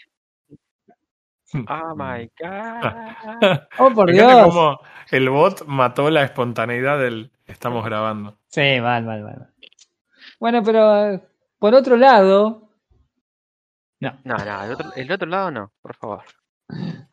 [1.67, 3.61] Oh my god.
[3.79, 4.31] Oh, por Dios.
[4.45, 8.37] cómo el bot mató la espontaneidad del estamos grabando.
[8.49, 9.49] Sí, mal, mal, mal.
[10.39, 11.21] Bueno, pero eh,
[11.57, 12.69] por otro lado.
[13.99, 16.23] No, No, no, el otro, el otro lado no, por favor.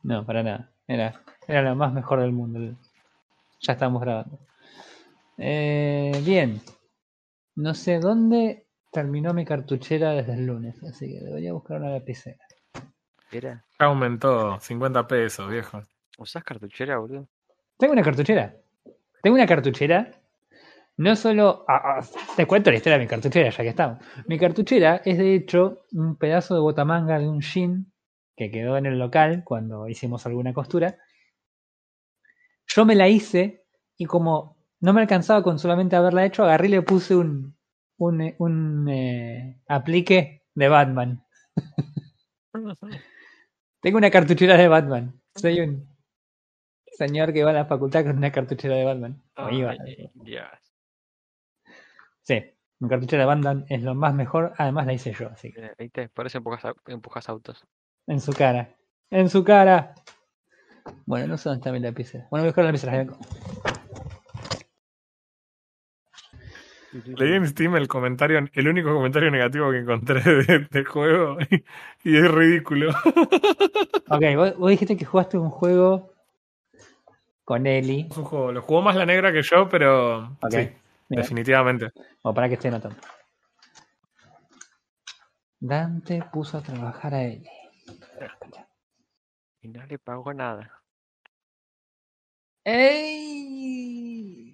[0.03, 0.71] no, para nada.
[0.87, 2.77] Era, era lo más mejor del mundo.
[3.61, 4.39] Ya estamos grabando.
[5.39, 6.61] Eh, bien.
[7.57, 8.66] No sé dónde
[8.97, 12.39] terminó mi cartuchera desde el lunes, así que debería buscar una lapicera.
[13.31, 15.83] Era, Ya aumentó 50 pesos, viejo.
[16.17, 17.29] ¿usás cartuchera, boludo?
[17.77, 18.57] Tengo una cartuchera.
[19.23, 20.13] Tengo una cartuchera.
[20.97, 21.67] No solo.
[21.69, 23.99] ah, ah, te cuento la historia de mi cartuchera, ya que estamos.
[24.29, 27.93] Mi cartuchera es de hecho un pedazo de botamanga de un jean
[28.35, 30.97] que quedó en el local cuando hicimos alguna costura.
[32.67, 33.63] Yo me la hice
[33.99, 37.56] y como no me alcanzaba con solamente haberla hecho, agarré y le puse un,
[37.99, 41.25] un, eh, un, eh, aplique de Batman.
[43.81, 45.21] Tengo una cartuchera de Batman.
[45.35, 45.89] Soy un
[46.87, 49.23] señor que va a la facultad con una cartuchera de Batman.
[49.37, 49.75] O iba.
[50.15, 50.49] Dios.
[52.23, 52.43] Sí,
[52.81, 54.53] mi cartuchera de Batman es lo más mejor.
[54.59, 55.61] Además la hice yo, así que.
[55.61, 56.09] Mira, ¿Viste?
[56.09, 57.65] Por eso empujas, empujas autos.
[58.07, 58.75] En su cara.
[59.11, 59.95] En su cara.
[61.05, 62.27] Bueno, no sé dónde está mi lapicera.
[62.31, 63.07] Bueno, voy a buscar la lapicera.
[67.17, 71.65] Leí en Steam el comentario, el único comentario negativo que encontré de- del juego y,
[72.05, 72.93] y es ridículo.
[74.09, 76.13] Ok, vos, vos dijiste que jugaste un juego
[77.45, 78.07] con Eli.
[78.09, 80.51] Es un juego, lo jugó más la negra que yo, pero Ok.
[80.53, 80.59] sí,
[81.09, 81.91] Mira, definitivamente.
[82.23, 82.97] o para que esté notando.
[85.59, 87.49] Dante puso a trabajar a Eli.
[89.63, 90.71] Y no le pagó nada.
[92.65, 94.46] ¡Ey!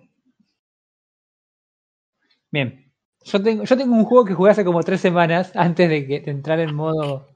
[2.53, 2.93] Bien.
[3.25, 6.21] Yo tengo, yo tengo un juego que jugué hace como tres semanas antes de, que,
[6.21, 7.27] de entrar en modo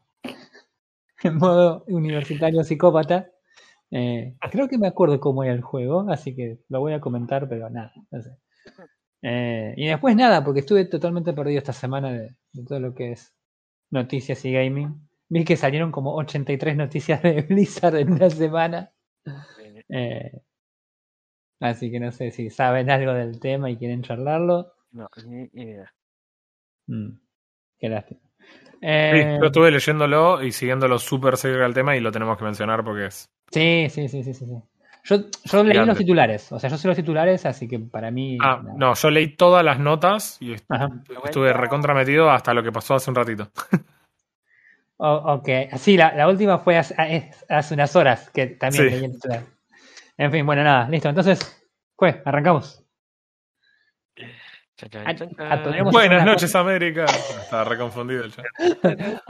[1.23, 3.29] en modo universitario psicópata.
[3.91, 7.49] Eh, creo que me acuerdo cómo era el juego, así que lo voy a comentar,
[7.49, 8.31] pero nada, no sé.
[9.23, 13.13] Eh, y después nada, porque estuve totalmente perdido esta semana de, de todo lo que
[13.13, 13.35] es
[13.91, 15.09] noticias y gaming.
[15.31, 18.93] Vi que salieron como 83 noticias de Blizzard en una semana.
[19.61, 20.43] Eh, Eh,
[21.61, 24.73] así que no sé si saben algo del tema y quieren charlarlo.
[24.97, 25.93] No, ni ni idea.
[26.87, 27.09] Mm,
[27.79, 28.21] qué lástima.
[28.41, 32.45] Sí, Eh, yo estuve leyéndolo y siguiéndolo súper cerca del tema y lo tenemos que
[32.45, 33.31] mencionar porque es.
[33.51, 34.47] sí, sí, sí, sí, sí.
[34.47, 34.63] sí.
[35.05, 38.39] Yo, yo leí los titulares, o sea, yo sé los titulares, así que para mí.
[38.43, 40.89] Ah, no, yo leí todas las notas y est- Ajá.
[41.25, 43.51] estuve recontrametido hasta lo que pasó hace un ratito.
[44.99, 48.91] O- ok, sí, la, la última fue hace, es- hace unas horas que también Sí.
[48.91, 49.43] leí el titular.
[50.17, 51.11] En fin, bueno, nada, listo.
[51.11, 51.39] Entonces,
[51.99, 52.83] fue, arrancamos.
[55.91, 57.05] Buenas noches, América.
[57.07, 58.45] Estaba reconfundido el chat.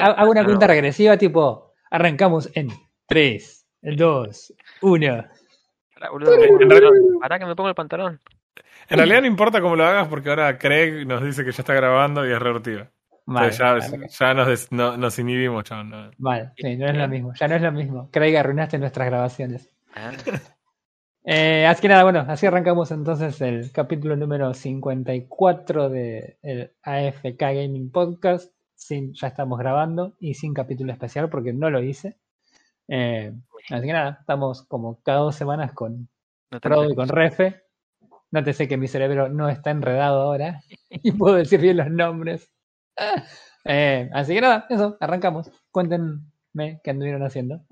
[0.00, 0.46] Ha- hago una No.
[0.48, 2.68] cuenta regresiva, tipo, arrancamos en
[3.06, 5.24] 3, 2, 1.
[5.94, 8.20] Pará, boludo, En realidad, pará que me pongo el pantalón.
[8.88, 11.72] en realidad no importa cómo lo hagas porque ahora Craig nos dice que ya está
[11.74, 12.88] grabando y es revertido.
[13.28, 13.58] Vale, Entonces
[13.90, 15.90] ya, vale, ya nos, des- no- nos inhibimos, chabón.
[15.90, 16.10] no.
[16.18, 18.08] vale, sí, no es lo mismo, ya no es lo mismo.
[18.12, 19.68] Craig, arruinaste nuestras grabaciones.
[19.94, 20.12] Ah,
[21.28, 27.40] Eh, así que nada, bueno, así arrancamos entonces el capítulo número 54 de el AFK
[27.40, 28.52] Gaming Podcast.
[28.76, 32.16] Sin, ya estamos grabando y sin capítulo especial porque no lo hice.
[32.86, 33.32] Eh,
[33.70, 36.08] así que nada, estamos como cada dos semanas con
[36.52, 37.64] no te y con Refe.
[38.30, 40.60] Nótese que mi cerebro no está enredado ahora
[40.90, 42.52] y puedo decir bien los nombres.
[43.68, 45.50] Eh, así que nada, eso, arrancamos.
[45.72, 47.64] Cuéntenme qué anduvieron haciendo.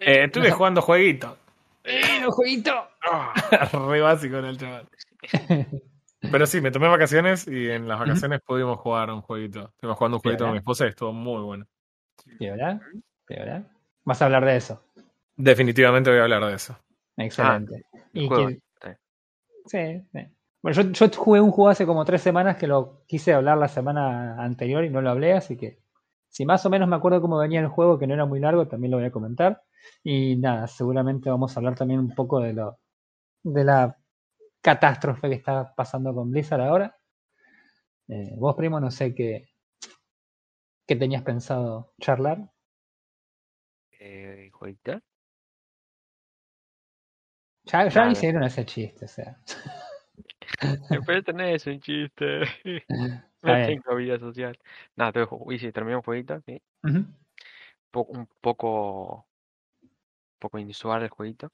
[0.00, 1.36] Eh, estuve jugando jueguitos.
[1.84, 2.74] ¡Eh, los jueguitos!
[3.10, 3.32] Ah,
[3.88, 4.88] Re básico en el chaval.
[6.20, 9.70] Pero sí, me tomé vacaciones y en las vacaciones pudimos jugar un jueguito.
[9.74, 11.66] Estuvimos jugando un jueguito con mi esposa y estuvo muy bueno.
[12.38, 12.80] ¿Piola?
[13.26, 13.64] ¿Piola?
[14.04, 14.82] Vas a hablar de eso.
[15.36, 16.76] Definitivamente voy a hablar de eso.
[17.16, 17.84] Excelente.
[18.12, 18.48] el Y juego.
[18.48, 18.90] que- Sí.
[19.66, 20.26] sí, sí.
[20.62, 23.68] Bueno, yo, yo jugué un juego hace como tres semanas que lo quise hablar la
[23.68, 25.78] semana anterior y no lo hablé, así que
[26.28, 28.68] si más o menos me acuerdo cómo venía el juego, que no era muy largo,
[28.68, 29.62] también lo voy a comentar.
[30.02, 32.78] Y nada, seguramente vamos a hablar también un poco de lo
[33.42, 33.96] de la
[34.60, 36.96] catástrofe que está pasando con Blizzard ahora.
[38.08, 39.48] Eh, vos, primo, no sé qué,
[40.86, 42.50] qué tenías pensado charlar.
[43.98, 45.00] Eh, jueguito.
[47.64, 48.12] Ya, ya Nada.
[48.12, 49.38] hicieron ese chiste, o sea.
[51.06, 52.40] Pero es un chiste.
[53.42, 54.58] No tengo vida social.
[54.96, 56.60] Nada, tuve ju- y sí, terminé un jueguito, sí.
[56.84, 57.06] Ujú.
[57.90, 59.26] Po- un poco.
[60.40, 61.48] Poco inusual el jueguito.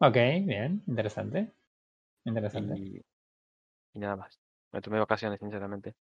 [0.00, 1.52] Ok, bien, interesante.
[2.24, 2.76] Interesante.
[2.78, 3.00] Y,
[3.94, 4.38] y nada más.
[4.72, 5.94] Me tomé vacaciones, sinceramente.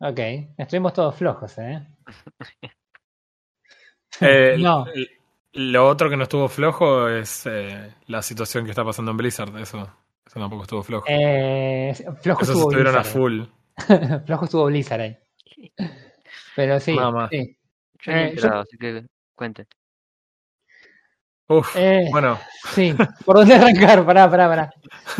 [0.00, 0.18] Ok,
[0.56, 1.86] estuvimos todos flojos, ¿eh?
[4.20, 4.86] Eh, No.
[5.54, 9.56] Lo otro que no estuvo flojo es eh, la situación que está pasando en Blizzard.
[9.58, 9.78] Eso,
[10.26, 11.06] eso tampoco estuvo flojo.
[11.08, 13.18] Eh, flojo Esos estuvo estuvieron a Blizzard.
[13.18, 13.42] full.
[14.26, 15.18] flojo estuvo Blizzard ahí.
[16.54, 17.30] Pero sí, Nada más.
[17.30, 17.56] sí.
[18.00, 19.66] Yo no he Eh, yo- enterado, así que cuente.
[21.48, 22.38] Uf, Eh, bueno,
[22.74, 24.04] Sí, ¿por dónde arrancar?
[24.04, 24.70] Pará, pará, pará.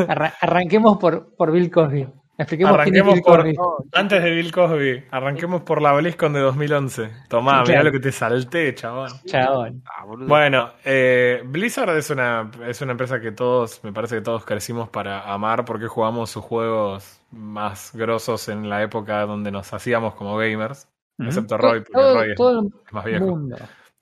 [0.09, 2.07] Arra- arranquemos por, por Bill Cosby.
[2.41, 3.89] Expliquemos quién es Arranquemos Bill por- Cosby.
[3.95, 7.11] antes de Bill Cosby, arranquemos por la BlizzCon de 2011.
[7.29, 7.85] Tomá, mirá Claro.
[7.87, 9.11] lo que te salté, chabón.
[9.27, 9.83] Chabón.
[9.87, 10.05] Ah.
[10.07, 14.89] Bueno, eh, Blizzard es una, es una empresa que todos, me parece que todos crecimos
[14.89, 20.37] para amar porque jugamos sus juegos más grosos en la época donde nos hacíamos como
[20.37, 20.87] gamers.
[21.19, 23.25] Excepto Roy, porque todo, Roy es, todo el es más viejo.
[23.27, 23.57] mundo,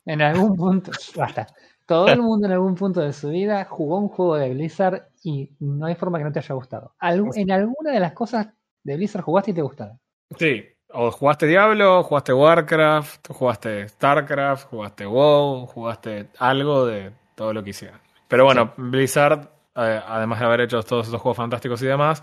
[0.05, 1.46] en algún punto, basta.
[1.86, 5.50] Todo el mundo en algún punto de su vida jugó un juego de Blizzard y
[5.60, 6.94] no hay forma que no te haya gustado.
[7.00, 8.48] Algu- en alguna de las cosas
[8.82, 9.98] de Blizzard jugaste y te gustaron.
[10.38, 17.62] Sí, o jugaste Diablo, jugaste Warcraft, jugaste Starcraft, jugaste WoW, jugaste algo de todo lo
[17.62, 18.00] que hicieran.
[18.28, 22.22] Pero bueno, Blizzard, eh, además de haber hecho todos esos juegos fantásticos y demás,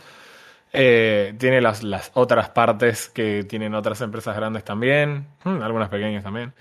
[0.74, 6.24] eh, tiene las, las otras partes que tienen otras empresas grandes también, mm, algunas pequeñas
[6.24, 6.54] también.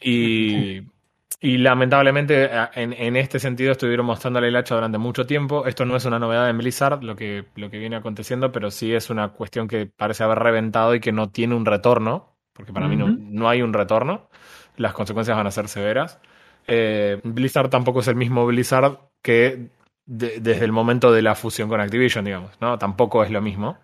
[0.00, 0.82] Y,
[1.40, 5.66] y lamentablemente en, en este sentido estuvieron mostrándole el hacha durante mucho tiempo.
[5.66, 8.94] Esto no es una novedad en Blizzard, lo que, lo que viene aconteciendo, pero sí
[8.94, 12.88] es una cuestión que parece haber reventado y que no tiene un retorno, porque para
[12.88, 14.28] mí no, no hay un retorno.
[14.76, 16.20] Las consecuencias van a ser severas.
[16.66, 19.70] Eh, Blizzard tampoco es el mismo Blizzard que
[20.06, 22.78] de- desde el momento de la fusión con Activision, digamos, ¿no?
[22.78, 23.78] Tampoco es lo mismo.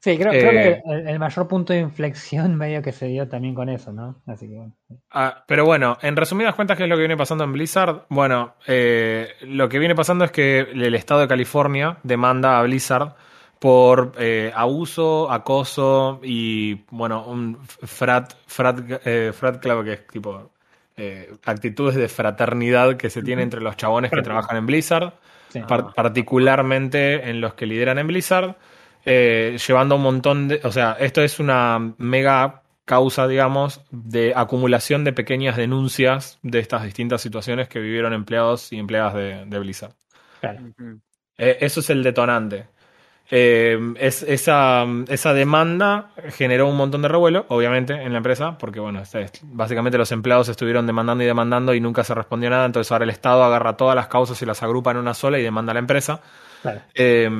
[0.00, 3.28] Sí, creo, creo Eh, que el, el mayor punto de inflexión medio que se dio
[3.28, 4.16] también con eso, ¿no?
[4.26, 4.72] Así que bueno.
[5.10, 8.04] Ah, pero bueno, en resumidas cuentas, ¿qué es lo que viene pasando en Blizzard?
[8.08, 13.14] Bueno, eh, lo que viene pasando es que el estado de California demanda a Blizzard
[13.58, 20.52] por eh, abuso, acoso y, bueno, un frat, frat, eh, frat club que es tipo
[21.44, 25.12] actitudes de fraternidad que se tiene entre los chabones que trabajan en Blizzard,
[25.48, 25.60] Sí.
[25.60, 28.56] par- particularmente en los que lideran en Blizzard,
[29.08, 35.04] eh, llevando un montón de, o sea, esto es una mega causa, digamos, de acumulación
[35.04, 39.94] de pequeñas denuncias de estas distintas situaciones que vivieron empleados y empleadas de, de Blizzard.
[40.40, 40.60] Claro.
[41.36, 42.66] Eh, eso es el detonante.
[43.30, 48.80] Eh, es, esa, esa demanda generó un montón de revuelo, obviamente, en la empresa, porque
[48.80, 52.90] bueno, este básicamente los empleados estuvieron demandando y demandando y nunca se respondió nada, entonces
[52.90, 55.72] ahora el Estado agarra todas las causas y las agrupa en una sola y demanda
[55.72, 56.22] a la empresa.
[56.62, 56.80] Claro.
[56.94, 57.30] Eh,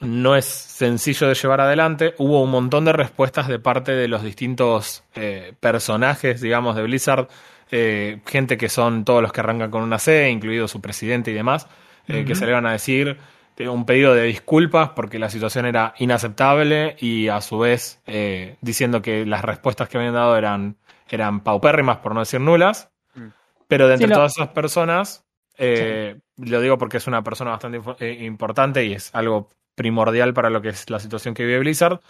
[0.00, 2.14] no es sencillo de llevar adelante.
[2.18, 7.28] Hubo un montón de respuestas de parte de los distintos eh, personajes, digamos, de Blizzard.
[7.70, 11.34] Eh, gente que son todos los que arrancan con una C, incluido su presidente y
[11.34, 11.66] demás,
[12.08, 13.18] eh, que se le van a decir
[13.58, 19.00] un pedido de disculpas porque la situación era inaceptable y a su vez eh, diciendo
[19.02, 20.76] que las respuestas que habían dado eran,
[21.08, 22.90] eran paupérrimas, por no decir nulas.
[23.14, 23.28] Mm.
[23.66, 25.24] Pero de entre Sí, lo- todas esas personas,
[25.58, 30.50] eh, lo digo porque es una persona bastante eh, importante y es algo primordial para
[30.50, 32.00] lo que es la situación que vive Blizzard.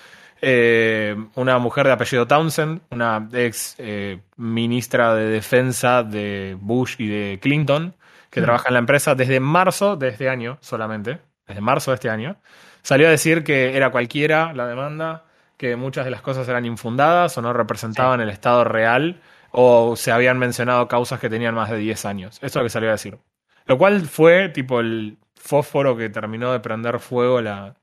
[0.41, 7.09] Eh, una mujer de apellido Townsend, una ex eh, ministra de defensa de Bush y
[7.09, 7.95] de Clinton,
[8.31, 8.45] que Mm.
[8.45, 12.37] trabaja en la empresa desde marzo de este año solamente, desde marzo de este año,
[12.83, 15.25] salió a decir que era cualquiera la demanda,
[15.57, 19.21] que muchas de las cosas eran infundadas o no representaban el estado real
[19.53, 22.37] o se habían mencionado causas que tenían más de 10 años.
[22.37, 23.17] Eso es lo que salió a decir.
[23.65, 25.17] Lo cual fue tipo el
[25.47, 27.75] fósforo que terminó de prender fuego la,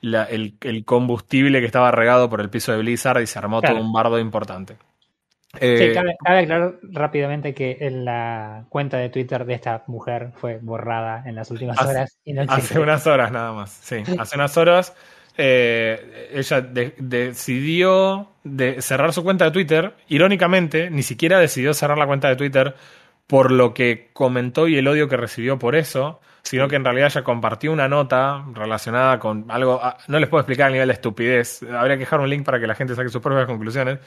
[0.00, 3.60] la- el, el combustible que estaba regado por el piso de Blizzard y se armó
[3.60, 3.76] Claro.
[3.76, 4.74] todo un bardo importante.
[5.54, 10.30] Sí, Eh, cabe, cabe aclarar rápidamente que en la cuenta de Twitter de esta mujer
[10.36, 13.96] fue borrada en las últimas Hace- horas y no Hace unas horas nada más, sí.
[14.18, 14.94] Hace unas horas
[15.36, 19.94] eh, ella de- decidió de cerrar su cuenta de Twitter.
[20.08, 22.74] Irónicamente, ni siquiera decidió cerrar la cuenta de Twitter
[23.26, 27.08] por lo que comentó y el odio que recibió por eso, sino que en realidad
[27.08, 30.94] ella compartió una nota relacionada con algo, ah, no les puedo explicar el nivel de
[30.94, 33.98] estupidez, habría que dejar un link para que la gente saque sus propias conclusiones,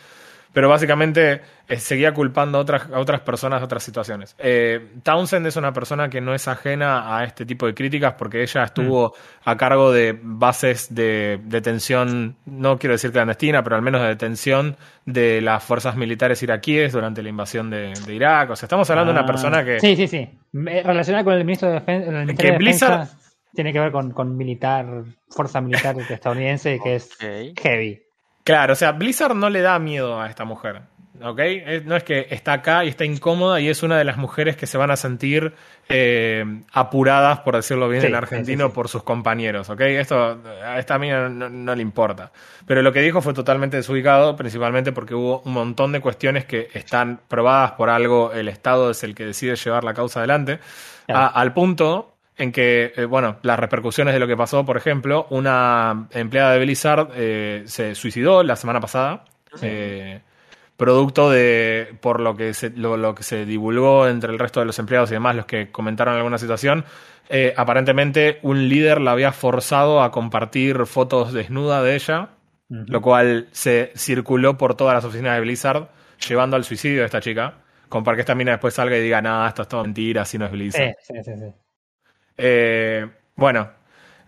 [0.53, 4.35] pero básicamente eh, seguía culpando a otras, a otras personas de otras situaciones.
[4.39, 8.41] Eh, Townsend es una persona que no es ajena a este tipo de críticas porque
[8.41, 14.01] ella estuvo a cargo de bases de detención, no quiero decir clandestina, pero al menos
[14.01, 18.51] de detención de las fuerzas militares iraquíes durante la invasión de, de Irak.
[18.51, 19.79] O sea, estamos hablando de una Ah, persona que...
[19.79, 20.29] Sí, sí, sí.
[20.53, 23.17] Relacionada con el ministro de Defen- el Ministerio de Blizzard- Defensa,
[23.53, 24.85] tiene que ver con, con militar,
[25.29, 28.01] fuerza militar estadounidense, que es heavy.
[28.45, 30.81] Claro, o sea, Blizzard no le da miedo a esta mujer.
[31.21, 31.39] ¿ok?
[31.85, 34.67] No es que está acá y está incómoda y es una de las mujeres que
[34.67, 35.53] se van a sentir
[35.87, 38.75] eh, apuradas, por decirlo bien Sí, en argentino, sí, sí.
[38.75, 39.79] por sus compañeros, ¿ok?
[39.81, 42.31] Esto a esta mina no, no le importa.
[42.67, 46.67] Pero lo que dijo fue totalmente desubicado, principalmente porque hubo un montón de cuestiones que
[46.73, 50.59] están probadas por algo, el Estado es el que decide llevar la causa adelante,
[51.07, 51.21] Claro.
[51.21, 55.27] a- al punto en que, eh, bueno, las repercusiones de lo que pasó, por ejemplo,
[55.29, 59.25] una empleada de Blizzard eh, se suicidó la semana pasada.
[59.61, 60.21] eh,
[60.77, 64.65] producto de por lo que se, lo, lo que se divulgó entre el resto de
[64.65, 66.83] los empleados y demás, los que comentaron alguna situación,
[67.29, 72.29] eh, aparentemente un líder la había forzado a compartir fotos desnuda de ella,
[72.87, 75.87] lo cual se circuló por todas las oficinas de Blizzard,
[76.27, 79.21] llevando al suicidio de esta chica, como para que esta mina después salga y diga,
[79.21, 80.95] nada, esto es todo mentira, así no es Blizzard.
[81.01, 81.64] Sí, sí, sí, sí.
[82.37, 83.69] Eh, bueno,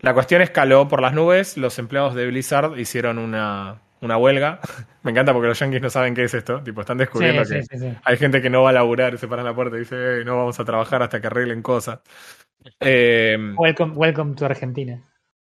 [0.00, 1.56] la cuestión escaló por las nubes.
[1.56, 4.60] Los empleados de Blizzard hicieron una, una huelga.
[5.02, 6.62] Me encanta porque los yankees no saben qué es esto.
[6.62, 7.96] Tipo, están descubriendo Sí, que sí, sí, sí.
[8.04, 10.20] hay gente que no va a laburar y se para en la puerta y dice,
[10.20, 12.00] "Eh, no vamos a trabajar hasta que arreglen cosas.
[12.80, 15.02] Eh, Welcome, welcome to Argentina.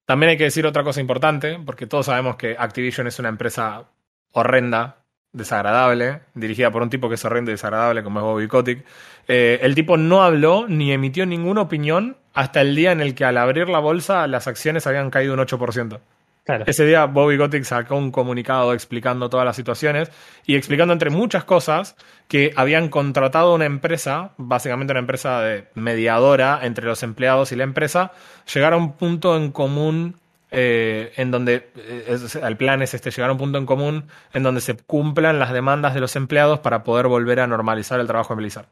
[0.05, 3.85] también hay que decir otra cosa importante, porque todos sabemos que Activision es una empresa
[4.33, 4.97] horrenda,
[5.31, 8.85] desagradable, dirigida por un tipo que es horrendo y desagradable, como es Bobby Kotick.
[9.27, 13.25] Eh, el tipo no habló ni emitió ninguna opinión hasta el día en el que
[13.25, 15.99] al abrir la bolsa las acciones habían caído un 8%.
[16.45, 16.63] Claro.
[16.65, 20.09] Ese día Bobby Kotick sacó un comunicado explicando todas las situaciones
[20.45, 21.95] y explicando entre muchas cosas
[22.29, 27.65] que habían contratado una empresa, básicamente una empresa de mediadora entre los empleados y la
[27.65, 28.13] empresa,
[28.53, 30.15] llegar a un punto en común
[30.49, 34.05] eh, en donde eh, es- el plan es este, llegar a un punto en común
[34.33, 38.07] en donde se cumplan las demandas de los empleados para poder volver a normalizar el
[38.07, 38.65] trabajo en Blizzard.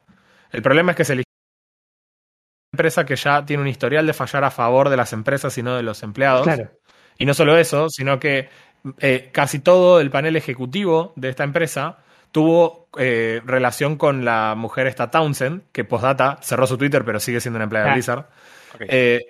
[0.53, 1.26] El problema es que se
[2.71, 5.75] empresa que ya tiene un historial de fallar a favor de las empresas y no
[5.75, 6.43] de los empleados.
[6.43, 6.69] Claro.
[7.17, 8.49] Y no solo eso, sino que
[8.99, 11.97] eh, casi todo el panel ejecutivo de esta empresa
[12.31, 17.39] tuvo eh, relación con la mujer esta Townsend, que postdata cerró su Twitter, pero sigue
[17.41, 17.95] siendo una empleada de Ah.
[17.95, 18.25] Blizzard.
[18.81, 19.25] Eh,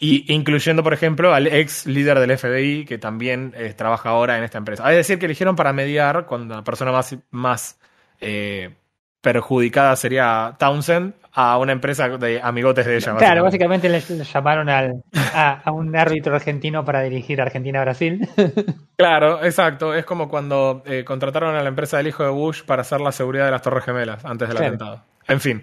[0.00, 4.44] y incluyendo, por ejemplo, al ex líder del FBI, que también eh, trabaja ahora en
[4.44, 4.88] esta empresa.
[4.90, 7.78] Es decir, que eligieron para mediar, cuando la persona más, más
[8.20, 8.76] eh,
[9.20, 13.14] perjudicada sería Townsend, a una empresa de amigotes de ella.
[13.16, 13.88] Claro, básicamente.
[13.88, 15.02] básicamente le, le llamaron al,
[15.34, 18.28] a, a un árbitro argentino para dirigir Argentina-Brasil.
[18.96, 19.94] Claro, exacto.
[19.94, 23.12] Es como cuando eh, contrataron a la empresa del hijo de Bush para hacer la
[23.12, 24.74] seguridad de las Torres Gemelas antes del Claro.
[24.74, 25.04] atentado.
[25.28, 25.62] En fin,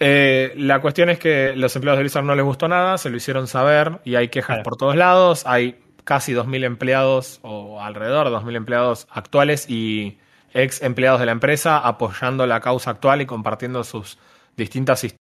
[0.00, 3.16] eh, la cuestión es que los empleados de Blizzard no les gustó nada, se lo
[3.16, 4.62] hicieron saber y hay quejas Claro.
[4.64, 5.46] por todos lados.
[5.46, 10.18] Hay casi 2.000 empleados o alrededor de 2.000 empleados actuales y
[10.54, 14.18] ex empleados de la empresa apoyando la causa actual y compartiendo sus
[14.56, 15.24] distintas historias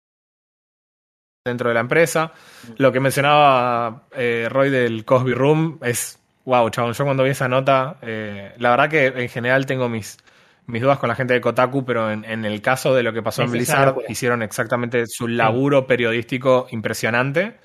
[1.46, 2.34] dentro de la empresa.
[2.78, 7.48] Lo que mencionaba eh, Roy del Cosby Room es, wow, chabón, yo cuando vi esa
[7.48, 10.18] nota, eh, la verdad que en general tengo mis,
[10.66, 13.24] mis dudas con la gente de Kotaku, pero en, en el caso de lo que
[13.24, 17.58] pasó en Es Blizzard, hicieron exactamente su laburo periodístico impresionante.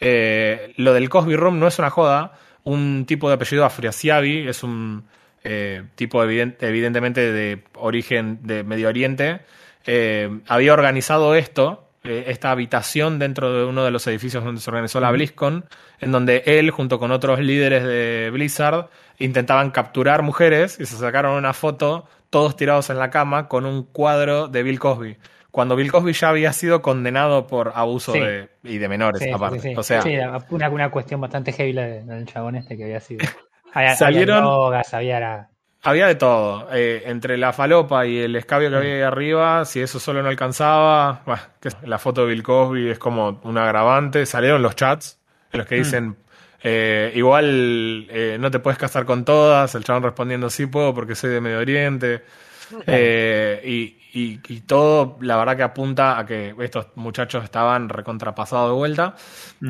[0.00, 2.32] Eh, lo del Cosby Room no es una joda.
[2.64, 5.04] Un tipo de apellido Afriasiabi es un
[5.44, 9.40] eh, tipo eviden- evidentemente de origen de Medio Oriente.
[9.86, 14.70] Eh, había organizado esto, eh, esta habitación dentro de uno de los edificios donde se
[14.70, 15.64] organizó la BlizzCon,
[16.00, 21.32] en donde él, junto con otros líderes de Blizzard, intentaban capturar mujeres y se sacaron
[21.36, 25.16] una foto todos tirados en la cama con un cuadro de Bill Cosby.
[25.50, 28.20] Cuando Bill Cosby ya había sido condenado por abuso Sí.
[28.20, 29.58] de, y de menores, Sí, aparte.
[29.58, 29.74] sí.
[29.76, 30.14] O sea, Sí,
[30.50, 33.26] una, una cuestión bastante heavy la de- la del chabón este que había sido.
[33.72, 35.46] Había, Salieron- había drogas, había la-
[35.82, 36.68] Había de todo.
[36.72, 40.28] Eh, entre la falopa y el escabio que había ahí arriba, si eso solo no
[40.28, 41.48] alcanzaba, bah,
[41.84, 44.26] la foto de Bill Cosby es como un agravante.
[44.26, 45.18] Salieron los chats
[45.52, 46.16] en los que dicen,
[46.62, 49.74] eh, igual eh, no te puedes casar con todas.
[49.74, 52.24] El chabón respondiendo, sí puedo porque soy de Medio Oriente.
[53.64, 58.74] Y, y- y todo, la verdad que apunta a que estos muchachos estaban recontrapasados de
[58.74, 59.14] vuelta.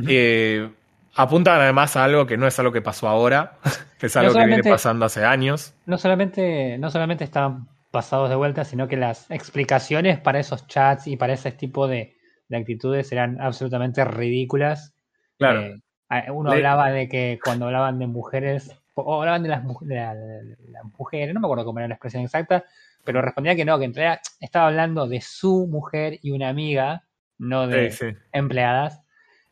[0.09, 0.69] Eh,
[1.15, 3.59] apuntan además a algo que no es algo que pasó ahora,
[3.99, 5.75] que es algo que viene pasando hace años.
[5.87, 11.07] no solamente, no solamente estaban pasados de vuelta, sino que las explicaciones para esos chats
[11.09, 12.17] y para ese tipo de,
[12.49, 14.95] de actitudes eran absolutamente ridículas.
[15.39, 15.63] Claro.
[16.11, 19.95] Eh, uno Le- hablaba de que cuando hablaban de mujeres, o- hablaban de las, de
[19.97, 22.65] la- de las mujeres, no me acuerdo cómo era la expresión exacta,
[23.05, 27.05] pero respondía que no, que en realidad estaba hablando de su mujer y una amiga,
[27.39, 28.17] no de Sí, sí.
[28.33, 29.01] empleadas.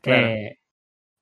[0.01, 0.27] Claro.
[0.29, 0.58] Eh,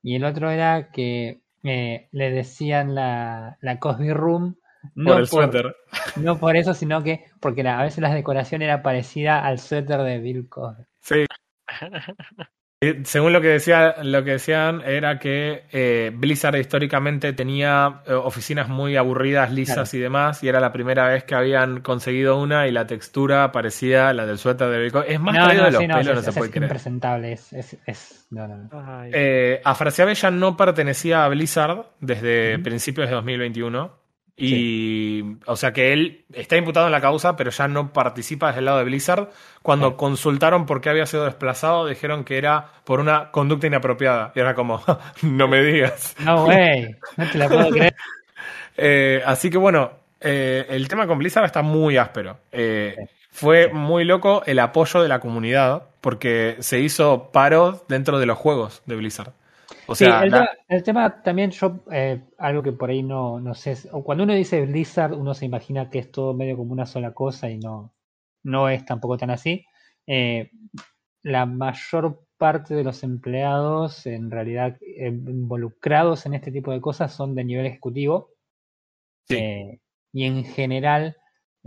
[0.06, 4.56] y el otro era que eh, le decían la, la Cosby Room.
[4.94, 5.76] No por el suéter.
[6.14, 10.00] no por eso, sino que porque la- a veces la decoración era parecida al suéter
[10.02, 10.84] de Bill Cosby.
[11.00, 11.26] Sí.
[12.82, 18.12] Eh, Según lo que decía, lo que decían era que eh, Blizzard históricamente tenía eh,
[18.12, 22.66] oficinas muy aburridas, lisas y demás, y era la primera vez que habían conseguido una
[22.68, 25.04] y la textura parecía la del suéter de Bitcoin.
[25.08, 26.64] Es más no, no, de los sí, no, pelos, es, no se es puede creer.
[26.64, 27.32] impresentable.
[27.32, 28.68] Es, es, es- no, no, no.
[29.00, 32.62] Ay, Eh, Afrasiabe ya no pertenecía a Blizzard desde Ujú.
[32.64, 34.05] principios de 2021.
[34.38, 38.58] Y, o sea que él está imputado en la causa, pero ya no participa desde
[38.58, 39.30] el lado de Blizzard.
[39.62, 44.32] Cuando consultaron por qué había sido desplazado, dijeron que era por una conducta inapropiada.
[44.34, 44.82] Y era como,
[45.22, 46.14] no me digas.
[46.20, 47.94] No, güey, no te la puedo creer.
[48.78, 49.90] Eh, así que bueno,
[50.20, 52.40] eh, el tema con Blizzard está muy áspero.
[52.52, 52.94] Eh,
[53.30, 58.36] fue muy loco el apoyo de la comunidad, porque se hizo paro dentro de los
[58.36, 59.32] juegos de Blizzard.
[59.88, 63.40] O Sí, el, la- tema, el tema también yo, eh, algo que por ahí no,
[63.40, 66.86] no sé, cuando uno dice Blizzard, uno se imagina que es todo medio como una
[66.86, 67.94] sola cosa y no,
[68.42, 69.64] no es tampoco tan así.
[70.06, 70.50] Eh,
[71.22, 77.12] la mayor parte de los empleados en realidad eh, involucrados en este tipo de cosas
[77.12, 78.30] son de nivel ejecutivo.
[79.28, 79.80] Sí.
[80.12, 81.16] Y en general,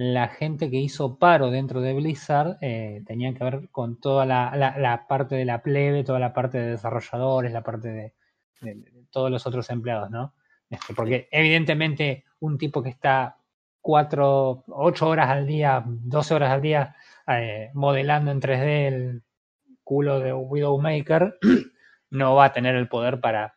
[0.02, 4.56] la gente que hizo paro dentro de Blizzard eh, tenían que ver con toda la,
[4.56, 8.14] la- la parte de la plebe, toda la parte de desarrolladores, la parte de,
[8.62, 10.34] de- de todos los otros empleados, ¿no?
[10.70, 13.36] Este, porque evidentemente un tipo que está
[13.82, 16.96] cuatro, ocho horas al día, 12 horas al día
[17.28, 19.24] eh, modelando en 3D el
[19.84, 21.40] culo de Widowmaker,
[22.12, 23.56] no va a tener el poder para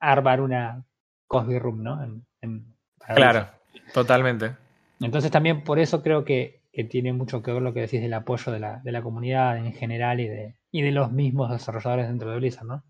[0.00, 0.82] armar una
[1.28, 2.02] Cosby Room, ¿no?
[2.40, 2.74] En-
[3.14, 3.46] Claro,
[3.94, 4.56] totalmente.
[5.00, 8.14] Entonces también por eso creo que, que tiene mucho que ver lo que decís del
[8.14, 12.08] apoyo de la, de la comunidad en general y de, y de los mismos desarrolladores
[12.08, 12.84] dentro de Blizzard, ¿no?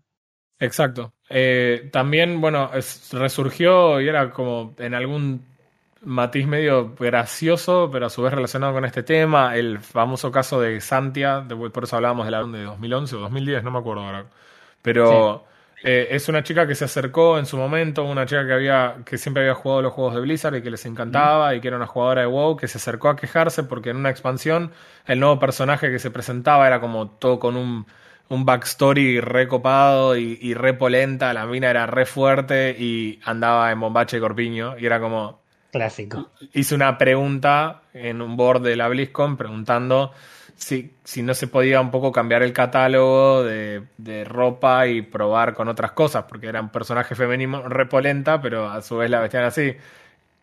[0.59, 1.13] Exacto.
[1.29, 5.45] Eh, también, bueno, es- resurgió y era como en algún
[6.01, 10.81] matiz medio gracioso, pero a su vez relacionado con este tema, el famoso caso de
[10.81, 14.25] Santia, de- por eso hablábamos de la de 2011 o 2010, no me acuerdo ahora.
[14.81, 15.45] Pero
[15.83, 19.17] eh, es una chica que se acercó en su momento, una chica que había que
[19.17, 21.87] siempre había jugado los juegos de Blizzard y que les encantaba y que era una
[21.87, 24.71] jugadora de WoW, que se acercó a quejarse porque en una expansión
[25.05, 27.85] el nuevo personaje que se presentaba era como todo con un
[28.29, 33.79] un backstory recopado y, y re polenta, la mina era re fuerte y andaba en
[33.79, 36.29] bombache y corpiño y era como Clásico.
[36.53, 40.13] hice una pregunta en un board de la BlizzCon preguntando
[40.59, 45.53] si, si no se podía un poco cambiar el catálogo de, de ropa y probar
[45.53, 49.45] con otras cosas, porque era un personaje femenino repolenta, pero a su vez la vestían
[49.45, 49.75] así.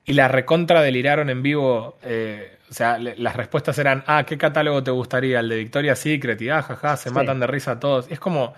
[0.05, 1.99] Y la recontra deliraron en vivo.
[2.03, 5.39] eh, o sea, le- las respuestas eran, ah, ¿qué catálogo te gustaría?
[5.41, 7.15] El de Victoria's Secret, y ah, jaja, se Sí.
[7.15, 8.11] matan de risa todos.
[8.11, 8.55] Es como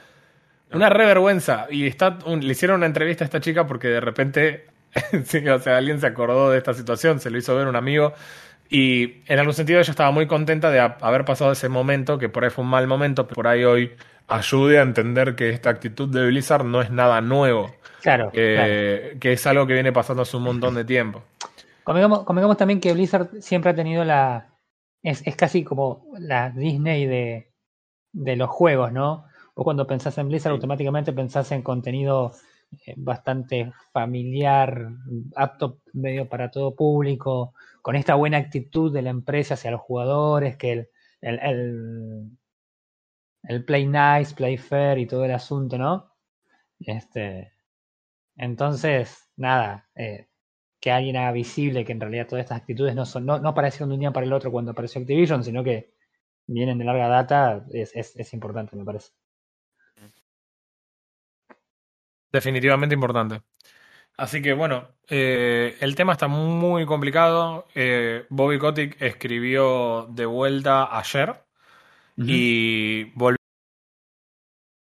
[0.73, 1.67] una revergüenza.
[1.71, 4.67] Y está un- le hicieron una entrevista a esta chica porque de repente,
[5.25, 8.15] sí, o sea, alguien se acordó de esta situación, se lo hizo ver un amigo.
[8.71, 12.29] Y en algún sentido ella estaba muy contenta de ha- haber pasado ese momento, que
[12.29, 13.93] por ahí fue un mal momento, pero por ahí hoy
[14.27, 18.33] ayude a entender que esta actitud de Blizzard no es nada nuevo, Claro, claro.
[18.33, 21.23] que, es algo que viene pasando hace un montón de tiempo.
[21.83, 24.49] Convengamos, convengamos también que Blizzard siempre ha tenido la.
[25.03, 27.51] Es, es casi como la Disney de,
[28.13, 29.25] de los juegos, ¿no?
[29.55, 32.33] O cuando pensás en Blizzard, automáticamente pensás en contenido
[32.87, 34.89] eh, bastante familiar,
[35.35, 37.55] apto medio para todo público,
[37.89, 40.91] con esta buena actitud de la empresa hacia los jugadores, que el,
[41.23, 42.39] el,
[43.45, 46.13] el, play nice, play fair y todo el asunto, ¿no?
[46.81, 47.51] Este,
[48.37, 50.29] entonces, nada, eh,
[50.79, 53.89] que alguien haga visible que en realidad todas estas actitudes no son, no, no aparecieron
[53.89, 55.95] de un día para el otro cuando apareció Activision, sino que
[56.47, 59.13] vienen de larga data, es, es importante, me parece.
[62.31, 63.41] Definitivamente importante.
[64.19, 67.67] Así que bueno, eh, el tema está muy complicado.
[67.75, 71.45] Eh, Bobby Kotick escribió de vuelta ayer
[72.25, 73.39] y volvió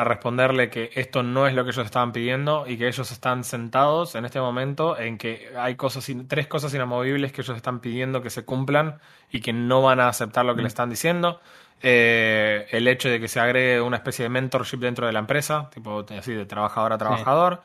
[0.01, 3.45] a responderle que esto no es lo que ellos estaban pidiendo y que ellos están
[3.45, 7.81] sentados en este momento en que hay cosas in- tres cosas inamovibles que ellos están
[7.81, 11.41] pidiendo que se cumplan y que no van a aceptar lo que le están diciendo.
[11.83, 15.71] Eh, el hecho de que se agregue una especie de mentorship dentro de la empresa,
[15.71, 17.63] tipo así de trabajador a trabajador.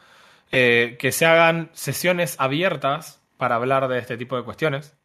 [0.52, 4.98] Eh, que se hagan sesiones abiertas para hablar de este tipo de cuestiones.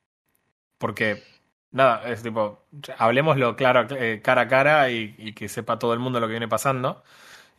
[0.79, 1.23] Porque,
[1.71, 2.65] nada, es tipo,
[2.99, 6.33] hablemoslo claro, eh, cara a cara y, y que sepa todo el mundo lo que
[6.33, 7.03] viene pasando.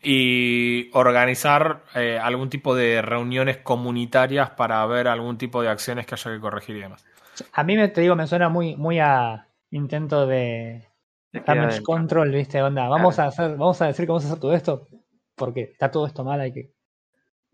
[0.02, 6.16] Y organizar eh, algún tipo de reuniones comunitarias para ver algún tipo de acciones que
[6.16, 7.06] haya que corregir y demás.
[7.54, 10.88] A mí me te digo, me suena muy, muy a intento de
[11.32, 12.88] damage control, viste, onda.
[12.88, 14.88] Vamos a hacer, vamos a decir que vamos a hacer todo esto
[15.36, 16.72] porque está todo esto mal, hay que.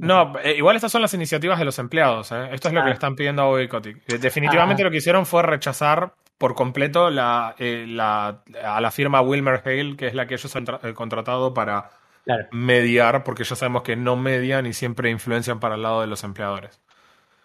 [0.01, 2.31] No, eh, igual estas son las iniciativas de los empleados.
[2.31, 2.49] ¿eh?
[2.51, 2.83] Esto es lo Ah.
[2.83, 3.97] que le están pidiendo a Bobby Kotick.
[4.11, 4.85] Eh, Definitivamente Ah.
[4.85, 9.95] lo que hicieron fue rechazar por completo la, eh, la- a la firma Wilmer Hale,
[9.95, 11.91] que es la que ellos han eh, contratado para
[12.25, 12.47] Claro.
[12.51, 16.23] mediar, porque ya sabemos que no median y siempre influencian para el lado de los
[16.23, 16.80] empleadores.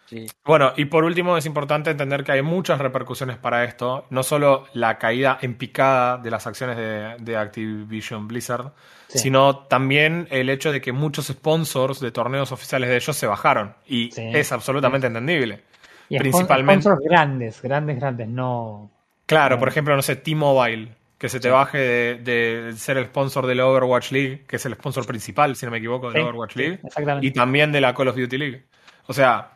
[0.06, 0.26] Sí.
[0.44, 4.66] Bueno, y por último es importante entender que hay muchas repercusiones para esto, no solo
[4.72, 8.72] la caída en picada de las acciones de, de Activision Blizzard,
[9.08, 9.18] Sí.
[9.18, 13.74] sino también el hecho de que muchos sponsors de torneos oficiales de ellos se bajaron,
[13.86, 14.22] y Sí.
[14.32, 15.62] es absolutamente entendible.
[16.08, 18.90] Y Principalmente- sponsors grandes, grandes, grandes, no.
[19.26, 23.46] Claro, por ejemplo, no sé, T-Mobile, que se te baje de, de ser el sponsor
[23.46, 26.26] de la Overwatch League, que es el sponsor principal, si no me equivoco, de la
[26.26, 27.26] Overwatch League, exactamente.
[27.26, 28.66] y también de la Call of Duty League.
[29.08, 29.52] O sea,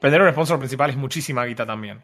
[0.00, 2.02] perder un sponsor principal es muchísima guita también.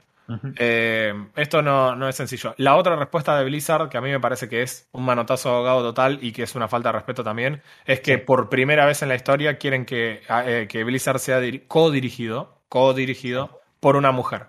[0.56, 2.52] Eh, esto no, no es sencillo.
[2.59, 5.82] La otra respuesta de Blizzard, que a mí me parece que es un manotazo ahogado
[5.82, 9.09] total y que es una falta de respeto también, es que por primera vez en
[9.09, 14.46] la historia quieren que, eh, que Blizzard sea diri- co-dirigido, co-dirigido por una mujer.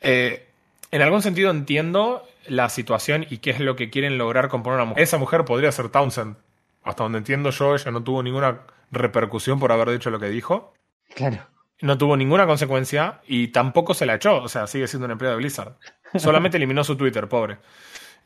[0.00, 0.46] Eh,
[0.90, 4.76] en algún sentido entiendo la situación y qué es lo que quieren lograr con poner
[4.76, 5.02] una mujer.
[5.02, 6.36] Esa mujer podría ser Townsend.
[6.84, 10.72] Hasta donde entiendo yo, ella no tuvo ninguna repercusión por haber dicho lo que dijo
[11.14, 11.38] Claro.
[11.80, 14.42] No tuvo ninguna consecuencia y tampoco se la echó.
[14.42, 15.74] O sea, sigue siendo un empleado de Blizzard.
[16.16, 17.58] Solamente eliminó su Twitter, pobre.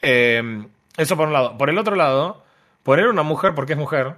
[0.01, 0.65] Eh,
[0.97, 1.57] eso por un lado.
[1.59, 2.45] Por el otro lado,
[2.83, 4.17] poner una mujer porque es mujer,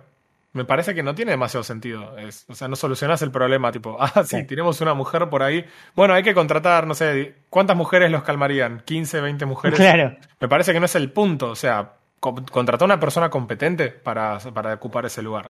[0.52, 2.16] me parece que no tiene demasiado sentido.
[2.18, 4.44] Es- o sea, no solucionas el problema, tipo, ah, sí, Sí.
[4.46, 5.64] tenemos una mujer por ahí.
[5.94, 8.82] Bueno, hay que contratar, no sé, ¿cuántas mujeres los calmarían?
[8.84, 9.78] ¿15, 20 mujeres?
[9.78, 10.16] Claro.
[10.40, 11.50] Me parece que no es el punto.
[11.50, 15.46] O sea, co- contratar a una persona competente para, para ocupar ese lugar.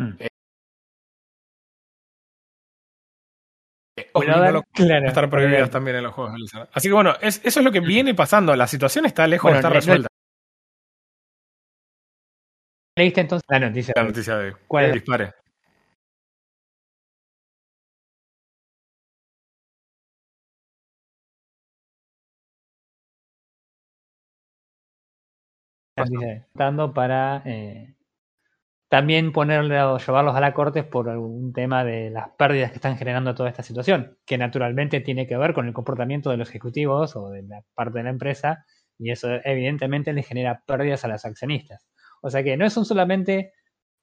[0.00, 0.16] Mm.
[0.20, 0.28] Eh,
[4.52, 5.06] lo- claro.
[5.06, 5.72] estar prohibidas Olvidate.
[5.72, 6.68] también en los juegos de.
[6.72, 8.54] Así que bueno, es- eso es lo que viene pasando.
[8.56, 10.08] La situación está lejos Bueno, de estar resuelta.
[12.96, 13.94] ¿Leíste entonces la noticia?
[13.96, 14.56] La noticia de hoy.
[14.66, 14.92] ¿Cuál es?
[14.94, 15.32] Dispare.
[25.96, 26.46] Noticia.
[26.54, 27.94] Dando para eh,
[28.90, 32.96] también ponerle o llevarlos a la corte por algún tema de las pérdidas que están
[32.96, 37.14] generando toda esta situación, que naturalmente tiene que ver con el comportamiento de los ejecutivos
[37.14, 38.66] o de la parte de la empresa,
[38.98, 41.86] y eso evidentemente le genera pérdidas a los accionistas.
[42.20, 43.52] O sea que no son solamente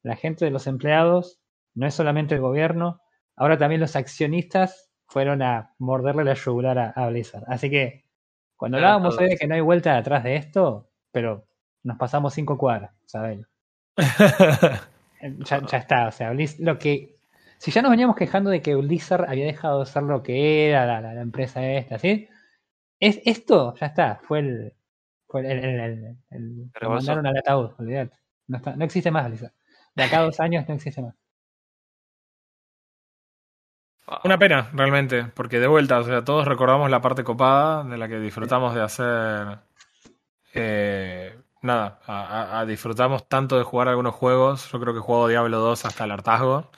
[0.04, 1.41] la gente de los empleados,
[1.76, 3.02] no es solamente el gobierno,
[3.36, 7.43] ahora también los accionistas fueron a morderle la yugular a, a Blizzard.
[7.47, 8.06] Así que
[8.56, 11.45] cuando hablábamos hoy de que no hay vuelta atrás de esto, pero
[11.84, 13.45] nos pasamos cinco cuadras, ¿sabes?
[15.49, 17.17] Ya, ya está, o sea, lo que.
[17.57, 20.86] Si ya nos veníamos quejando de que Blizzard había dejado de ser lo que era
[20.86, 22.27] la, la- la empresa esta, ¿sí?
[22.99, 24.73] Es, esto, ya está, fue el.
[25.27, 25.63] Fue el.
[25.65, 28.17] el, el- mandaron al ataúd, olvidate.
[28.47, 29.53] No, está- no existe más Blizzard.
[29.95, 31.15] De acá a dos años no existe más.
[34.07, 37.97] Ah, Una pena, realmente, porque de vuelta, o sea, todos recordamos la parte copada de
[37.97, 39.60] la que disfrutamos de hacer.
[40.53, 44.71] eh, nada, a- a- a- disfrutamos tanto de jugar algunos juegos.
[44.71, 46.71] Yo creo que he jugado Diablo 2 hasta el hartazgo.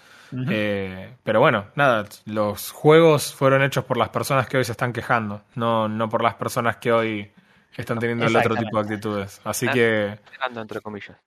[0.49, 4.93] Eh, pero bueno, nada, los juegos fueron hechos por las personas que hoy se están
[4.93, 7.31] quejando, no, no por las personas que hoy
[7.75, 9.41] están teniendo el otro tipo de actitudes.
[9.43, 9.71] Así Ah.
[9.71, 10.19] que
[10.55, 11.17] entre comillas.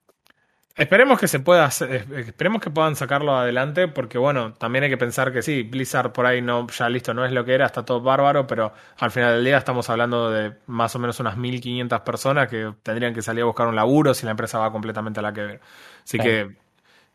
[0.75, 4.89] Esperemos que se pueda hacer- eh, esperemos que puedan sacarlo adelante, porque bueno, también hay
[4.89, 7.65] que pensar que sí, Blizzard por ahí no, ya listo, no es lo que era,
[7.65, 11.37] está todo bárbaro, pero al final del día estamos hablando de más o menos unas
[11.37, 15.19] 1500 personas que tendrían que salir a buscar un laburo si la empresa va completamente
[15.19, 15.61] a la que ver.
[16.03, 16.31] Así Claro.
[16.31, 16.63] que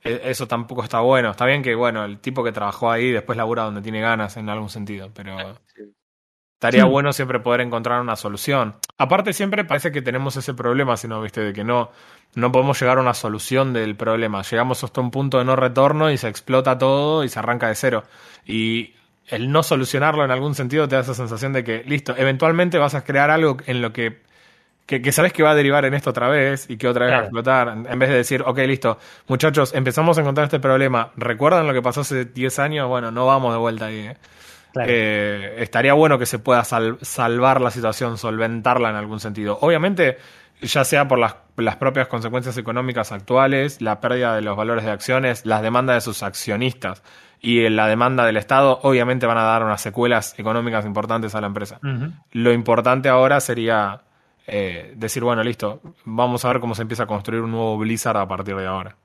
[0.05, 1.31] eh, eso tampoco está bueno.
[1.33, 4.49] Está bien que, bueno, el tipo que trabajó ahí después labura donde tiene ganas en
[4.49, 5.37] algún sentido, pero
[5.75, 5.93] Sí.
[6.55, 6.89] estaría Sí.
[6.89, 8.77] bueno siempre poder encontrar una solución.
[8.97, 11.91] Aparte, siempre parece que tenemos ese problema, si no, viste, de que no,
[12.35, 14.43] no podemos llegar a una solución del problema.
[14.43, 17.75] Llegamos hasta un punto de no retorno y se explota todo y se arranca de
[17.75, 18.05] cero.
[18.47, 18.95] Y
[19.27, 22.95] el no solucionarlo en algún sentido te da esa sensación de que, listo, eventualmente vas
[22.95, 24.27] a crear algo en lo que
[24.87, 27.15] que, que sabes que va a derivar en esto otra vez y que otra vez
[27.15, 27.69] va a explotar.
[27.69, 31.11] En en vez de decir, ok, listo, muchachos, empezamos a encontrar este problema.
[31.17, 32.89] ¿Recuerdan lo que pasó hace 10 años?
[32.89, 33.99] Bueno, no vamos de vuelta ahí.
[33.99, 34.17] ¿eh?
[34.73, 34.89] Claro.
[34.91, 39.59] Eh, estaría bueno que se pueda sal- salvar la situación, solventarla en algún sentido.
[39.61, 40.17] Obviamente,
[40.63, 44.91] ya sea por las, las propias consecuencias económicas actuales, la pérdida de los valores de
[44.91, 47.03] acciones, las demandas de sus accionistas
[47.41, 51.47] y la demanda del Estado, obviamente van a dar unas secuelas económicas importantes a la
[51.47, 51.79] empresa.
[52.33, 54.03] Lo importante ahora sería
[54.47, 58.17] eh, decir, bueno, listo, vamos a ver cómo se empieza a construir un nuevo Blizzard
[58.17, 58.97] a partir de ahora.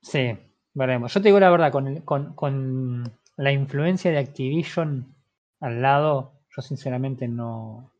[0.00, 0.36] Sí,
[0.74, 1.12] veremos.
[1.12, 5.14] Yo te digo la verdad, con, el- con, con la influencia de Activision
[5.60, 7.90] al lado, yo sinceramente no.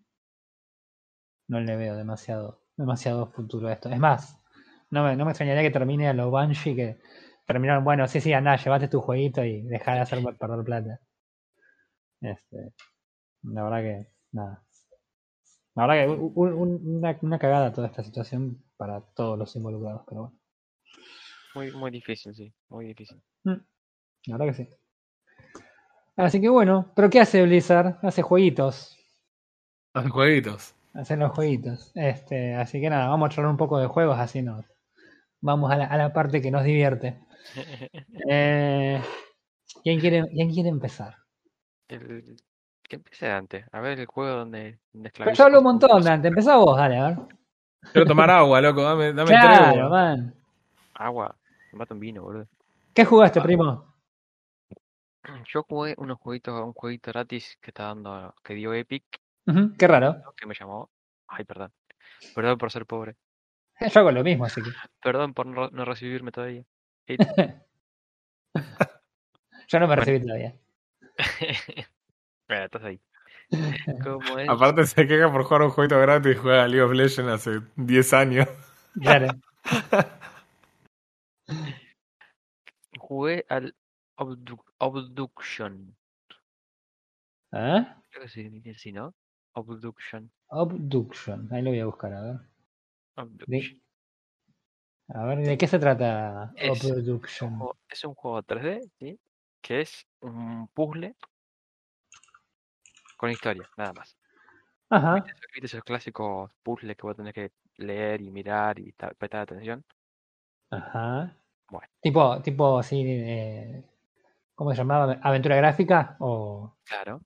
[1.49, 3.89] No le veo demasiado, demasiado futuro a esto.
[3.89, 4.39] Es más,
[4.91, 6.99] no me, no me extrañaría que termine a los Banshee que
[7.47, 11.01] terminaron, bueno, sí, sí, anda, llevate tu jueguito y deja de hacerme perder plata.
[12.21, 12.73] Este,
[13.43, 14.63] la verdad que, nada.
[15.75, 20.03] La verdad que un- un- una, una cagada toda esta situación para todos los involucrados,
[20.09, 20.39] pero bueno.
[21.55, 23.23] Muy, muy difícil, sí, muy difícil.
[23.45, 24.69] La verdad que sí.
[26.17, 27.99] Así que bueno, pero ¿qué hace Blizzard?
[28.03, 28.99] Hace jueguitos.
[29.95, 30.75] Hacen jueguitos.
[30.99, 31.93] Hacen los jueguitos.
[31.95, 34.65] Este, así que nada, vamos a charlar un poco de juegos, así nos
[35.41, 37.21] vamos a la, a la parte que nos divierte.
[38.31, 39.01] Eh,
[39.83, 41.17] ¿quién, quiere, ¿Quién quiere empezar?
[41.89, 42.37] El,
[42.83, 43.65] que empiece antes.
[43.73, 46.29] A ver el juego donde, donde Pero yo hablo un montón, Dante.
[46.29, 47.19] Empezá vos, dale, a ver.
[47.93, 48.83] Quiero tomar agua, loco.
[48.83, 50.35] Dame, dame Claro, man.
[50.95, 51.35] Agua.
[51.73, 52.49] Me mata un vino, boludo.
[52.93, 53.95] ¿Qué jugaste, primo?
[55.47, 59.05] Yo jugué unos jueguitos, un jueguito gratis que está dando, que dio Epic,
[59.79, 60.23] Qué raro.
[60.37, 60.91] que me llamó.
[61.27, 61.73] Ay, perdón.
[62.35, 63.17] Perdón por ser pobre.
[63.95, 64.71] Yo hago lo mismo, así que.
[65.03, 66.65] Perdón por no, no recibirme todavía.
[69.69, 69.97] Yo no me Bueno.
[69.97, 70.55] recibí todavía.
[72.49, 73.01] Bueno, estás ahí.
[74.03, 74.49] ¿Cómo es?
[74.49, 78.13] Aparte se queja por jugar un jueguito gratis y juega League of Legends hace 10
[78.15, 78.49] años.
[79.01, 79.29] Claro.
[82.99, 83.75] Jugué al
[84.79, 85.97] Abduction.
[87.53, 88.03] ¿Ah?
[88.11, 89.15] Creo que dice así, ¿no?
[89.59, 90.31] Abduction.
[90.51, 91.49] Abduction.
[91.53, 92.37] Ahí lo voy a buscar, a ver.
[93.17, 93.81] Abduction.
[95.09, 97.57] A ver, ¿de qué se trata Es un Abduction?
[97.59, 99.19] juego- es un juego 3D, ¿sí?
[99.61, 101.17] Que es un puzzle
[103.17, 104.17] con historia, nada más.
[104.91, 105.15] Ajá.
[105.15, 109.13] ¿Viste esos- viste esos clásicos puzzles que vos tenés que leer y mirar y ta-
[109.15, 109.85] prestar atención?
[110.71, 111.35] Ajá.
[111.71, 111.89] Bueno.
[112.01, 113.85] Tipo, tipo así, eh,
[114.55, 115.19] ¿cómo se llamaba?
[115.23, 116.17] ¿Aventura gráfica?
[116.21, 116.75] O.
[116.85, 117.21] Claro.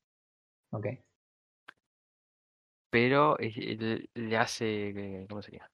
[0.71, 0.87] Ok.
[2.93, 5.67] Pero le, hace, ¿cómo sería?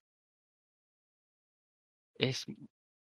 [2.18, 2.44] Es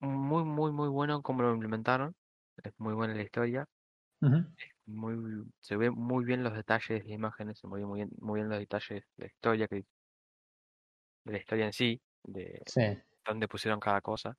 [0.01, 2.15] muy, muy, muy bueno como lo implementaron.
[2.63, 3.67] Es muy buena la historia.
[4.87, 8.39] Muy, se ve muy bien los detalles de las imágenes, se ve muy bien, muy
[8.41, 9.85] bien los detalles de la historia, que,
[11.25, 12.83] de la historia en sí, de Sí.
[13.25, 14.37] dónde pusieron cada cosa.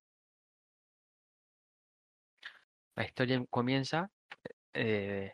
[2.95, 4.09] La historia comienza
[4.73, 5.33] eh,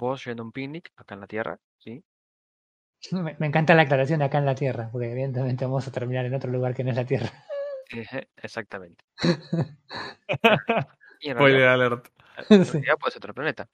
[0.00, 2.04] vos yendo a un picnic acá en la Tierra, ¿sí?
[3.10, 6.24] Me, me encanta la aclaración de acá en la Tierra, porque evidentemente vamos a terminar
[6.24, 7.30] en otro lugar que no es la Tierra.
[8.36, 9.04] Exactamente.
[11.24, 12.08] Y en Spoiler realidad, alert.
[12.50, 13.68] en realidad ser otro planeta.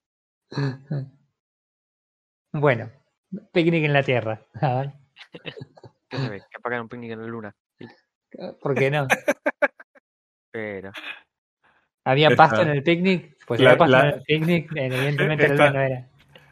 [2.52, 2.90] Bueno,
[3.52, 4.42] picnic en la Tierra.
[4.60, 4.92] A ver,
[6.10, 6.38] ¿Qué se ve?
[6.40, 7.56] Que apagan un picnic en la Luna.
[8.60, 9.08] ¿Por qué no?
[10.50, 10.92] Pero,
[12.04, 13.36] ¿Había pasto en el picnic?
[13.46, 16.08] Pues la- había pasto la- en el picnic, eh, evidentemente la luna no era.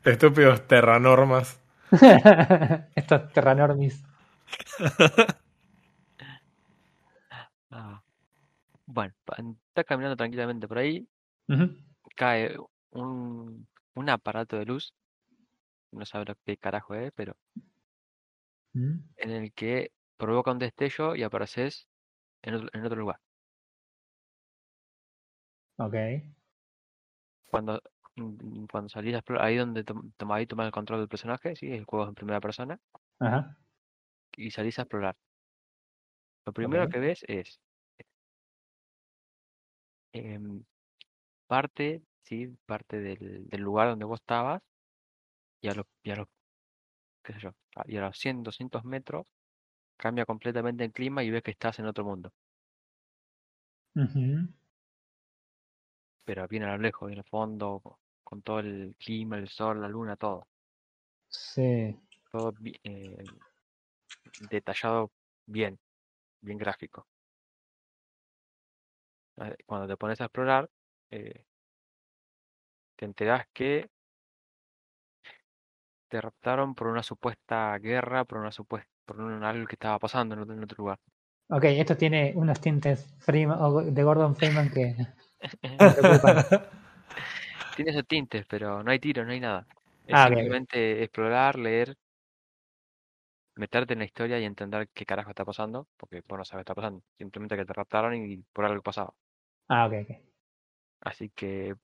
[0.07, 1.61] Estúpidos terranormas.
[2.95, 4.03] Estos terranormis.
[7.71, 8.03] ah,
[8.87, 9.15] bueno,
[9.69, 11.07] está caminando tranquilamente por ahí,
[12.17, 12.57] cae
[12.91, 14.93] un, un aparato de luz,
[15.93, 17.37] no sabe lo que carajo es, pero
[18.75, 19.01] Mm.
[19.17, 21.87] en el que provoca un destello y apareces
[22.43, 23.21] en otro, en otro lugar.
[25.79, 25.97] Ok.
[27.51, 27.81] Cuando,
[28.71, 31.85] cuando salís a explorar, ahí donde tom- toma, ahí el control del personaje, sí, el
[31.85, 32.79] juego es en primera persona,
[33.21, 33.59] Ajá.
[34.37, 35.17] y salís a explorar.
[36.47, 37.61] Lo primero que ves es
[40.13, 40.65] em,
[41.49, 44.63] parte, sí, parte del, del lugar donde vos estabas,
[45.61, 46.29] y a los, y a los,
[47.25, 47.53] qué sé yo,
[47.87, 49.27] y a los 100, 200 metros
[49.99, 52.33] cambia completamente el clima y ves que estás en otro mundo,
[56.25, 59.89] pero bien a lo lejos, en el fondo, con todo el clima, el sol, la
[59.89, 60.49] luna, todo,
[61.29, 61.97] Sí.
[62.33, 63.25] todo eh,
[64.51, 65.13] detallado
[65.47, 65.79] bien,
[66.41, 67.07] bien gráfico.
[69.39, 70.69] Ah, Cuando te pones a explorar,
[71.13, 71.45] eh,
[72.97, 73.89] te enterás que
[76.09, 80.35] te raptaron por una supuesta guerra, por una supuesta, por un, algo que estaba pasando
[80.35, 80.99] en otro, en otro lugar.
[81.49, 84.97] Ok, esto tiene unos tintes Freeman- de Gordon Freeman que.
[87.77, 89.69] Tiene esos tintes, pero no hay tiro, no hay nada.
[90.05, 91.97] Es Ah, simplemente explorar, leer,
[93.57, 96.71] meterte en la historia y entender qué carajo está pasando, porque vos no sabes qué
[96.71, 97.03] está pasando.
[97.19, 99.15] Simplemente que te raptaron y por algo pasaba.
[99.69, 100.11] Ah, ok, ok.
[101.01, 101.75] Así que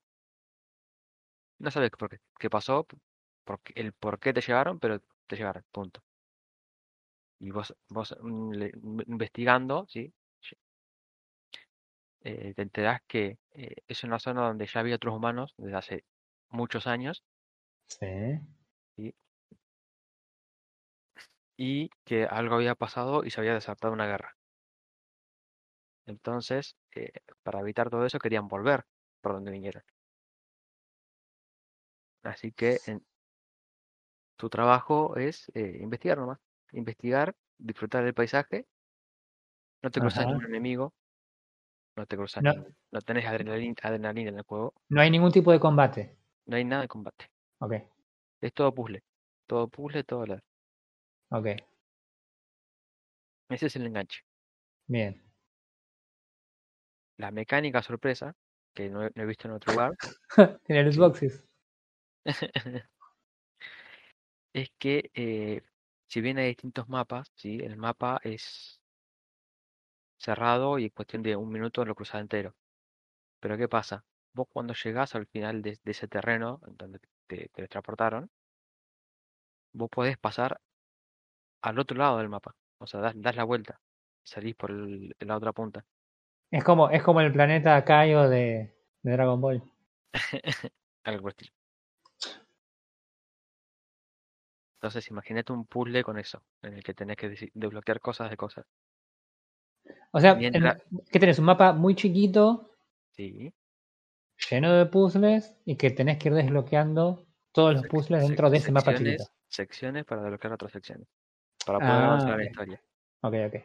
[1.59, 2.85] no sabes por qué, qué pasó,
[3.43, 6.01] por qué- el por qué te llevaron, pero te llevaron, punto.
[7.39, 10.11] Y vos, vos mm, investigando, ¿sí?
[12.23, 16.05] Eh, te enterás que eh, es una zona donde ya había otros humanos desde hace
[16.49, 17.23] muchos años
[17.87, 18.39] Sí.
[21.57, 24.35] y que algo había pasado y se había desatado una guerra.
[26.05, 27.11] Entonces, eh,
[27.43, 28.85] para evitar todo eso, querían volver
[29.21, 29.83] por donde vinieron.
[32.23, 33.05] Así que en,
[34.37, 36.39] tu trabajo es eh, investigar nomás.
[36.71, 38.65] Investigar, disfrutar del paisaje.
[39.81, 40.93] No te cruzas ningún enemigo.
[41.95, 42.53] No te cruzas No.
[42.91, 44.73] no tenés adrenalina, adrenalina en el juego.
[44.89, 46.17] No hay ningún tipo de combate.
[46.45, 47.25] No hay nada de combate.
[47.59, 47.73] Ok,
[48.41, 49.01] Es todo puzzle.
[49.47, 50.39] Todo puzzle, todo la...
[51.29, 51.47] ok,
[53.49, 54.21] Ese es el enganche.
[54.87, 55.21] bien.
[57.17, 58.33] La mecánica sorpresa,
[58.73, 59.93] que no he, no he visto en otro lugar,
[60.65, 60.99] Tiene los Sí.
[60.99, 61.45] boxes.
[64.53, 65.61] es que eh,
[66.07, 67.59] si bien hay distintos mapas, ¿sí?
[67.61, 68.81] el mapa es
[70.23, 72.55] cerrado y en cuestión de un minuto lo cruzas entero.
[73.41, 74.05] Pero ¿qué pasa?
[74.33, 78.29] Vos cuando llegás al final de, de ese terreno en donde te, te transportaron,
[79.73, 80.59] vos podés pasar
[81.63, 82.55] al otro lado del mapa.
[82.77, 83.79] O sea, das, das la vuelta
[84.23, 85.85] y salís por el- la otra punta.
[86.51, 89.63] Es como, es como el planeta Kaio de, de Dragon Ball.
[91.05, 91.53] Algo estilo.
[94.75, 98.67] Entonces imagínate un puzzle con eso, en el que tenés que desbloquear cosas de cosas.
[100.11, 101.39] O sea, Mientras- en- ¿qué tenés?
[101.39, 102.71] Un mapa muy chiquito,
[103.11, 103.51] Sí.
[104.49, 108.57] lleno de puzzles, y que tenés que ir desbloqueando todos los puzzles sec- dentro de
[108.57, 109.23] ese mapa chiquito.
[109.47, 111.07] Secciones para desbloquear otras secciones.
[111.65, 112.81] Para poder Ah, avanzar en la historia.
[113.21, 113.55] Ok, ok.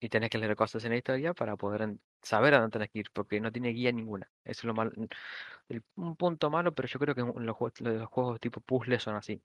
[0.00, 2.98] Y tenés que leer cosas en la historia para poder saber a dónde tenés que
[3.00, 4.28] ir, porque no tiene guía ninguna.
[4.44, 4.90] Eso es lo malo.
[5.68, 8.98] el- un punto malo, pero yo creo que en los juegos, los juegos tipo puzzle
[8.98, 9.40] son así.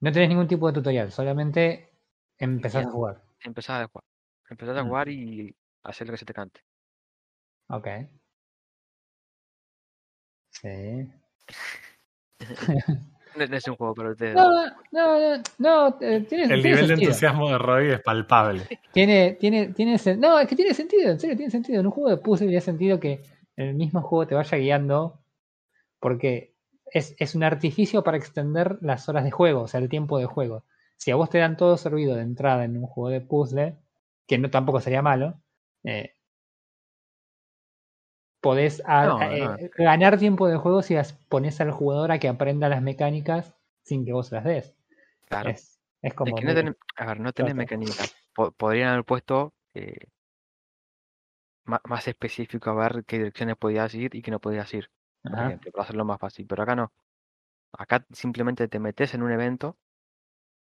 [0.00, 1.90] No tenés ningún tipo de tutorial, solamente
[2.38, 2.90] empezás a Bien.
[2.90, 3.22] jugar.
[3.42, 4.04] Empezás a jugar.
[4.50, 6.60] Empezás a jugar y hacer lo que se te cante.
[7.68, 7.88] Ok.
[10.50, 11.12] Sí.
[13.36, 14.34] No, no es un juego para ustedes.
[14.34, 18.62] No, no, no, no, eh, tiene, El tiene nivel de entusiasmo de Roy es palpable.
[18.92, 21.78] Tiene, tiene, tiene No, es que tiene sentido, en serio, tiene sentido.
[21.78, 23.22] En un juego de puzzle tiene sentido que
[23.54, 25.20] el mismo juego te vaya guiando
[26.00, 26.54] porque
[26.86, 30.26] es, es un artificio para extender las horas de juego, o sea, el tiempo de
[30.26, 30.64] juego.
[30.98, 33.78] Si a vos te dan todo servido de entrada en un juego de puzzle,
[34.26, 35.40] que no tampoco sería malo,
[35.84, 36.12] eh,
[38.40, 40.96] podés a- No, a- eh, ganar tiempo de juego si
[41.28, 44.74] pones al jugador a que aprenda las mecánicas sin que vos las des.
[45.28, 45.50] Claro.
[45.50, 46.36] Es, es Es como...
[46.36, 48.04] que no tenés- a ver, no tenés mecánica.
[48.34, 49.96] Po- podrían haber puesto eh,
[51.64, 54.90] ma- más específico a ver qué direcciones podías ir y qué no podías ir,
[55.22, 56.46] por ejemplo, para hacerlo más fácil.
[56.46, 56.92] Pero acá no.
[57.72, 59.78] Acá simplemente te metes en un evento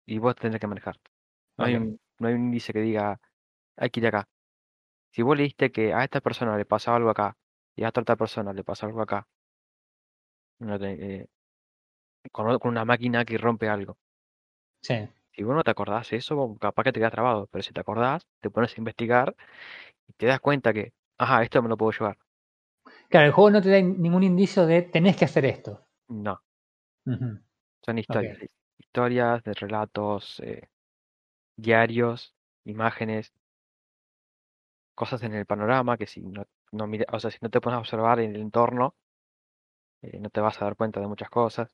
[0.10, 0.98] y vos tenés que manejar.
[1.58, 3.20] No hay un, no hay un índice que diga,
[3.78, 4.28] hay que ir acá.
[5.12, 7.38] Si vos leíste que a esta persona le pasó algo acá
[7.76, 9.28] y a esta otra persona le pasó algo acá,
[10.60, 11.28] no te- eh,
[12.32, 13.98] con, una máquina que rompe algo.
[14.82, 15.08] Sí.
[15.32, 18.26] Si vos no te acordás eso, capaz que te quedas trabado, pero si te acordás,
[18.42, 19.36] te pones a investigar
[20.08, 22.18] y te das cuenta que, ajá, esto me lo puedo llevar.
[23.10, 25.86] Claro, el juego no te da in- ningún indicio de tenés que hacer esto.
[26.08, 26.42] No,
[27.82, 28.38] son historias.
[28.80, 30.70] Historias de relatos, eh,
[31.58, 33.34] diarios, imágenes,
[34.94, 37.78] cosas en el panorama que si no, no mira- o sea, si no te pones
[37.78, 38.94] a observar en el entorno,
[40.02, 41.74] eh, no te vas a dar cuenta de muchas cosas.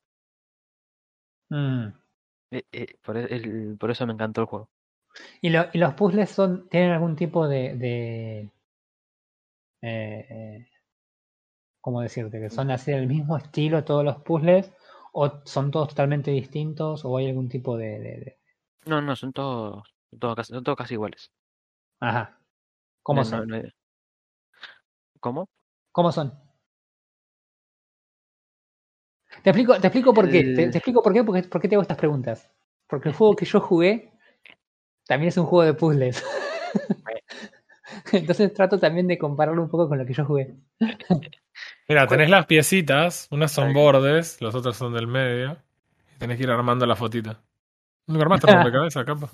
[1.49, 1.87] Mm.
[2.51, 4.69] Eh, por, e- el- por eso me encantó el juego.
[5.41, 8.51] ¿Y, lo- y los puzzles son, tienen algún tipo de, de
[11.79, 12.39] ¿cómo decirte?
[12.41, 14.73] ¿Que son así del mismo estilo todos los puzzles?
[15.21, 17.05] ¿O son todos totalmente distintos?
[17.05, 17.99] ¿O hay algún tipo de...
[17.99, 18.37] de- de-
[18.85, 21.31] No, no, son todos, son todos casi, son todos casi iguales.
[21.99, 22.39] Ajá.
[23.03, 23.47] ¿Cómo No, son?
[23.47, 23.57] no
[25.19, 25.49] ¿Cómo?
[25.91, 26.33] ¿Cómo son?
[29.43, 30.41] Te explico, te explico por qué.
[30.55, 32.51] Te explico por qué, porque, por qué te hago estas preguntas.
[32.87, 34.11] Porque el juego que yo jugué
[35.07, 36.23] también es un juego de puzzles.
[38.11, 40.55] Entonces trato también de compararlo un poco con lo que yo jugué.
[41.87, 45.57] Mira, tenés las piecitas, unas son bordes, los otros son del medio.
[46.15, 47.41] Y tenés que ir armando la fotita.
[48.07, 49.29] ¿No armaste rompecabezas, capa?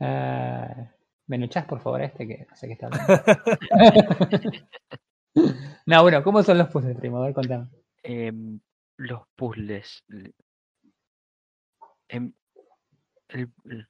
[0.00, 0.90] Ah,
[1.26, 3.22] ¿Me por favor, a este que no sé qué está hablando?
[5.86, 7.18] no, bueno, ¿cómo son los puzzles, primo?
[7.18, 7.68] A ver, contame.
[8.02, 8.60] Em,
[8.98, 10.02] los puzzles.
[12.08, 12.34] em,
[13.30, 13.88] el, el-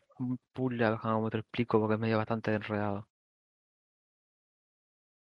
[0.55, 3.09] puzzle, a ver cómo te lo explico porque es medio bastante enredado.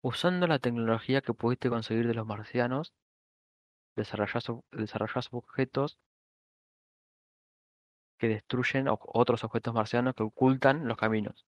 [0.03, 2.95] Usando la tecnología que pudiste conseguir de los marcianos,
[3.97, 5.99] desarrollás objetos
[8.17, 11.47] que destruyen otros objetos marcianos que ocultan los caminos.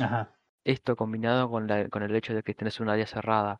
[0.00, 0.38] Ajá.
[0.64, 3.58] Esto combinado con, la- con el hecho de que tenés un área cerrada,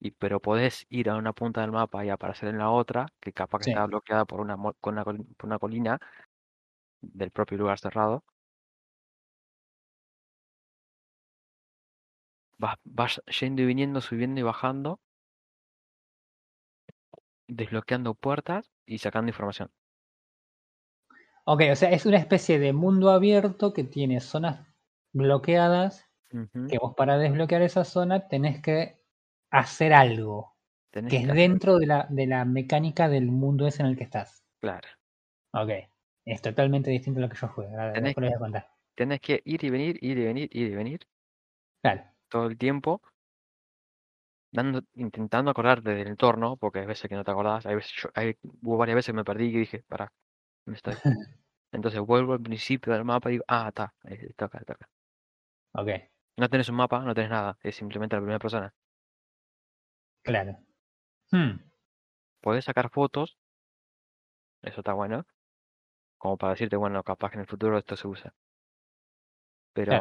[0.00, 3.32] y, pero podés ir a una punta del mapa y aparecer en la otra, que
[3.32, 3.72] capaz que Sí.
[3.72, 5.98] está bloqueada por una, con una, por una colina,
[7.00, 8.24] del propio lugar cerrado.
[12.62, 15.00] Vas, vas yendo y viniendo, subiendo y bajando,
[17.48, 19.68] desbloqueando puertas y sacando información.
[21.44, 24.64] Ok, o sea, es una especie de mundo abierto que tiene zonas
[25.12, 26.08] bloqueadas
[26.68, 28.96] que vos para desbloquear esa zona tenés que
[29.50, 30.54] hacer algo
[30.90, 34.04] Tenés que es dentro de la, de la mecánica del mundo ese en el que
[34.04, 34.44] estás.
[34.60, 34.88] Claro.
[35.52, 35.70] Ok,
[36.24, 37.72] es totalmente distinto a lo que yo juego.
[37.92, 38.68] Tenés después les voy a contar.
[38.94, 41.00] Tenés que ir y venir, ir y venir, ir y venir
[41.82, 43.02] Claro, todo el tiempo,
[44.50, 48.10] dando, intentando acordarte del entorno, porque hay veces que no te acordás, hay veces yo-
[48.14, 50.12] hay, hubo varias veces que me perdí y dije, pará,
[50.66, 51.00] ¿dónde estoy?
[51.72, 54.88] Entonces vuelvo al principio del mapa y digo, ah, está, eh, toca, toca.
[55.74, 55.90] ok,
[56.40, 58.74] No tenés un mapa, no tenés nada, es simplemente la primera persona.
[60.22, 60.58] claro.
[61.32, 61.56] Hmm,
[62.44, 63.36] Podés sacar fotos,
[64.62, 65.24] eso está bueno,
[66.18, 68.34] como para decirte, bueno, capaz que en el futuro esto se usa.
[69.74, 69.98] Pero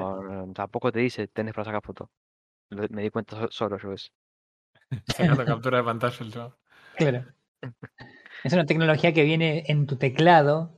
[0.55, 2.09] tampoco te dice, tenés para sacar fotos.
[2.71, 4.09] Me di cuenta so- solo yo eso.
[5.07, 6.57] Sacando captura de pantalla el chavo.
[6.95, 7.25] claro.
[8.43, 10.75] Es una tecnología que viene en tu teclado.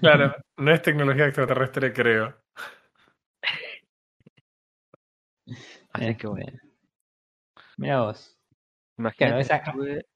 [0.00, 2.36] Claro, no es tecnología extraterrestre, creo.
[5.92, 6.60] Así que bueno, Este,
[7.78, 8.38] Mira vos.
[8.96, 10.06] imagínate, esa- estuve,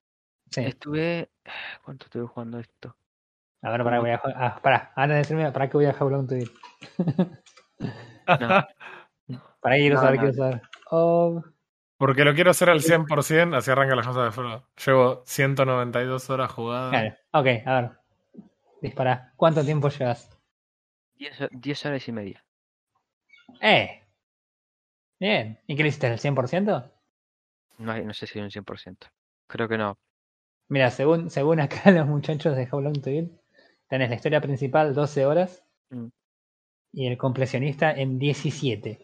[0.51, 0.61] Sí.
[0.67, 1.31] estuve,
[1.85, 2.97] ¿cuánto estuve jugando esto?
[3.63, 6.11] A ver, para, voy a, ah, pará, antes de decirme, para que voy a How
[6.11, 6.51] Long to Beat.
[9.61, 10.21] Para que quiero No, saber, no.
[10.21, 10.63] quiero saber.
[11.97, 14.67] Porque lo quiero hacer al 100%, así arranca la cosa de Frodo.
[14.85, 16.91] Llevo 192 horas jugadas.
[16.91, 17.15] claro.
[17.33, 17.91] Ok, a ver.
[18.83, 19.33] Dispara.
[19.37, 20.31] ¿Cuánto tiempo llevas?
[21.17, 22.45] 10, ho- 10 horas y media.
[23.61, 24.03] ¡Eh!
[25.21, 25.59] Bien.
[25.67, 26.09] ¿Y qué le hiciste?
[26.09, 26.91] ¿El 100%?
[27.79, 28.97] No, no sé si un 100%.
[29.47, 29.97] Creo que no.
[30.69, 33.31] Mira, según, según acá los muchachos de How Long to Beat,
[33.89, 36.09] tenés la historia principal 12 horas Mm.
[36.93, 39.04] y el completionista en 17.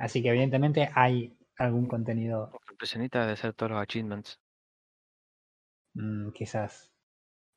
[0.00, 4.40] Así que evidentemente hay algún contenido, El impresionista debe ser todos los achievements,
[5.94, 6.92] mm, quizás,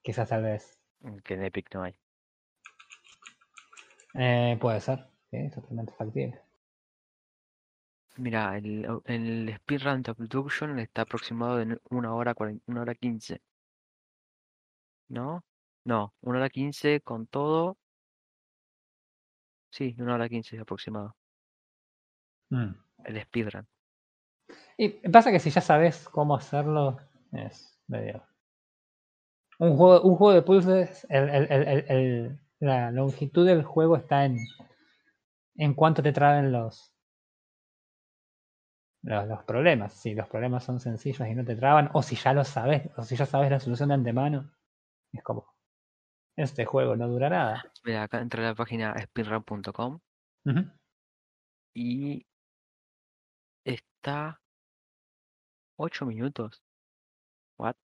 [0.03, 0.79] quizás tal vez.
[1.01, 1.95] mm, que en Epic no hay.
[4.15, 6.41] Eh, puede ser, sí, totalmente factible.
[8.17, 13.39] Mira, el, el speedrun de Abduction está aproximado en 1 hora, 40 1 hora 15.
[15.07, 15.45] ¿No?
[15.85, 17.77] No, 1 hora 15 con todo.
[19.71, 21.17] Sí, 1 hora 15 aproximado.
[22.53, 22.75] Mm.
[23.05, 23.67] El speedrun.
[24.77, 26.97] Y pasa que si ya sabes cómo hacerlo,
[27.31, 28.23] es medio.
[29.59, 33.97] Un juego, un juego de puzzles, el, el- el- el- el- la longitud del juego
[33.97, 34.37] está en,
[35.55, 36.95] en cuánto te traen los,
[39.03, 39.93] los, los problemas.
[39.93, 43.03] Si los problemas son sencillos y no te traban, o si ya lo sabes, o
[43.03, 44.51] si ya sabes la solución de antemano,
[45.11, 45.45] es como,
[46.35, 47.63] este juego no dura nada.
[47.83, 49.99] Mira, acá entra a la página speedrun.com
[51.75, 52.25] y
[54.03, 54.41] está
[55.77, 56.61] 8 minutos.
[57.57, 57.75] What?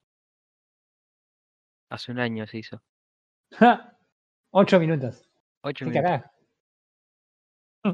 [1.89, 2.83] Hace un año se hizo.
[3.53, 3.97] ¡Ja!
[4.51, 5.29] Ocho minutos.
[5.61, 6.29] 8 ¿Qué minutos.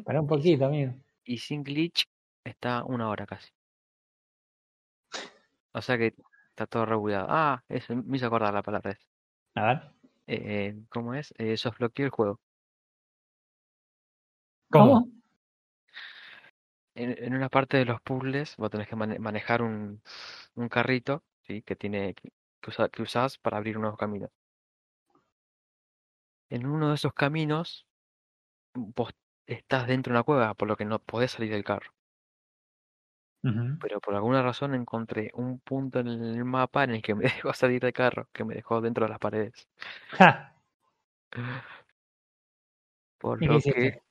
[0.03, 0.93] Para un poquito, amigo.
[1.23, 2.05] Y sin glitch
[2.43, 3.51] está una hora casi.
[5.73, 6.15] O sea que
[6.49, 7.27] está todo regulado.
[7.29, 9.07] Ah, eso me hizo acordar la palabra esa.
[9.55, 9.91] A ver.
[10.25, 11.31] Eh, ¿cómo es?
[11.37, 12.39] Eh, softloqueó el juego.
[14.71, 15.14] ¿Cómo?
[16.95, 20.01] En, en una parte de los puzzles vos tenés que mane- manejar un,
[20.55, 21.61] un carrito, ¿sí?
[21.63, 22.31] Que tiene que,
[22.69, 24.31] usa- que usás para abrir unos caminos.
[26.49, 27.85] En uno de esos caminos
[28.75, 29.11] vos
[29.47, 31.91] estás dentro de una cueva, por lo que no podés salir del carro.
[33.79, 37.53] Pero por alguna razón encontré un punto en el mapa en el que me dejó
[37.53, 39.69] salir del carro, que me dejó dentro de las paredes.
[40.09, 40.55] ¡Ja!
[43.17, 44.01] Por ¿Y qué lo que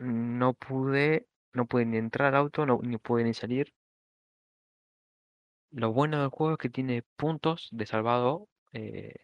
[0.00, 3.72] no pude, no pude ni entrar al auto, no, ni pude ni salir.
[5.72, 9.14] Lo bueno del juego es que tiene puntos de salvado eh,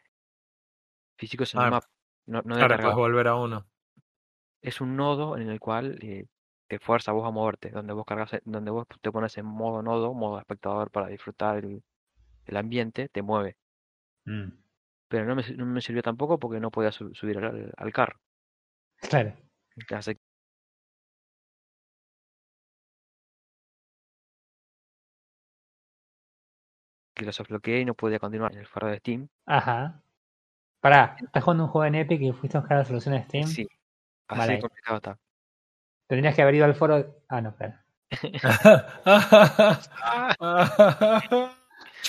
[1.18, 1.88] físicos en el Ah, mapa,
[2.26, 3.66] no, no Ahora puedes volver a uno.
[4.62, 6.26] Es un nodo en el cual eh,
[6.68, 9.46] te fuerza a vos a moverte, donde vos cargas, en- donde vos te pones en
[9.46, 11.82] modo nodo, modo espectador para disfrutar el,
[12.46, 13.56] el ambiente, te mueve.
[14.26, 14.52] Mm,
[15.10, 18.20] Pero no me, no me sirvió tampoco porque no podía su- subir al, al carro.
[19.00, 19.32] Claro.
[19.90, 20.17] Así
[27.18, 29.28] que lo desbloqueé y no podía continuar en el faro de Steam.
[29.44, 30.02] Ajá.
[30.80, 33.46] Pará, estás jugando un juego en Epic y fuiste a buscar la solución de Steam.
[33.46, 33.68] Sí,
[34.28, 34.60] así Vale.
[34.60, 35.18] complicado está.
[36.06, 37.22] Tendrías que haber ido al foro.
[37.28, 37.74] Ah, no, claro.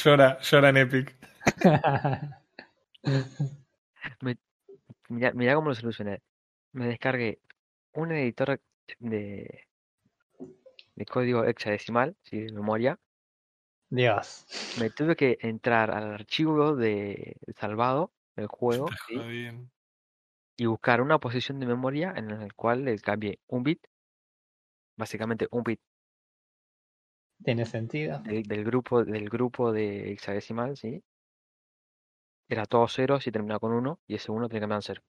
[0.04, 1.16] llora, llora en Epic.
[5.10, 6.22] mirá, mirá cómo lo solucioné.
[6.72, 7.40] Me descargué
[7.94, 8.62] un editor
[9.00, 9.68] de,
[10.96, 12.42] de código hexadecimal, ¿sí?
[12.42, 12.98] de memoria.
[13.90, 14.46] Dios.
[14.74, 18.98] Me tuve que entrar al archivo de salvado del juego
[20.58, 23.88] y buscar una posición de memoria en la cual le cambié un bit,
[24.98, 25.82] básicamente un bit
[27.44, 28.22] Tiene sentido.
[28.24, 31.04] del, del grupo del grupo de hexadecimal, ¿sí?
[32.48, 35.02] Era todo ceros y terminaba con uno y ese uno tenía que cambiar cero,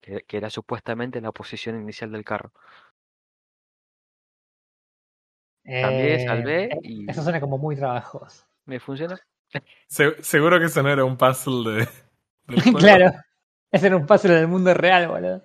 [0.00, 2.52] que, que era supuestamente la posición inicial del carro.
[5.64, 8.44] Cambié, Eh, salvé eh, y Eso suena como muy trabajoso.
[8.66, 9.16] me funcionó.
[9.86, 11.88] Se- seguro que eso no era un puzzle de.
[12.46, 12.78] del juego.
[12.78, 13.12] claro.
[13.70, 15.42] Ese era un puzzle en el mundo real, boludo.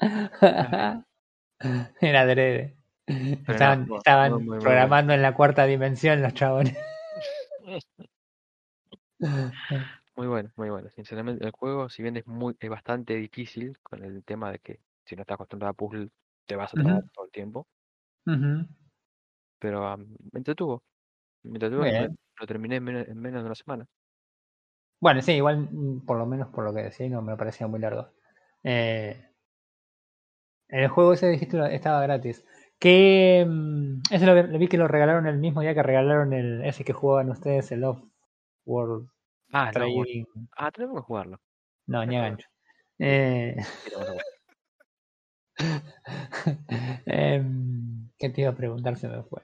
[2.00, 2.76] Era adrede.
[3.06, 6.76] Pero Estaban, no, estaban programando en la cuarta dimensión los chabones.
[10.16, 10.90] Muy bueno, muy bueno.
[10.90, 14.80] Sinceramente, el juego, si bien es muy, es bastante difícil con el tema de que
[15.04, 16.10] si no estás acostumbrado a puzzle,
[16.46, 17.66] te vas a trabar todo el tiempo.
[18.26, 18.66] Ujú.
[19.58, 20.82] Pero me entretuvo.
[21.44, 22.18] Me entretuvo Muy y me- bien.
[22.38, 23.86] lo terminé en menos, en menos de una semana.
[25.00, 27.80] Bueno, sí, igual, mm, por lo menos por lo que decía, no me parecía muy
[27.80, 28.08] largo.
[28.62, 29.26] Eh,
[30.68, 32.44] el juego ese dijiste lo- estaba gratis.
[32.78, 36.32] Que mm, ese lo, vi- lo vi que lo regalaron el mismo día que regalaron
[36.32, 38.02] el ese que jugaban ustedes, el Off
[38.66, 39.08] World
[39.52, 40.04] Ah, no, bueno.
[40.04, 40.24] Trading.
[40.56, 41.40] Ah, tenemos que jugarlo.
[41.86, 42.46] No, ni a gancho.
[42.98, 43.90] Eh, Sí,
[47.06, 48.96] em, ¿Qué te iba a preguntar?
[48.96, 49.42] Se me fue.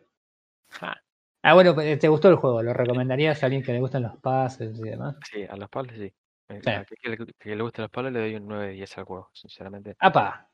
[0.81, 0.95] Ah,
[1.43, 2.63] Ah, bueno, ¿te gustó el juego?
[2.63, 5.17] ¿Lo recomendarías a alguien que le gustan los pases y demás?
[5.31, 6.13] sí, a los sí.
[6.49, 6.71] Eh, Sí.
[6.71, 8.97] a que, que le, que le gusten los palos le doy un 9 de 10
[8.99, 9.97] al juego, sinceramente.
[9.99, 10.49] ¡Apa!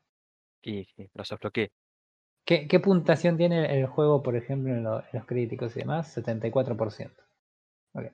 [0.62, 1.70] Y sí, los desbloqueé.
[2.44, 6.12] ¿Qué, qué puntuación tiene el juego, por ejemplo, en, lo- en los críticos y demás?
[6.12, 7.22] 74%.
[7.94, 8.06] Ok.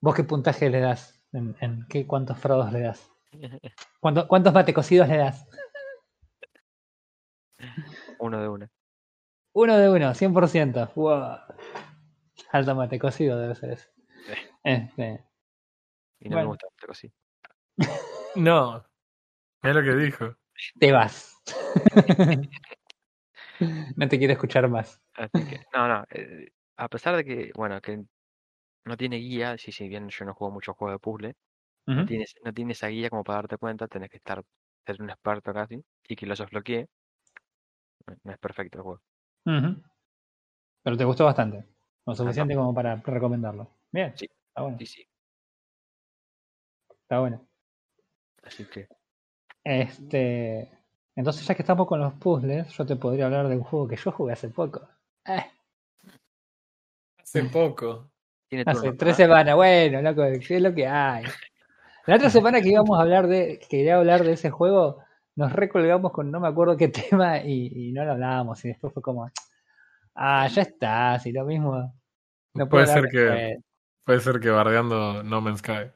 [0.00, 1.20] ¿Vos qué puntaje le das?
[1.32, 3.10] ¿En, en qué, ¿Cuántos frodos le das?
[4.00, 5.46] ¿Cuánto- ¿Cuántos mate cocidos le das?
[8.18, 8.70] Uno de una.
[9.54, 10.90] Uno de uno, 100%.
[10.94, 11.38] ¡Wow!
[12.52, 13.88] Alto mate cocido debe ser eso.
[14.26, 14.32] Sí.
[14.64, 15.24] Este,
[16.20, 16.50] Y no Bueno.
[16.50, 17.12] me gusta sí.
[18.36, 18.84] No.
[19.62, 20.36] Es lo que dijo.
[20.78, 21.36] te vas.
[23.96, 25.00] no te quiero escuchar más.
[25.14, 26.04] Así que, no, no.
[26.10, 28.04] eh, a pesar de que, bueno, que
[28.84, 31.34] no tiene guía, si, si bien yo no juego mucho juegos de puzzle,
[31.86, 34.42] no tienes, no tiene esa guía como para darte cuenta, tenés que estar,
[34.86, 36.86] ser un experto casi, y que los desbloquee.
[38.24, 39.00] No, es perfecto el juego.
[40.82, 41.64] Pero te gustó bastante.
[42.06, 43.70] Lo suficiente como para recomendarlo.
[43.90, 44.12] Bien.
[44.16, 44.26] Sí.
[44.48, 44.78] Está bueno.
[44.78, 45.08] Sí, sí.
[46.90, 47.46] Está bueno.
[48.42, 48.88] Así que,
[49.64, 50.70] Este.
[51.16, 53.96] Entonces, ya que estamos con los puzzles, yo te podría hablar de un juego que
[53.96, 54.88] yo jugué hace poco.
[55.26, 55.44] Eh,
[57.20, 58.10] Hace poco.
[58.48, 59.54] tiene hace turno, tres semanas.
[59.56, 61.24] Bueno, loco, ¿qué es lo que hay?
[62.06, 63.58] La otra semana que íbamos a hablar de.
[63.58, 65.02] que quería hablar de ese juego,
[65.38, 68.64] nos recolgamos con no me acuerdo qué tema y, y no lo hablábamos.
[68.64, 69.30] Y después fue como.
[70.14, 71.94] Ah, ya está, si lo mismo.
[72.54, 73.64] No Puede ser que, después.
[74.04, 75.90] puede ser que bardeando No Man's Sky.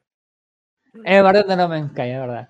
[1.04, 2.48] Es bardeando No Man's Sky, es verdad.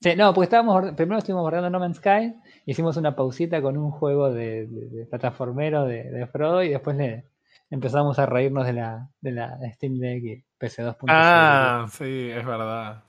[0.00, 2.34] Sí, no, porque estábamos primero estuvimos bardeando No Man's Sky,
[2.66, 6.96] hicimos una pausita con un juego de, de- de plataformero de, de Frodo y después
[6.96, 7.24] le
[7.70, 11.04] empezamos a reírnos de la, de la Steam Deck y PC 2.0.
[11.08, 13.04] Ah, sí, es verdad.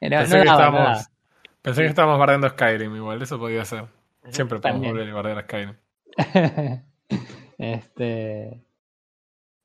[0.00, 1.08] Eh, no, Pensé, no que, estábamos.
[1.62, 3.86] Pensé que estábamos bardeando Skyrim igual, eso podía ser.
[4.28, 5.74] Siempre podemos volver y bardear a Skyrim.
[7.58, 8.60] este.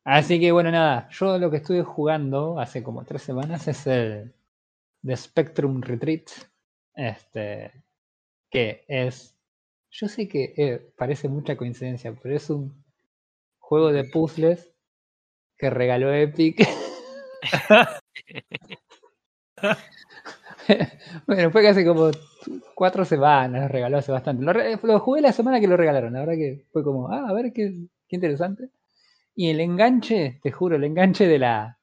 [0.04, 1.10] Así que bueno, nada.
[1.10, 4.34] Yo lo que estuve jugando hace como tres semanas es el
[5.04, 6.30] The Spectrum Retreat.
[6.94, 7.84] Este.
[8.50, 9.36] Que es.
[9.92, 12.84] Yo sé que eh, parece mucha coincidencia, pero es un
[13.60, 14.74] juego de puzzles
[15.58, 16.68] que regaló Epic.
[21.28, 22.12] bueno, fue hace como
[22.76, 24.44] cuatro semanas, lo regaló hace bastante.
[24.84, 27.54] Lo, jugué la semana que lo regalaron, la verdad que fue como, ah, a ver
[27.54, 28.70] qué, qué interesante.
[29.36, 31.80] Y el enganche, te juro, el enganche de la.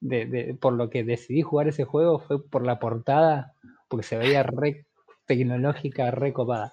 [0.00, 3.54] De, de- por lo que decidí jugar ese juego fue por la portada,
[3.88, 4.86] porque se veía re
[5.26, 6.72] tecnológica, re copada.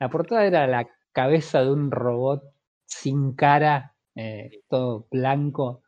[0.00, 2.42] La portada era la cabeza de un robot
[2.86, 5.82] sin cara, eh, todo blanco,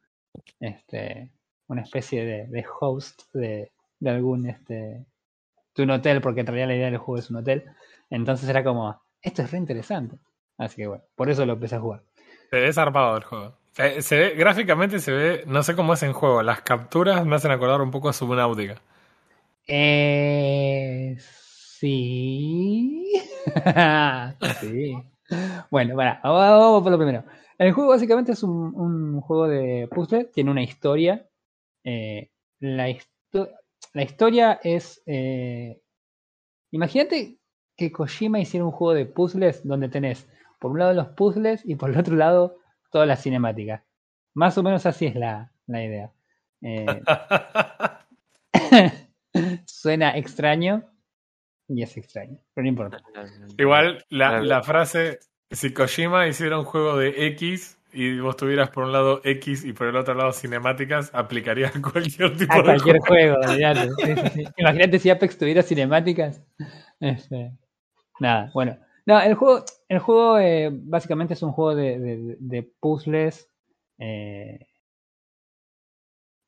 [0.60, 1.30] este,
[1.68, 3.72] una especie de, de host de,
[4.02, 5.06] de algún este,
[5.76, 7.64] de un hotel, porque en realidad la idea del juego es un hotel.
[8.10, 10.16] Entonces era como, esto es re interesante.
[10.58, 12.02] Así que bueno, por eso lo empecé a jugar.
[12.50, 13.56] Se ve zarpado el juego.
[13.72, 16.42] Se, se ve, gráficamente se ve, no sé cómo es en juego.
[16.42, 18.82] Las capturas me hacen acordar un poco a Subnautica.
[19.66, 23.12] Eh, sí.
[24.60, 24.94] sí.
[25.70, 27.24] Bueno, para, vamos, por lo primero.
[27.56, 31.26] El juego básicamente es un, un juego de puzzle, tiene una historia.
[31.84, 32.30] Eh,
[32.60, 33.48] la histo-
[33.94, 35.02] la historia es.
[35.06, 35.80] eh,
[36.70, 37.38] imagínate
[37.76, 40.28] que Kojima hiciera un juego de puzzles donde tenés
[40.58, 42.58] por un lado los puzzles y por el otro lado
[42.90, 43.84] toda la cinemática.
[44.34, 46.12] Más o menos así es la, la idea.
[46.62, 46.86] Eh,
[49.66, 50.84] suena extraño
[51.68, 53.02] y es extraño, pero no importa.
[53.58, 55.18] Igual la, la frase,
[55.50, 59.72] si Kojima hiciera un juego de X y vos tuvieras por un lado X y
[59.72, 63.36] por el otro lado cinemáticas, aplicaría a cualquier tipo A de cualquier juego.
[63.36, 63.36] juego,
[64.04, 64.44] sí, sí.
[64.56, 66.42] Imagínate si Apex tuviera cinemáticas.
[67.00, 67.52] Este,
[68.20, 68.78] nada, bueno.
[69.06, 73.48] No, el juego, el juego eh, básicamente es un juego de, de- de puzzles
[73.98, 74.60] eh,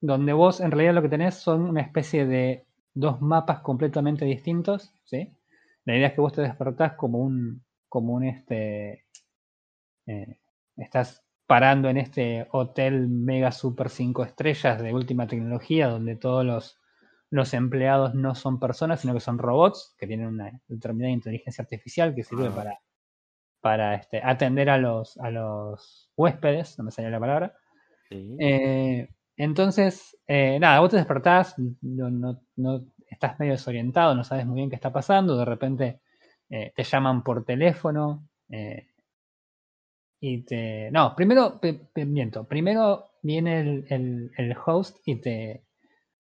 [0.01, 4.93] donde vos en realidad lo que tenés son una especie de dos mapas completamente distintos,
[5.05, 5.37] ¿sí?
[5.85, 9.05] La idea es que vos te despertás como un, como un este,
[10.07, 10.39] eh,
[10.77, 16.79] estás parando en este hotel mega super 5 estrellas de última tecnología donde todos los,
[17.31, 22.15] los empleados no son personas sino que son robots que tienen una determinada inteligencia artificial
[22.15, 22.55] que sirve Ah.
[22.55, 22.79] para,
[23.61, 27.55] para este, atender a los, a los huéspedes, no me salió la palabra.
[28.09, 28.37] Sí.
[28.39, 34.45] Eh, entonces, eh, nada, vos te despertás, no, no, no- estás medio desorientado, no sabes
[34.47, 36.01] muy bien qué está pasando, de repente
[36.51, 38.89] eh, te llaman por teléfono eh,
[40.29, 40.91] y te...
[40.93, 41.61] No, primero,
[41.97, 45.65] miento, primero viene el, el- el host y te,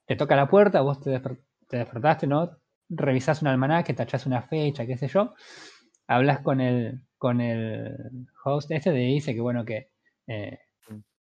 [0.06, 2.50] te toca la puerta, vos te, desper- te despertaste, ¿no?
[2.90, 5.34] Revisás un almanaque, tachás una fecha, qué sé yo,
[6.08, 7.96] hablas con el, con el
[8.44, 9.90] host este, te dice que bueno, que...
[10.28, 10.58] eh,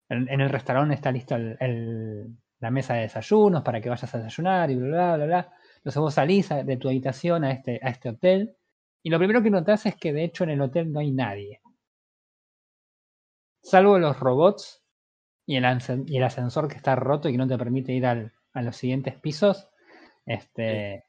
[0.09, 4.19] en, en el restaurante está el- el- la mesa de desayunos para que vayas a
[4.19, 5.53] desayunar y bla, bla, bla, bla.
[5.79, 8.57] Entonces vos salís de tu habitación a este, a este hotel
[9.03, 11.61] y lo primero que notás es que de hecho en el hotel no hay nadie.
[13.71, 14.83] Salvo los robots
[15.47, 18.07] y el, ascen- y el ascensor que está roto y que no te permite ir
[18.07, 19.69] al- a los siguientes pisos,
[20.27, 21.05] este,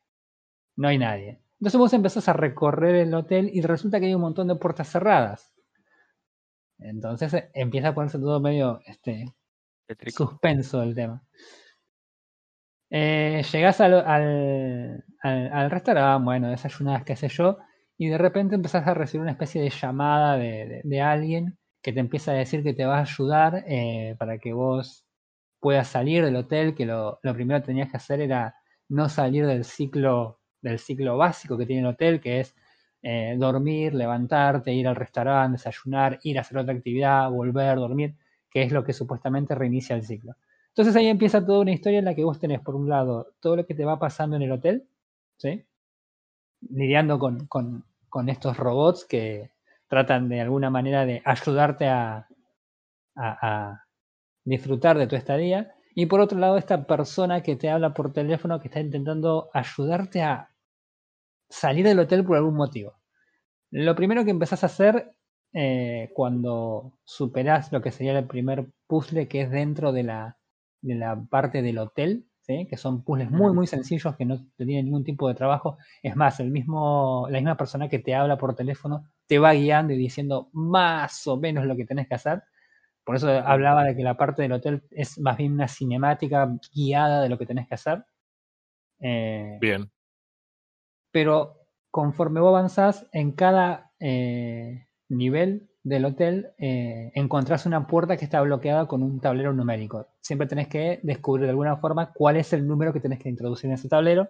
[0.78, 1.42] no hay nadie.
[1.60, 4.90] Entonces vos empezás a recorrer el hotel y resulta que hay un montón de puertas
[4.92, 5.54] cerradas.
[6.80, 9.26] Entonces eh, empieza a ponerse todo medio este,
[10.08, 11.24] suspenso el tema.
[12.90, 17.58] Eh, llegás al, al, al, al restaurante, bueno, desayunás, qué sé yo,
[17.98, 21.94] y de repente empezás a recibir una especie de llamada de, de- de alguien que
[21.94, 25.06] te empieza a decir que te va a ayudar eh, para que vos
[25.62, 28.56] puedas salir del hotel, que lo, lo primero que tenías que hacer era
[28.90, 32.56] no salir del ciclo, del ciclo básico que tiene el hotel, que es
[33.02, 38.16] eh, dormir, levantarte, ir al restaurante, desayunar, ir a hacer otra actividad, volver, dormir,
[38.50, 40.36] que es lo que supuestamente reinicia el ciclo.
[40.70, 43.56] Entonces ahí empieza toda una historia en la que vos tenés, por un lado, todo
[43.56, 44.88] lo que te va pasando en el hotel,
[45.38, 45.66] ¿sí?
[46.70, 49.52] lidiando con, con- con estos robots que
[49.88, 52.28] tratan de alguna manera de ayudarte a,
[53.16, 53.84] a-
[54.46, 55.74] disfrutar de tu estadía.
[55.96, 60.22] Y por otro lado, esta persona que te habla por teléfono que está intentando ayudarte
[60.24, 60.50] a
[61.50, 62.94] salir del hotel por algún motivo.
[63.72, 65.14] Lo primero que empezás a hacer
[65.54, 70.38] eh, cuando superás lo que sería el primer puzzle que es dentro de la,
[70.82, 72.66] de la parte del hotel, ¿sí?
[72.68, 75.78] que son puzzles muy muy sencillos que no te tienen ningún tipo de trabajo.
[76.02, 79.94] Es más, el mismo, la misma persona que te habla por teléfono te va guiando
[79.94, 82.44] y diciendo más o menos lo que tenés que hacer.
[83.04, 87.22] Por eso hablaba de que la parte del hotel es más bien una cinemática guiada
[87.22, 88.06] de lo que tenés que hacer.
[89.00, 89.92] Eh, Bien.
[91.12, 91.58] pero
[91.92, 98.42] conforme vos avanzás en cada eh, nivel del hotel eh, encontrás una puerta que está
[98.42, 100.08] bloqueada con un tablero numérico.
[100.22, 103.70] Siempre tenés que descubrir de alguna forma cuál es el número que tenés que introducir
[103.70, 104.30] en ese tablero,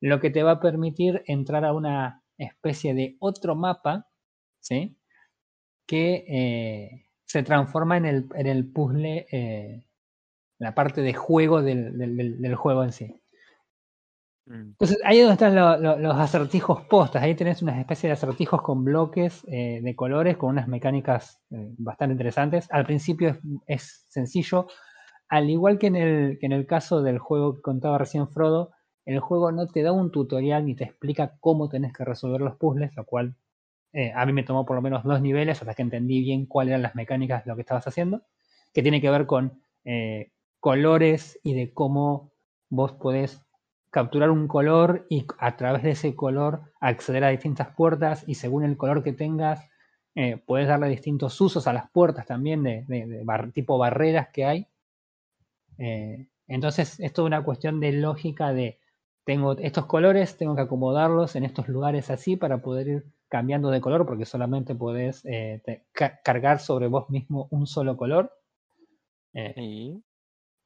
[0.00, 4.06] lo que te va a permitir entrar a una especie de otro mapa,
[4.60, 4.96] ¿sí?
[5.86, 9.84] Que eh, se transforma en el, en el puzzle, eh,
[10.58, 13.20] la parte de juego del, del- juego en sí.
[14.46, 14.70] Mm.
[14.72, 17.22] Entonces, ahí es donde están lo- lo- los acertijos postas.
[17.22, 21.74] Ahí tenés una especie de acertijos con bloques eh, de colores, con unas mecánicas eh,
[21.78, 22.68] bastante interesantes.
[22.70, 24.66] Al principio es, sencillo.
[25.28, 28.72] Al igual que en, el, que en el caso del juego que contaba recién Frodo,
[29.06, 32.56] el juego no te da un tutorial ni te explica cómo tenés que resolver los
[32.56, 33.36] puzzles, lo cual
[33.92, 36.72] eh, a mí me tomó por lo menos dos niveles hasta que entendí bien cuáles
[36.72, 38.22] eran las mecánicas de lo que estabas haciendo,
[38.74, 39.62] que tiene que ver con
[40.60, 42.32] colores y de cómo
[42.68, 43.42] vos podés
[43.90, 48.64] capturar un color y a través de ese color acceder a distintas puertas y según
[48.64, 49.68] el color que tengas
[50.14, 54.68] eh, puedes darle distintos usos a las puertas también de, bar- tipo barreras que hay.
[55.78, 58.78] Eh, entonces es toda una cuestión de lógica de
[59.24, 63.80] tengo estos colores, tengo que acomodarlos en estos lugares así para poder ir cambiando de
[63.80, 65.62] color porque solamente podés eh,
[66.24, 68.32] cargar sobre vos mismo un solo color.
[69.34, 70.02] Y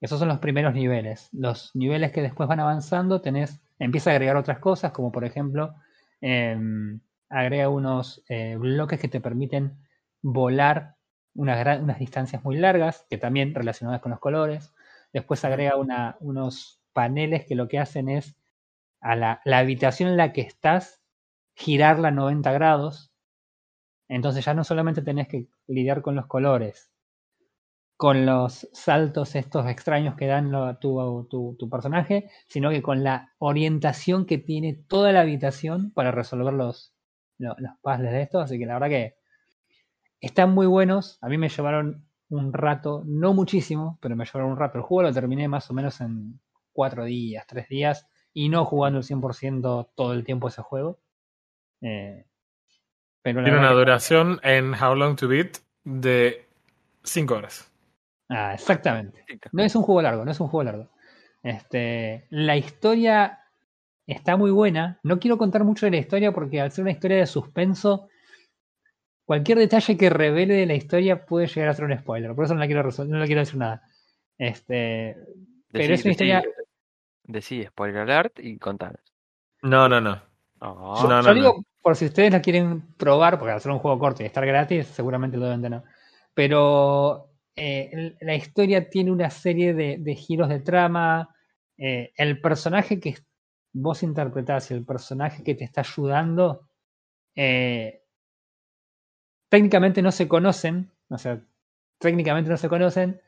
[0.04, 1.30] Esos son los primeros niveles.
[1.32, 5.76] Los niveles que después van avanzando, tenés, empieza a agregar otras cosas, como por ejemplo,
[6.20, 7.00] em,
[7.30, 9.78] agrega unos eh, bloques que te permiten
[10.20, 10.96] volar
[11.34, 14.74] unas, distancias muy largas, que también relacionadas con los colores.
[15.14, 15.72] Después agrega
[16.20, 18.36] unos paneles que lo que hacen es
[19.00, 21.00] a la, la habitación en la que estás
[21.54, 23.10] girarla 90 grados.
[24.08, 26.93] Entonces ya no solamente tenés que lidiar con los colores,
[27.96, 33.32] con los saltos estos extraños que dan tu, tu, tu, personaje, sino que con la
[33.38, 36.92] orientación que tiene toda la habitación para resolver los,
[37.38, 38.44] los, los puzzles de estos.
[38.44, 39.16] Así que la verdad que
[40.20, 41.18] están muy buenos.
[41.22, 44.78] A mí me llevaron un rato, no muchísimo, pero me llevaron un rato.
[44.78, 46.40] El juego lo terminé más o menos en
[46.72, 50.98] cuatro días, tres días, y no jugando el 100% todo el tiempo ese juego.
[51.80, 52.26] Eh,
[53.22, 56.46] pero Tiene una duración en How Long to Beat de
[57.04, 57.73] 5 horas.
[58.28, 59.24] Ah, exactamente.
[59.52, 60.90] No es un juego largo, no es un juego largo.
[61.42, 63.40] Este, la historia
[64.06, 64.98] está muy buena.
[65.02, 68.08] No quiero contar mucho de la historia porque al ser una historia de suspenso,
[69.24, 72.34] cualquier detalle que revele de la historia puede llegar a ser un spoiler.
[72.34, 73.82] Por eso no le quiero, no le quiero decir nada.
[74.38, 75.16] Este,
[75.70, 76.42] pero es una historia.
[77.24, 79.00] Decide spoiler alert y contar.
[79.62, 80.20] No, no, no.
[80.60, 81.02] Oh.
[81.02, 83.98] yo, no, no, digo, por si ustedes la quieren probar, porque al ser un juego
[83.98, 85.82] corto y estar gratis, seguramente lo deben tener.
[86.32, 91.34] Pero eh, la historia tiene una serie de, giros de trama.
[91.76, 93.16] Eh, el personaje que
[93.72, 96.68] vos interpretás y el personaje que te está ayudando,
[97.34, 98.02] eh,
[99.48, 101.44] técnicamente no se conocen, o sea,
[101.98, 103.20] técnicamente no se conocen,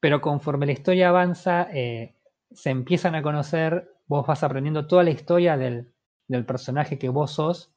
[0.00, 5.56] pero conforme la historia avanza, se empiezan a conocer, vos vas aprendiendo toda la historia
[5.56, 5.92] del,
[6.28, 7.74] del personaje que vos sos,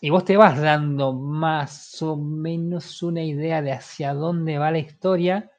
[0.00, 4.78] y vos te vas dando más o menos una idea de hacia dónde va la
[4.78, 5.50] historia,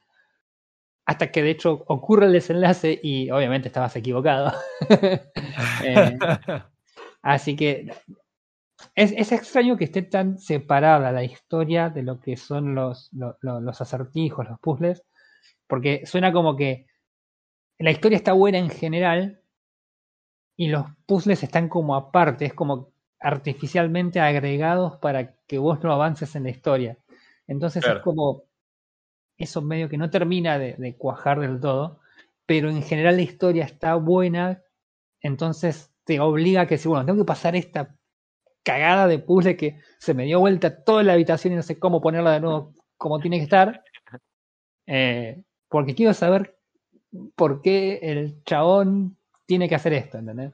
[1.05, 4.53] hasta que de hecho ocurre el desenlace y obviamente estabas equivocado.
[5.83, 6.17] eh,
[7.21, 7.91] así que
[8.95, 13.35] es, es, extraño que esté tan separada la historia de lo que son los, los,
[13.41, 15.03] los acertijos, los puzzles,
[15.67, 16.87] porque suena como que
[17.79, 19.41] la historia está buena en general
[20.55, 26.35] y los puzzles están como aparte, es como artificialmente agregados para que vos no avances
[26.35, 26.97] en la historia.
[27.47, 27.99] Entonces claro.
[27.99, 28.43] es como
[29.37, 31.99] eso medio que no termina de, de, cuajar del todo,
[32.45, 34.61] pero en general la historia está buena,
[35.21, 37.95] entonces te obliga a que si, bueno, tengo que pasar esta
[38.63, 42.01] cagada de puzzle que se me dio vuelta toda la habitación y no sé cómo
[42.01, 43.83] ponerla de nuevo como tiene que estar,
[44.87, 46.57] eh, porque quiero saber
[47.35, 50.53] por qué el chabón tiene que hacer esto, ¿entendés?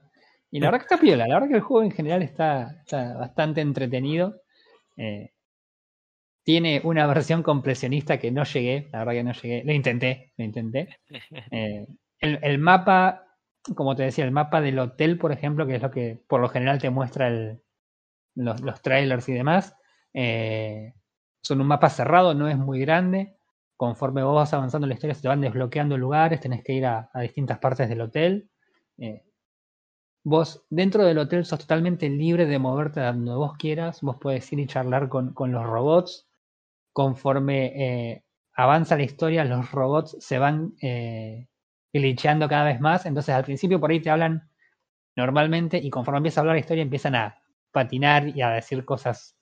[0.52, 3.18] Y la verdad que está piola, la verdad que el juego en general está, está
[3.18, 4.42] bastante entretenido.
[4.98, 5.32] Eh,
[6.44, 10.46] tiene una versión compresionista que no llegué, la verdad que no llegué, lo intenté, lo
[10.46, 10.90] intenté.
[11.52, 11.86] Eh,
[12.20, 13.26] el, el, mapa,
[13.76, 16.50] como te decía, el mapa del hotel, por ejemplo, que es lo que por lo
[16.50, 17.62] general te muestra el,
[18.36, 19.76] los, los trailers y demás,
[20.14, 20.94] eh,
[21.42, 23.38] son un mapa cerrado, no es muy grande.
[23.78, 26.86] Conforme vos vas avanzando en la historia, se te van desbloqueando lugares, tenés que ir
[26.86, 28.50] a, a distintas partes del hotel.
[28.98, 29.24] Eh,
[30.26, 34.52] vos dentro del hotel sos totalmente libre de moverte a donde vos quieras, vos podés
[34.52, 36.28] ir y charlar con, con los robots,
[36.94, 41.48] conforme eh, avanza la historia, los robots se van eh,
[41.94, 43.06] glitcheando cada vez más.
[43.06, 44.50] Entonces, al principio por ahí te hablan
[45.16, 49.38] normalmente y conforme empieza a hablar la historia, empiezan a patinar y a decir cosas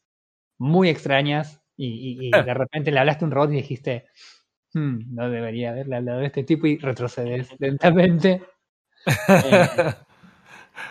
[0.59, 1.61] muy extrañas.
[1.77, 1.87] Y,
[2.27, 4.05] y, y de repente le hablaste a un robot y dijiste,
[4.73, 8.43] hmm, no debería haberle hablado a este tipo y retrocedes lentamente.
[9.43, 9.71] eh,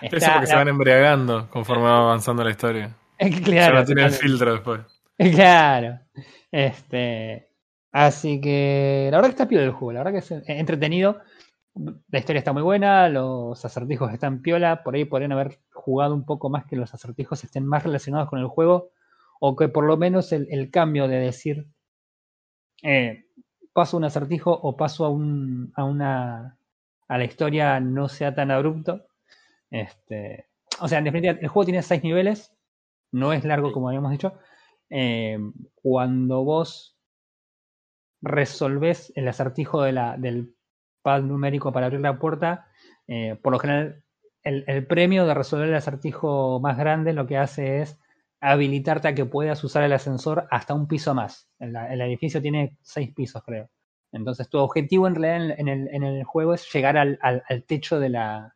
[0.01, 0.47] Eso porque la...
[0.47, 2.95] se van embriagando conforme va avanzando la historia.
[3.45, 3.79] Claro.
[3.79, 4.81] No tiene el filtro después.
[5.17, 6.01] Claro.
[6.51, 7.49] Este,
[7.93, 11.21] así que la verdad que está piola el juego, la verdad que es entretenido.
[12.11, 16.25] La historia está muy buena, los acertijos están piola, por ahí podrían haber jugado un
[16.25, 18.91] poco más que los acertijos estén más relacionados con el juego,
[19.41, 21.67] o que por lo menos el, el cambio de decir
[22.83, 23.27] eh,
[23.73, 26.59] paso un acertijo o paso a, un, a una
[27.09, 29.07] a la historia no sea tan abrupto.
[29.73, 30.47] Este,
[30.81, 32.53] o sea, en definitiva, el juego tiene seis niveles,
[33.11, 34.35] no es largo como habíamos dicho,
[34.91, 35.39] eh,
[35.75, 36.99] cuando vos
[38.21, 40.55] resolves el acertijo de la, del
[41.01, 42.67] pad numérico para abrir la puerta,
[43.09, 44.05] eh, por lo general
[44.45, 47.99] el, el, premio de resolver el acertijo más grande lo que hace es
[48.41, 51.49] habilitarte a que puedas usar el ascensor hasta un piso más.
[51.59, 53.71] El, el edificio tiene seis pisos, creo.
[54.13, 57.43] Entonces tu objetivo en realidad en, en, el, en el, juego es llegar al, al,
[57.49, 58.55] al techo de la,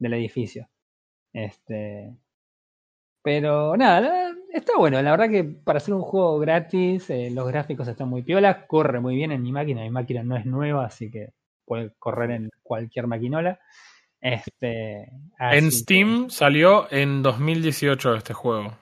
[0.00, 0.68] del edificio.
[1.32, 2.12] Este,
[3.22, 7.86] pero nada, está bueno, la verdad que para hacer un juego gratis, eh, los gráficos
[7.86, 11.10] están muy piolas, corre muy bien en mi máquina, mi máquina no es nueva, así
[11.10, 11.32] que
[11.64, 13.60] puede correr en cualquier maquinola.
[14.20, 18.72] Este, En Steam salió en 2018 este juego.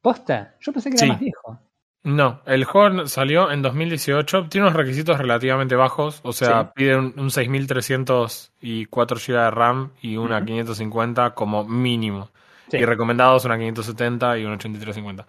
[0.00, 0.56] ¿Posta?
[0.60, 1.58] Yo pensé que era más viejo.
[2.04, 4.48] No, el juego salió en 2018.
[4.48, 6.20] Tiene unos requisitos relativamente bajos.
[6.24, 6.68] O sea, Sí.
[6.74, 10.46] pide un, un 6300 y 4 GB de RAM y una Ujú.
[10.46, 12.30] 550 como mínimo.
[12.68, 12.78] Sí.
[12.78, 15.26] Y recomendados una 570 y una 8350.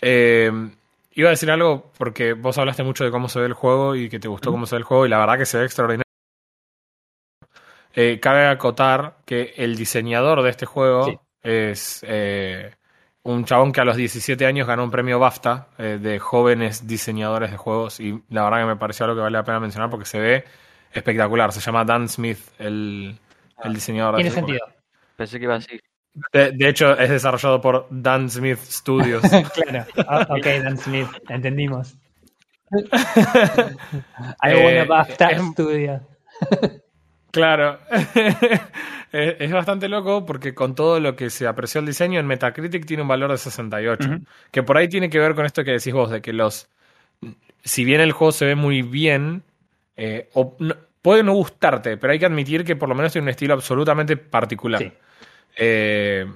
[0.00, 0.50] Eh,
[1.12, 4.08] iba a decir algo porque vos hablaste mucho de cómo se ve el juego y
[4.08, 6.02] que te gustó cómo se ve el juego y la verdad que se ve extraordinario.
[7.94, 11.18] Eh, cabe acotar que el diseñador de este juego Sí.
[11.42, 12.74] es eh,
[13.26, 17.50] un chabón que a los 17 años ganó un premio BAFTA eh, de jóvenes diseñadores
[17.50, 20.06] de juegos y la verdad que me pareció algo que vale la pena mencionar porque
[20.06, 20.44] se ve
[20.92, 21.52] espectacular.
[21.52, 23.18] Se llama Dan Smith, el,
[23.64, 24.46] el diseñador de Tiene juego.
[24.48, 24.66] sentido.
[25.16, 25.82] Pensé que iba a decir.
[26.32, 29.22] De, de hecho, es desarrollado por Dan Smith Studios.
[29.54, 29.86] claro.
[30.08, 31.94] Ah, ok, Dan Smith, entendimos.
[34.42, 36.00] I Eh, BAFTA es- Studio.
[37.36, 37.78] Claro.
[39.12, 43.02] es, bastante loco porque con todo lo que se apreció el diseño en Metacritic tiene
[43.02, 44.08] un valor de 68.
[44.08, 44.24] Ujú.
[44.50, 46.68] Que por ahí tiene que ver con esto que decís vos, de que los...
[47.62, 49.42] Si bien el juego se ve muy bien,
[49.96, 53.24] eh, o no- puede no gustarte, pero hay que admitir que por lo menos tiene
[53.24, 54.80] un estilo absolutamente particular.
[54.80, 54.92] Sí.
[55.56, 56.26] Eh,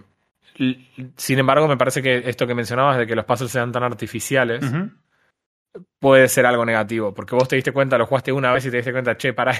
[1.16, 4.62] sin embargo, me parece que esto que mencionabas de que los puzzles sean tan artificiales
[5.98, 8.76] puede ser algo negativo, porque vos te diste cuenta, lo jugaste una vez y te
[8.78, 9.52] diste cuenta, che, para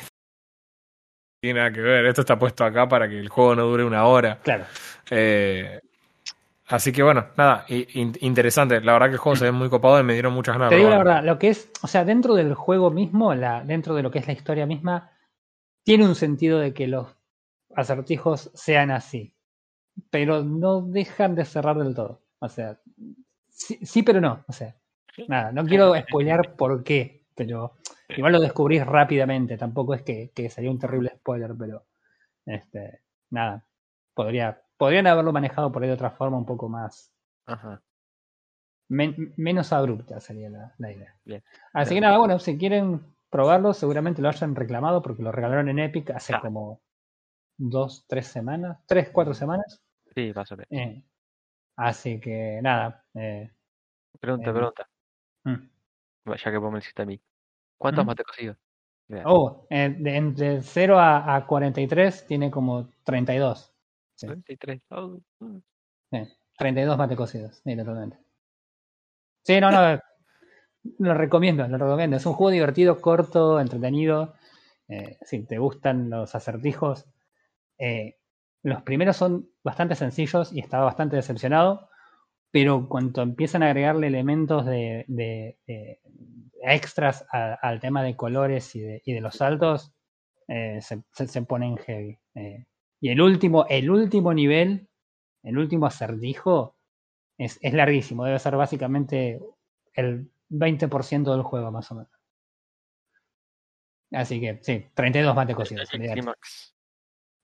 [1.40, 4.04] tiene nada que ver, esto está puesto acá para que el juego no dure una
[4.04, 4.38] hora.
[4.42, 4.64] Claro.
[5.10, 5.80] Eh,
[6.68, 8.80] así que bueno, nada, in- interesante.
[8.82, 10.76] La verdad que el juego se ve muy copado y me dieron muchas ganas Te
[10.76, 14.02] digo la verdad, lo que es, o sea, dentro del juego mismo, la, dentro de
[14.02, 15.10] lo que es la historia misma,
[15.82, 17.08] tiene un sentido de que los
[17.74, 19.32] acertijos sean así.
[20.10, 22.20] Pero no dejan de cerrar del todo.
[22.38, 22.78] O sea,
[23.48, 24.44] sí, sí pero no.
[24.46, 24.74] O sea,
[25.26, 27.74] nada, no quiero spoilear por qué, pero
[28.16, 29.56] igual lo descubrís rápidamente.
[29.58, 31.84] Tampoco es que, que sería un terrible spoiler, pero
[32.46, 33.00] este,
[33.30, 33.64] nada,
[34.14, 37.12] podría, podrían haberlo manejado por ahí de otra forma un poco más
[37.46, 37.82] Ajá.
[38.88, 41.14] Men- menos abrupta sería la, la idea.
[41.24, 41.42] Bien.
[41.72, 43.00] Así que nada, bueno, si quieren
[43.30, 46.40] probarlo, seguramente lo hayan reclamado porque lo regalaron en Epic hace Ah.
[46.40, 46.80] como
[47.56, 49.80] dos, tres semanas, tres, cuatro semanas.
[50.14, 50.68] Sí, más o menos.
[50.72, 51.04] Eh,
[51.76, 53.04] así que nada.
[53.14, 53.50] eh,
[54.18, 54.88] Pregunta, Em, pregunta.
[55.44, 56.34] mm.
[56.44, 57.20] Ya que vos me lo hiciste a mí.
[57.80, 58.56] ¿Cuántos mate cocidos?
[59.24, 63.72] Oh, eh, de entre 0 a, a 43 tiene como 32.
[64.14, 64.26] sí.
[64.26, 64.82] 33.
[64.90, 65.58] Oh, mm.
[66.12, 66.18] Sí,
[66.58, 68.18] 32 mate cocidos, sí, totalmente.
[69.42, 70.00] Sí, no, no.
[70.98, 72.16] lo recomiendo, lo recomiendo.
[72.16, 74.34] Es un juego divertido, corto, entretenido.
[74.88, 77.06] Eh, si te gustan los acertijos,
[77.78, 78.18] eh,
[78.62, 81.90] los primeros son bastante sencillos y estaba bastante decepcionado.
[82.52, 86.00] Pero cuando empiezan a agregarle elementos de, de- de
[86.62, 89.92] extras a- al tema de colores y de, y de los saltos,
[90.48, 92.18] eh, se, se, se ponen heavy.
[92.34, 92.66] Eh,
[93.00, 94.88] y el último, el último nivel,
[95.42, 96.76] el último acertijo,
[97.38, 98.24] es, es larguísimo.
[98.24, 99.40] Debe ser básicamente
[99.94, 102.10] el 20% del juego, más o menos.
[104.12, 105.88] Así que, sí, 32 mate cocidos.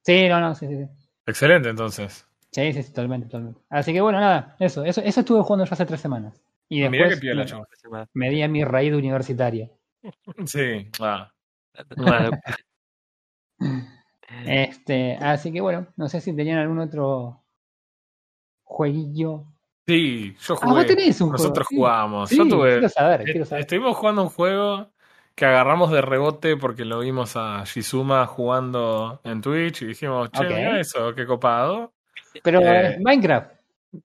[0.04, 0.90] Sí, no, no, sí, sí, sí.
[1.26, 2.26] Excelente, entonces.
[2.50, 3.60] Sí, sí, sí, totalmente, totalmente.
[3.68, 6.40] Así que bueno, nada, eso, eso, eso estuve jugando yo hace tres semanas.
[6.68, 9.70] Y Ah, Mirá después qué piola, me, me di a mi raíz universitaria.
[10.46, 10.88] Sí.
[11.00, 11.30] Ah.
[11.96, 12.30] Bueno,
[14.44, 17.44] Este, así que bueno, no sé si tenían algún otro
[18.64, 19.44] jueguillo.
[19.86, 20.74] Sí, yo Ah, jugué.
[20.74, 21.82] vos tenés un Nosotros juego.
[21.84, 22.28] jugamos.
[22.28, 22.72] Sí, yo tuve.
[22.72, 23.60] quiero saber, quiero saber.
[23.62, 24.90] Estuvimos jugando un juego
[25.36, 30.44] que agarramos de rebote porque lo vimos a Shizuma jugando en Twitch y dijimos, che,
[30.44, 31.92] mira eso, qué copado.
[32.42, 33.52] Pero eh, Minecraft.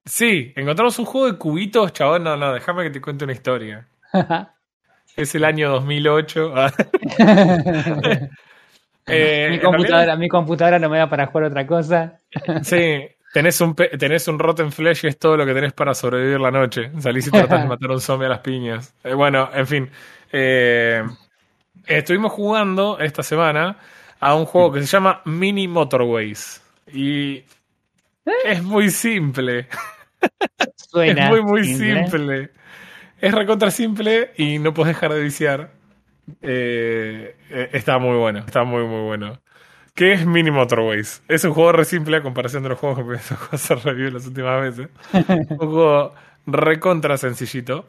[0.04, 2.24] Sí, encontramos un juego de cubitos, chabón.
[2.24, 3.86] No, no, déjame que te cuente una historia.
[5.16, 6.52] Es el año 2008.
[6.56, 6.72] Ah,
[9.06, 12.18] eh, mi computadora, mi computadora no me da para jugar otra cosa.
[12.62, 16.40] sí, tenés un, tenés un Rotten Flesh y es todo lo que tenés para sobrevivir
[16.40, 16.90] la noche.
[16.98, 18.94] Salís y tratás de matar a un zombie a las piñas.
[19.04, 19.90] Eh, bueno, en fin.
[20.32, 21.02] Eh,
[21.86, 23.76] estuvimos jugando esta semana
[24.18, 26.62] a un juego que se llama Mini Motorways.
[26.90, 27.44] Y
[28.44, 29.68] es muy simple.
[30.76, 32.06] Suena es muy, muy simple.
[32.08, 32.50] simple.
[33.20, 35.72] Es recontra simple y no puedes dejar de viciar.
[36.40, 39.40] Eh, eh, está muy bueno, está muy, muy bueno.
[39.94, 41.22] ¿Qué es Mini Motorways?
[41.28, 44.10] Es un juego re simple a comparación de los juegos que me tocó hacer review
[44.10, 44.88] las últimas veces.
[45.28, 46.14] un juego
[46.46, 47.86] recontra sencillito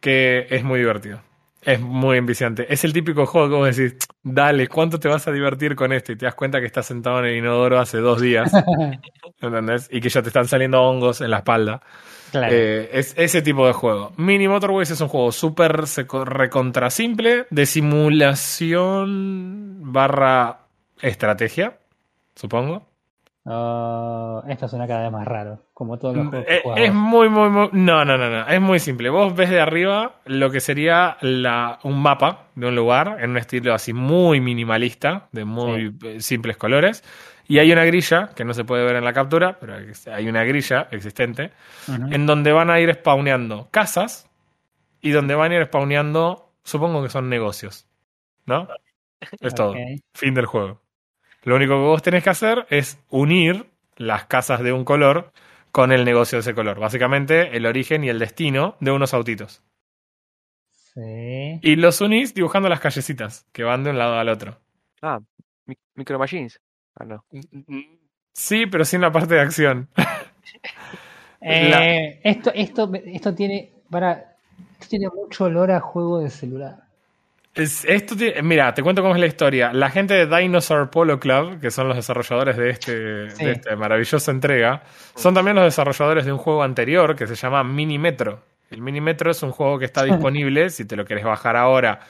[0.00, 1.20] que es muy divertido.
[1.66, 2.72] Es muy enviciante.
[2.72, 6.12] Es el típico juego que vos decís, dale, ¿cuánto te vas a divertir con esto?
[6.12, 8.52] Y te das cuenta que estás sentado en el inodoro hace dos días.
[9.40, 9.88] ¿Entendés?
[9.90, 11.82] Y que ya te están saliendo hongos en la espalda.
[12.30, 12.54] Claro.
[12.54, 14.12] Eh, es ese tipo de juego.
[14.16, 15.86] Mini Motorways es un juego súper
[16.24, 18.72] recontra simple de simulación
[19.92, 20.60] barra
[21.02, 21.80] estrategia,
[22.36, 22.86] supongo.
[23.48, 27.28] Oh, esto suena cada vez más raro, como todos los juegos que Eh, es muy,
[27.28, 27.68] muy, muy.
[27.72, 28.48] No, no, no, no.
[28.48, 29.08] Es muy simple.
[29.08, 33.36] Vos ves de arriba lo que sería la, un mapa de un lugar en un
[33.36, 37.04] estilo así muy minimalista, de muy eh, simples colores.
[37.46, 39.76] Y hay una grilla, que no se puede ver en la captura, pero
[40.12, 41.52] hay una grilla existente,
[41.86, 44.28] en donde van a ir spawneando casas
[45.00, 47.86] y donde van a ir spawneando, supongo que son negocios.
[48.46, 48.66] ¿No?
[49.40, 49.74] Es todo.
[50.14, 50.80] Fin del juego.
[51.46, 53.66] Lo único que vos tenés que hacer es unir
[53.96, 55.32] las casas de un color
[55.72, 56.78] con el negocio de ese color.
[56.80, 59.62] Básicamente el origen y el destino de unos autitos.
[60.70, 61.60] Sí.
[61.62, 64.58] Y los unís dibujando las callecitas que van de un lado al otro.
[65.02, 65.20] Ah,
[65.66, 66.58] mi- Micro Machines.
[66.98, 67.24] Ah, no.
[68.34, 69.88] Sí, pero sin la parte de acción.
[71.48, 73.70] Eh, esto, esto, esto tiene.
[73.90, 74.36] Para.
[74.72, 76.85] Esto tiene mucho olor a juego de celular.
[77.56, 79.72] Es- esto tiene- mira, te cuento cómo es la historia.
[79.72, 83.44] La gente de Dinosaur Polo Club, que son los desarrolladores de este, Sí.
[83.44, 84.82] de esta maravillosa entrega,
[85.14, 88.42] son también los desarrolladores de un juego anterior que se llama Mini Metro.
[88.70, 92.00] El Mini Metro es un juego que está disponible, si te lo quieres bajar ahora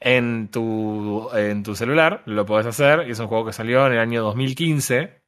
[0.00, 3.04] en tu, en tu celular, lo puedes hacer.
[3.06, 5.20] Y es un juego que salió en el año 2015,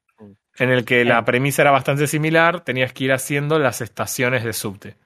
[0.58, 4.52] en el que la premisa era bastante similar, tenías que ir haciendo las estaciones de
[4.54, 4.96] subte.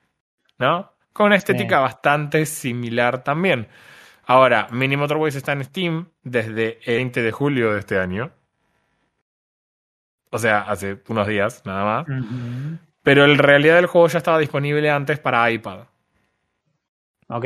[0.59, 0.93] ¿No?
[1.13, 1.83] Con una estética Sí.
[1.83, 3.67] bastante similar también.
[4.31, 8.31] Ahora, Mini Motorways está en Steam desde el 20 de julio de este año.
[10.31, 12.07] O sea, hace unos días, nada más.
[13.03, 15.81] Pero en realidad el juego ya estaba disponible antes para iPad.
[17.27, 17.45] Ok.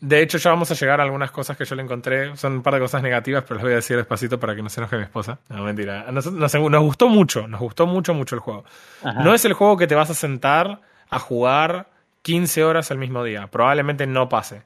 [0.00, 2.36] De hecho, ya vamos a llegar a algunas cosas que yo le encontré.
[2.36, 4.68] Son un par de cosas negativas, pero las voy a decir despacito para que no
[4.68, 5.38] se enoje mi esposa.
[5.48, 6.10] No, mentira.
[6.10, 8.64] Nos, nos- nos gustó mucho, nos gustó mucho, mucho el juego.
[9.04, 9.22] Ajá.
[9.22, 10.80] No es el juego que te vas a sentar
[11.10, 11.90] a jugar
[12.22, 13.46] 15 horas el mismo día.
[13.48, 14.62] Probablemente no pase.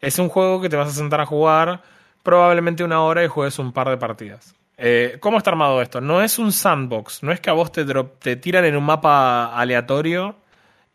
[0.00, 1.82] Es un juego que te vas a sentar a jugar
[2.22, 4.54] probablemente una hora y juegues un par de partidas.
[4.76, 6.00] Eh, ¿Cómo está armado esto?
[6.00, 7.22] No es un sandbox.
[7.22, 10.36] No es que a vos te, drop- te tiran en un mapa aleatorio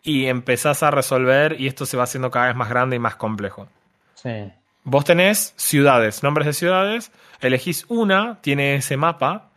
[0.04, 3.16] y empezás a resolver y esto se va haciendo cada vez más grande y más
[3.16, 3.68] complejo.
[4.16, 4.51] Sí.
[4.86, 9.49] Vos tenés ciudades, nombres de ciudades, elegís una, tiene ese mapa,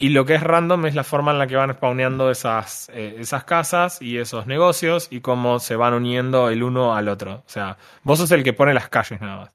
[0.00, 3.16] y lo que es random es la forma en la que van spawneando esas, eh,
[3.18, 7.42] esas casas y esos negocios y cómo se van uniendo el uno al otro.
[7.44, 9.50] O sea, vos sos el que pone las calles nada más.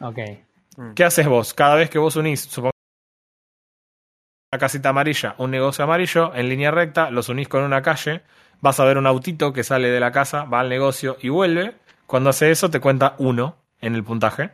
[0.00, 0.18] Ok.
[0.96, 1.54] ¿Qué haces vos?
[1.54, 2.72] Cada vez que vos unís, supongo
[4.52, 8.22] una casita amarilla, un negocio amarillo, en línea recta, los unís con una calle,
[8.60, 11.76] vas a ver un autito que sale de la casa, va al negocio y vuelve.
[12.06, 14.50] Cuando hace eso te cuenta uno en el puntaje.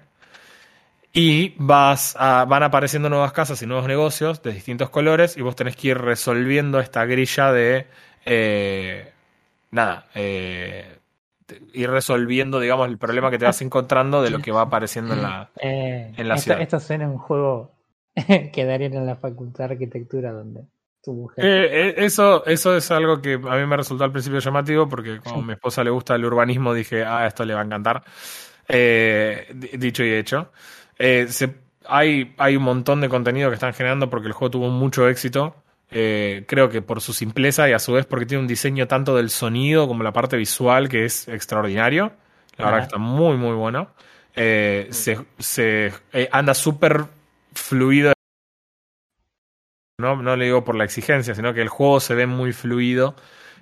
[1.12, 5.56] Y vas a- van apareciendo nuevas casas y nuevos negocios de distintos colores y vos
[5.56, 7.86] tenés que ir resolviendo esta grilla de...
[8.24, 9.12] eh,
[9.72, 10.98] nada, eh,
[11.72, 15.22] ir resolviendo, digamos, el problema que te vas encontrando de lo que va apareciendo en
[15.22, 15.50] la...
[15.60, 16.62] Eh, En la esto, ciudad.
[16.62, 17.72] esto suena a un juego
[18.52, 20.62] que darían en la facultad de arquitectura donde
[21.02, 21.44] tu mujer.
[21.44, 25.40] Eh, eso, eso es algo que a mí me resultó al principio llamativo porque como
[25.40, 28.04] a mi esposa le gusta el urbanismo dije, ah, esto le va a encantar.
[28.68, 30.52] Di- dicho y hecho.
[31.00, 31.54] Eh, se-
[31.86, 35.56] hay, hay un montón de contenido que están generando porque el juego tuvo mucho éxito.
[35.90, 39.16] Eh, creo que por su simpleza y a su vez porque tiene un diseño tanto
[39.16, 42.12] del sonido como la parte visual que es extraordinario.
[42.58, 43.90] La verdad que está muy, muy bueno.
[44.36, 47.06] Eh, se se, eh, anda súper
[47.54, 48.12] fluido
[49.98, 53.14] no, no le digo por la exigencia, sino que el juego se ve muy fluido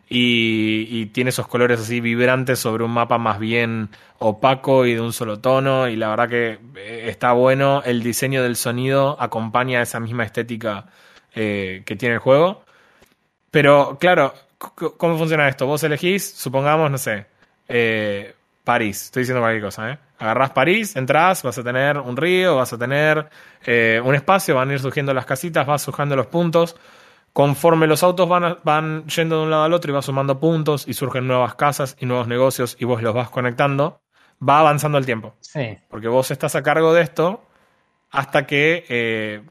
[0.08, 5.00] y, y tiene esos colores así vibrantes sobre un mapa más bien opaco y de
[5.00, 5.88] un solo tono.
[5.88, 7.82] Y la verdad que eh, está bueno.
[7.84, 10.86] El diseño del sonido acompaña esa misma estética
[11.34, 12.64] eh, que tiene el juego.
[13.50, 15.66] Pero claro, ¿cómo funciona esto?
[15.66, 17.26] Vos elegís, supongamos, no sé,
[17.68, 18.34] eh,
[18.64, 19.04] París.
[19.04, 19.98] Estoy diciendo cualquier cosa, ¿eh?
[20.18, 23.28] Agarrás París, entrás, vas a tener un río, vas a tener
[24.02, 26.74] un espacio, van a ir surgiendo las casitas, vas surgiendo los puntos.
[27.32, 30.40] Conforme los autos van, a- van yendo de un lado al otro y vas sumando
[30.40, 34.00] puntos y surgen nuevas casas y nuevos negocios y vos los vas conectando,
[34.46, 35.34] va avanzando el tiempo.
[35.40, 35.78] Sí.
[35.88, 37.44] Porque vos estás a cargo de esto
[38.10, 39.42] hasta que eh,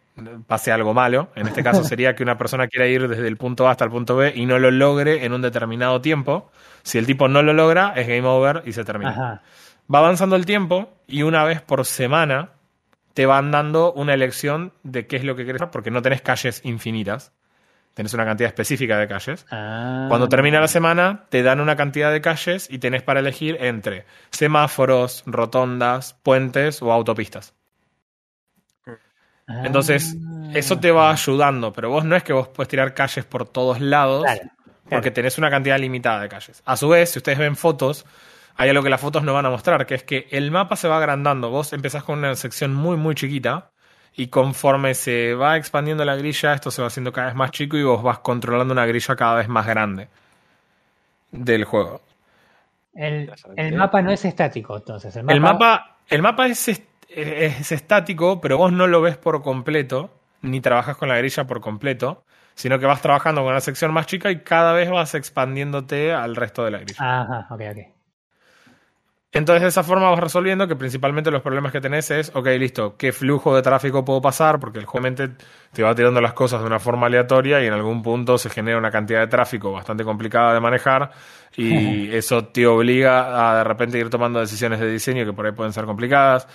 [0.48, 1.30] pase algo malo.
[1.36, 3.92] En este caso sería que una persona quiera ir desde el punto A hasta el
[3.92, 6.52] punto B y no lo logre en un determinado tiempo.
[6.84, 9.12] Si el tipo no lo logra, es game over y se termina.
[9.12, 9.42] Ajá.
[9.94, 12.50] Va avanzando el tiempo y una vez por semana
[13.14, 16.62] te van dando una elección de qué es lo que quieres, porque no tenés calles
[16.66, 17.32] infinitas.
[17.98, 19.44] Tenés una cantidad específica de calles.
[19.50, 20.06] Ah.
[20.08, 24.06] Cuando termina la semana, te dan una cantidad de calles y tenés para elegir entre
[24.30, 27.56] semáforos, rotondas, puentes o autopistas.
[29.48, 30.52] Entonces, Ah.
[30.54, 33.82] eso te va ayudando, pero vos no es que vos puedes tirar calles por todos
[33.82, 34.42] lados, Claro.
[34.90, 36.62] porque tenés una cantidad limitada de calles.
[36.66, 38.06] A su vez, si ustedes ven fotos,
[38.58, 40.88] hay algo que las fotos no van a mostrar, que es que el mapa se
[40.88, 41.50] va agrandando.
[41.50, 43.72] Vos empezás con una sección muy, muy chiquita
[44.18, 47.78] y conforme se va expandiendo la grilla, esto se va haciendo cada vez más chico
[47.78, 50.10] y vos vas controlando una grilla cada vez más grande
[51.32, 52.02] del juego.
[52.94, 55.16] El, el mapa no es estático, entonces.
[55.16, 59.18] El mapa, El mapa, el mapa es, est- es estático, pero vos no lo ves
[59.18, 60.10] por completo,
[60.42, 62.24] ni trabajas con la grilla por completo,
[62.56, 66.36] sino que vas trabajando con una sección más chica y cada vez vas expandiéndote al
[66.36, 67.04] resto de la grilla.
[67.06, 67.97] Ajá, ok, ok.
[69.34, 72.96] Entonces de esa forma vas resolviendo que principalmente los problemas que tenés es, ok, listo,
[72.98, 74.60] ¿qué flujo de tráfico puedo pasar?
[74.60, 75.30] Porque el juego mente
[75.74, 78.78] te va tirando las cosas de una forma aleatoria y en algún punto se genera
[78.78, 81.12] una cantidad de tráfico bastante complicada de manejar
[81.56, 85.52] y eso te obliga a de repente ir tomando decisiones de diseño que por ahí
[85.52, 86.48] pueden ser complicadas.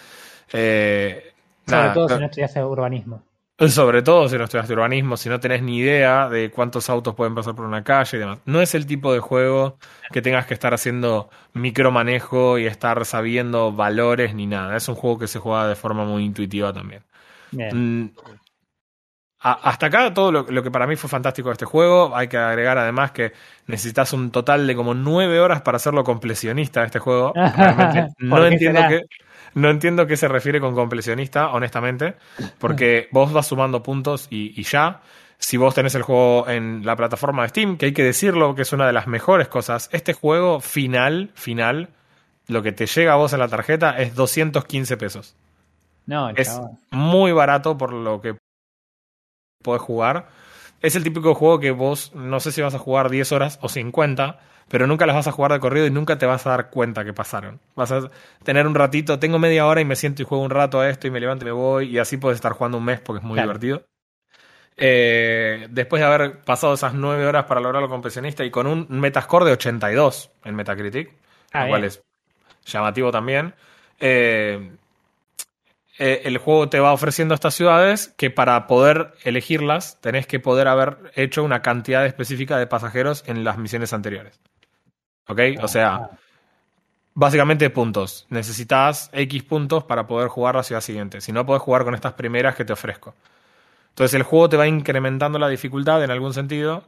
[0.53, 1.33] Eh,
[1.67, 3.23] Sobre nada, todo si no- no estudiaste urbanismo.
[3.69, 7.35] sobre todo si no estudiaste urbanismo, si no tenés ni idea de cuántos autos pueden
[7.35, 8.39] pasar por una calle y demás.
[8.45, 9.79] No es el tipo de juego
[10.11, 14.77] que tengas que estar haciendo micromanejo y estar sabiendo valores ni nada.
[14.77, 17.05] Es un juego que se juega de forma muy intuitiva también.
[17.53, 17.73] Bien.
[17.73, 18.07] Mm,
[19.45, 22.15] a- hasta acá todo lo, lo que para mí fue fantástico de este juego.
[22.17, 23.33] Hay que agregar además que
[23.67, 27.41] necesitas un total de como nueve horas para hacerlo completionista de este juego.
[27.53, 28.89] Realmente no ¿Por qué entiendo será?
[28.89, 29.01] qué.
[29.55, 32.15] No entiendo qué se refiere con completionista, honestamente,
[32.59, 35.03] porque vos vas sumando puntos y, y ya.
[35.39, 38.63] Si vos tenés el juego en la plataforma de Steam, que hay que decirlo que
[38.63, 41.89] es una de las mejores cosas, este juego final, final,
[42.47, 45.35] lo que te llega a vos en la tarjeta es 215 pesos.
[46.07, 46.71] No, Es chaval.
[46.91, 48.37] muy barato por lo que
[49.63, 50.29] podés jugar.
[50.81, 53.69] Es el típico juego que vos no sé si vas a jugar 10 horas o
[53.69, 54.41] 50,
[54.73, 57.05] pero nunca las vas a jugar de corrido y nunca te vas a dar cuenta
[57.05, 57.61] que pasaron.
[57.77, 58.11] Vas a
[58.43, 61.07] tener un ratito, tengo media hora y me siento y juego un rato a esto
[61.07, 63.23] y me levanto y me voy y así puedes estar jugando un mes porque es
[63.23, 63.49] muy Claro.
[63.49, 63.85] divertido.
[64.79, 68.87] Eh, después de haber pasado esas 9 horas para lograrlo con pensionista y con un
[68.89, 71.11] Metascore de 82 en Metacritic,
[71.53, 72.03] Ah, lo cual es
[72.65, 73.53] llamativo también.
[74.01, 74.71] Eh,
[75.99, 80.67] eh, el juego te va ofreciendo estas ciudades que para poder elegirlas tenés que poder
[80.67, 84.41] haber hecho una cantidad específica de pasajeros en las misiones anteriores.
[85.29, 85.41] ¿Ok?
[85.63, 86.11] O sea, Ah,
[87.15, 88.27] básicamente puntos.
[88.31, 91.21] Necesitas X puntos para poder jugar la ciudad siguiente.
[91.21, 93.15] Si no, podés jugar con estas primeras que te ofrezco.
[93.91, 96.85] Entonces el juego te va incrementando la dificultad en algún sentido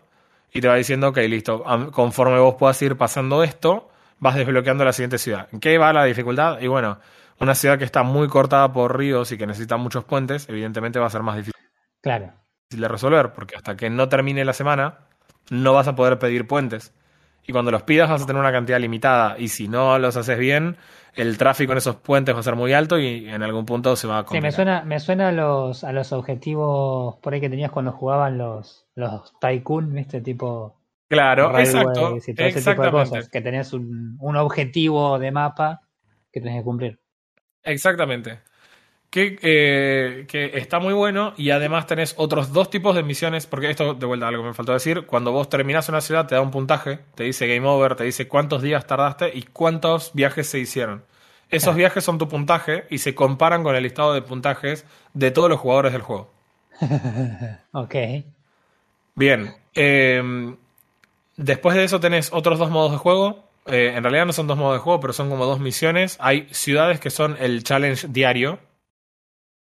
[0.53, 4.93] y te va diciendo, ok, listo, conforme vos puedas ir pasando esto, vas desbloqueando la
[4.93, 5.49] siguiente ciudad.
[5.53, 6.61] ¿En qué va la dificultad?
[6.61, 6.99] Y bueno,
[7.41, 11.07] una ciudad que está muy cortada por ríos y que necesita muchos puentes, evidentemente va
[11.07, 11.61] a ser más difícil
[12.01, 12.33] claro.
[12.71, 15.01] de resolver, porque hasta que no termine la semana,
[15.51, 16.93] no vas a poder pedir puentes.
[17.47, 19.37] Y cuando los pidas vas a tener una cantidad limitada.
[19.39, 20.77] Y si no los haces bien,
[21.15, 24.07] el tráfico en esos puentes va a ser muy alto y en algún punto se
[24.07, 24.43] va a Sí, complicar.
[24.43, 28.39] me suena, me suena a los, a los objetivos por ahí que tenías cuando jugaban
[28.39, 30.21] los, los Tycoon, ¿viste?
[30.23, 31.91] Tipo Claro, exacto.
[31.91, 32.91] y todo ese tipo de Exactamente.
[32.91, 33.29] cosas.
[33.29, 35.83] Que tenés un, un objetivo de mapa
[36.33, 36.99] que tenés que cumplir.
[37.63, 38.41] Exactamente.
[39.15, 43.71] Que, eh, que está muy bueno y además tenés otros dos tipos de misiones, porque
[43.71, 46.51] esto de vuelta algo me faltó decir, cuando vos terminás una ciudad te da un
[46.51, 51.05] puntaje, te dice game over, te dice cuántos días tardaste y cuántos viajes se hicieron.
[51.49, 51.77] Esos Claro.
[51.77, 55.61] viajes son tu puntaje y se comparan con el listado de puntajes de todos los
[55.61, 56.33] jugadores del juego.
[57.73, 57.95] ok.
[59.15, 60.57] Bien, eh,
[61.37, 63.45] después de eso tenés otros dos modos de juego.
[63.67, 66.17] Eh, en realidad no son dos modos de juego, pero son como dos misiones.
[66.21, 68.59] Hay ciudades que son el challenge diario.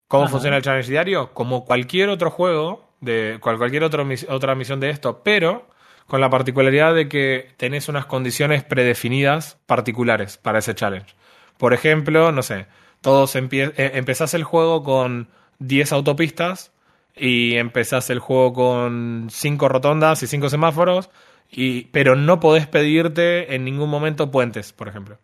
[0.09, 0.32] ¿Cómo Ajá.
[0.32, 1.32] funciona el challenge diario?
[1.34, 5.68] Como cualquier otro juego, de cual- cualquier otro otra misión de esto, pero
[6.07, 11.14] con la particularidad de que tenés unas condiciones predefinidas particulares para ese challenge.
[11.59, 12.66] Por ejemplo, no sé,
[13.00, 15.28] todos empie- eh, empezás el juego con
[15.58, 16.72] 10 autopistas
[17.16, 21.11] y empezás el juego con 5 rotondas y 5 semáforos,
[21.50, 25.18] y, pero no podés pedirte en ningún momento puentes, por ejemplo.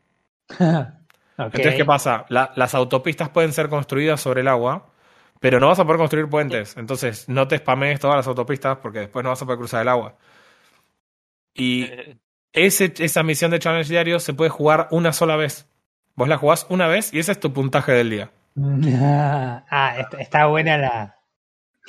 [1.39, 2.25] Entonces, ¿qué pasa?
[2.29, 4.91] La- las autopistas pueden ser construidas sobre el agua,
[5.41, 6.77] pero no vas a poder construir puentes.
[6.77, 9.89] Entonces, no te spamees todas las autopistas porque después no vas a poder cruzar el
[9.89, 10.17] agua.
[11.55, 12.19] Y Eh,
[12.53, 15.67] ese, esa misión de challenge diario se puede jugar una sola vez.
[16.15, 18.31] Vos la jugás una vez y ese es tu puntaje del día.
[19.71, 21.17] ah, está, buena la,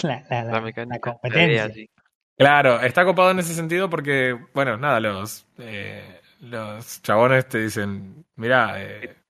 [0.02, 1.12] la, la, la- La la mecánica.
[1.12, 1.70] competencia.
[1.70, 1.90] sí.
[2.38, 8.26] Claro, está copado en ese sentido porque, bueno, nada, los, eh, los chabones te dicen,
[8.36, 9.23] mira, eh, It's good.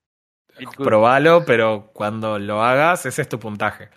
[0.77, 3.89] Probalo, pero cuando lo hagas, ese es tu puntaje.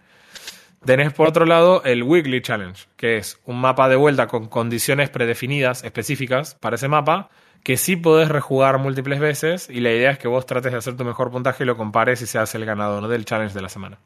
[0.85, 5.11] Tenés por otro lado el Weekly Challenge, que es un mapa de vuelta con condiciones
[5.11, 7.29] predefinidas, específicas para ese mapa,
[7.65, 10.97] que sí podés rejugar múltiples veces y la idea es que vos trates de hacer
[10.97, 13.99] tu mejor puntaje y lo compares y seas el ganador del challenge de la semana.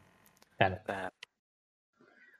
[0.57, 0.79] Claro.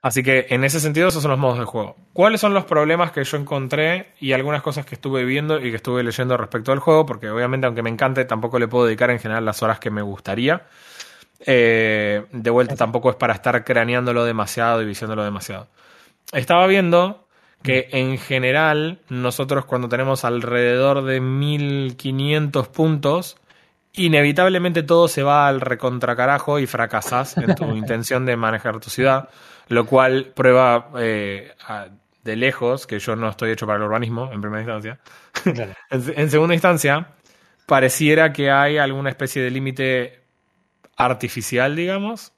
[0.02, 1.96] Así que en ese sentido esos son los modos de juego.
[2.12, 5.76] ¿Cuáles son los problemas que yo encontré y algunas cosas que estuve viendo y que
[5.76, 7.06] estuve leyendo respecto al juego?
[7.06, 10.02] Porque obviamente aunque me encante tampoco le puedo dedicar en general las horas que me
[10.02, 10.66] gustaría.
[11.46, 15.68] Eh, de vuelta tampoco es para estar craneándolo demasiado y diciéndolo demasiado.
[16.32, 17.28] Estaba viendo
[17.62, 23.36] que en general nosotros cuando tenemos alrededor de 1500 puntos,
[23.92, 29.28] inevitablemente todo se va al recontracarajo y fracasas en tu intención de manejar tu ciudad,
[29.68, 31.88] lo cual prueba eh, a-
[32.24, 35.00] de lejos que yo no estoy hecho para el urbanismo en primera instancia.
[35.54, 35.72] Claro.
[35.90, 37.08] En, en segunda instancia,
[37.66, 40.20] pareciera que hay alguna especie de límite
[40.96, 42.32] artificial, digamos,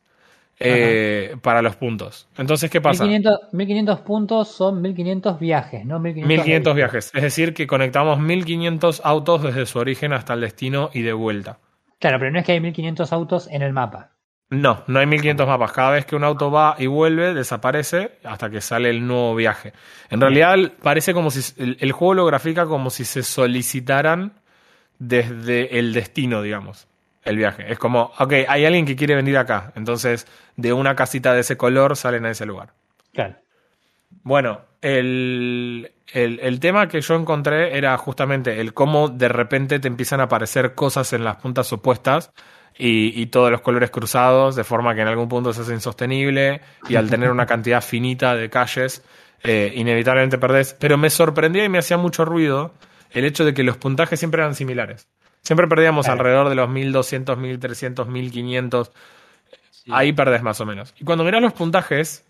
[0.61, 2.29] eh, para los puntos.
[2.39, 3.05] Entonces, ¿qué pasa?
[3.05, 7.11] 1500, 1500 puntos son 1500 viajes, no 1500, 1500 viajes.
[7.15, 11.59] Es decir, que conectamos 1500 autos desde su origen hasta el destino y de vuelta.
[11.99, 14.13] Claro, pero no es que hay 1500 autos en el mapa.
[14.61, 15.73] No, no hay 1500 mapas.
[15.73, 19.73] Cada vez que un auto va y vuelve, desaparece hasta que sale el nuevo viaje.
[20.11, 24.33] En realidad, parece como si el, el juego lo grafica como si se solicitaran
[24.99, 26.87] desde el destino, digamos,
[27.23, 27.71] el viaje.
[27.73, 29.73] Es como, ok, hay alguien que quiere venir acá.
[29.77, 30.27] Entonces,
[30.57, 32.71] de una casita de ese color salen a ese lugar.
[33.13, 33.37] Claro.
[34.23, 39.89] Bueno, el, el, el tema que yo encontré era justamente el cómo de repente te
[39.89, 42.33] empiezan a aparecer cosas en las puntas opuestas
[42.77, 46.61] y, y todos los colores cruzados, de forma que en algún punto se hace insostenible
[46.89, 49.05] y al tener una cantidad finita de calles,
[49.43, 50.75] eh, inevitablemente perdés.
[50.79, 52.73] Pero me sorprendía y me hacía mucho ruido
[53.13, 55.07] el hecho de que los puntajes siempre eran similares.
[55.43, 56.21] Siempre perdíamos Claro.
[56.21, 58.91] alrededor de los 1200, 1300, 1500.
[59.71, 59.91] Sí.
[59.93, 60.95] Ahí perdés más o menos.
[60.99, 62.25] Y cuando mirás los puntajes,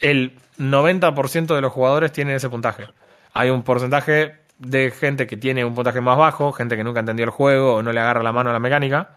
[0.00, 2.86] el 90% de los jugadores tienen ese puntaje.
[3.32, 7.24] Hay un porcentaje de gente que tiene un puntaje más bajo, gente que nunca entendió
[7.24, 9.16] el juego o no le agarra la mano a la mecánica.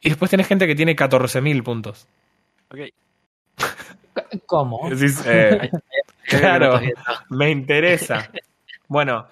[0.00, 2.06] Y después tenés gente que tiene 14.000 puntos.
[2.70, 2.80] Ok.
[4.46, 4.88] ¿Cómo?
[4.90, 5.70] Decís, eh,
[6.28, 6.80] Claro.
[7.30, 8.30] me interesa.
[8.88, 9.26] Bueno,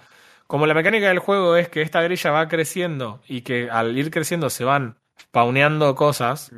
[0.46, 4.10] como la mecánica del juego es que esta grilla va creciendo y que al ir
[4.10, 4.96] creciendo se van
[5.30, 6.52] pauneando cosas,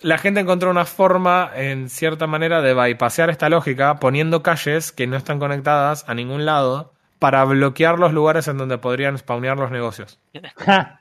[0.00, 5.06] la gente encontró una forma, en cierta manera, de bypassear esta lógica poniendo calles que
[5.06, 6.92] no están conectadas a ningún lado
[7.22, 10.18] para bloquear los lugares en donde podrían spawnear los negocios.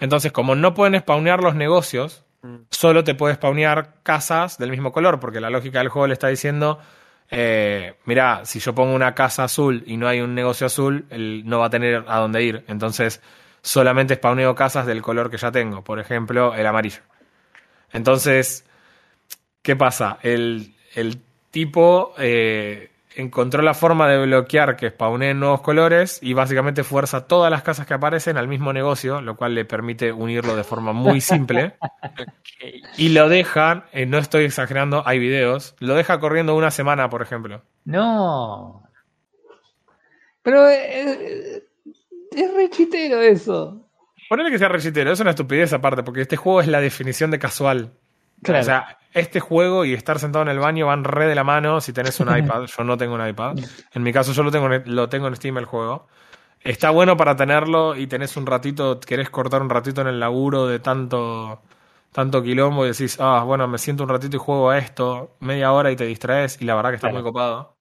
[0.00, 2.56] Entonces, como no pueden spawnear los negocios, Mm.
[2.70, 6.26] solo te puede spawnear casas del mismo color, porque la lógica del juego le está
[6.26, 6.80] diciendo,
[7.30, 11.44] eh, mira, si yo pongo una casa azul y no hay un negocio azul, él
[11.46, 12.64] no va a tener a dónde ir.
[12.66, 13.22] Entonces,
[13.62, 17.02] solamente spawneo casas del color que ya tengo, por ejemplo, el amarillo.
[17.92, 18.66] Entonces,
[19.62, 20.18] ¿qué pasa?
[20.22, 21.20] El, el
[21.52, 27.50] tipo eh, encontró la forma de bloquear que spawneen nuevos colores y básicamente fuerza todas
[27.50, 31.20] las casas que aparecen al mismo negocio, lo cual le permite unirlo de forma muy
[31.20, 31.76] simple.
[32.96, 37.20] Y lo dejan, eh, no estoy exagerando, hay videos, lo deja corriendo una semana, por
[37.20, 37.62] ejemplo.
[37.84, 38.84] No.
[40.42, 41.64] Pero eh,
[42.30, 43.88] es re chitero eso.
[44.28, 47.40] Ponele que sea rechitero, es una estupidez aparte, porque este juego es la definición de
[47.40, 47.94] casual.
[48.42, 48.60] Claro.
[48.60, 51.80] O sea, este juego y estar sentado en el baño van re de la mano
[51.80, 52.64] si tenés un iPad.
[52.66, 53.56] Yo no tengo un iPad.
[53.92, 56.06] En mi caso, yo lo tengo, en- lo tengo en Steam el juego.
[56.60, 60.66] Está bueno para tenerlo y tenés un ratito, querés cortar un ratito en el laburo
[60.68, 61.60] de tanto,
[62.12, 65.72] tanto quilombo y decís, ah, bueno, me siento un ratito y juego a esto, media
[65.72, 67.22] hora y te distraes y la verdad que está Claro.
[67.22, 67.76] muy copado.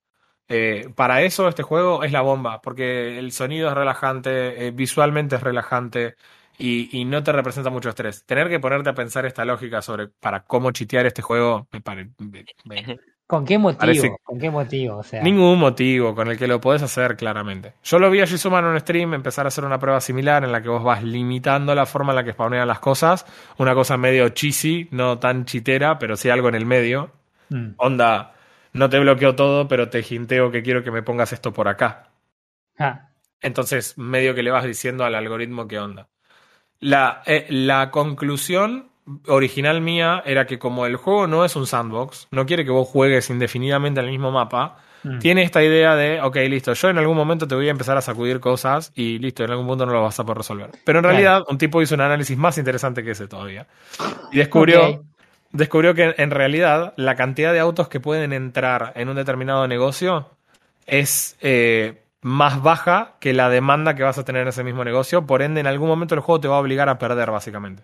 [0.47, 5.35] Eh, para eso este juego es la bomba, porque el sonido es relajante, eh, visualmente
[5.37, 6.15] es relajante
[6.61, 8.25] y, y no te representa mucho estrés.
[8.25, 11.81] Tener que ponerte a pensar esta lógica sobre para cómo chitear este juego me
[13.27, 13.79] ¿Con qué motivo?
[13.79, 14.97] Parece- ¿Con qué motivo?
[14.97, 17.73] O sea, Ningún motivo con el que lo podés hacer claramente.
[17.81, 20.51] Yo lo vi a Jisuma en un stream empezar a hacer una prueba similar en
[20.51, 23.25] la que vos vas limitando la forma en la que spawnean las cosas.
[23.57, 27.11] Una cosa medio cheesy, no tan chitera, pero sí algo en el medio.
[27.49, 28.33] mm, Onda,
[28.73, 32.09] no te bloqueo todo, pero te hinteo que quiero que me pongas esto por acá.
[33.41, 36.09] Entonces, medio que le vas diciendo al algoritmo qué onda.
[36.81, 38.89] La, eh, la conclusión
[39.27, 42.87] original mía era que como el juego no es un sandbox, no quiere que vos
[42.87, 45.19] juegues indefinidamente en el mismo mapa, mm.
[45.19, 48.01] tiene esta idea de, ok, listo, yo en algún momento te voy a empezar a
[48.01, 50.69] sacudir cosas y listo, en algún punto no lo vas a poder resolver.
[50.83, 51.17] Pero en Claro.
[51.17, 53.67] realidad, un tipo hizo un análisis más interesante que ese todavía.
[54.31, 55.03] Y descubrió,
[55.51, 60.29] descubrió que en realidad la cantidad de autos que pueden entrar en un determinado negocio
[60.85, 65.25] es eh, más baja que la demanda que vas a tener en ese mismo negocio.
[65.25, 67.83] Por ende, en algún momento el juego te va a obligar a perder, básicamente.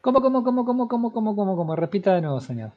[0.00, 1.76] ¿Cómo, cómo, cómo, cómo, cómo, cómo, cómo, cómo?
[1.76, 2.72] Repita de nuevo, señor.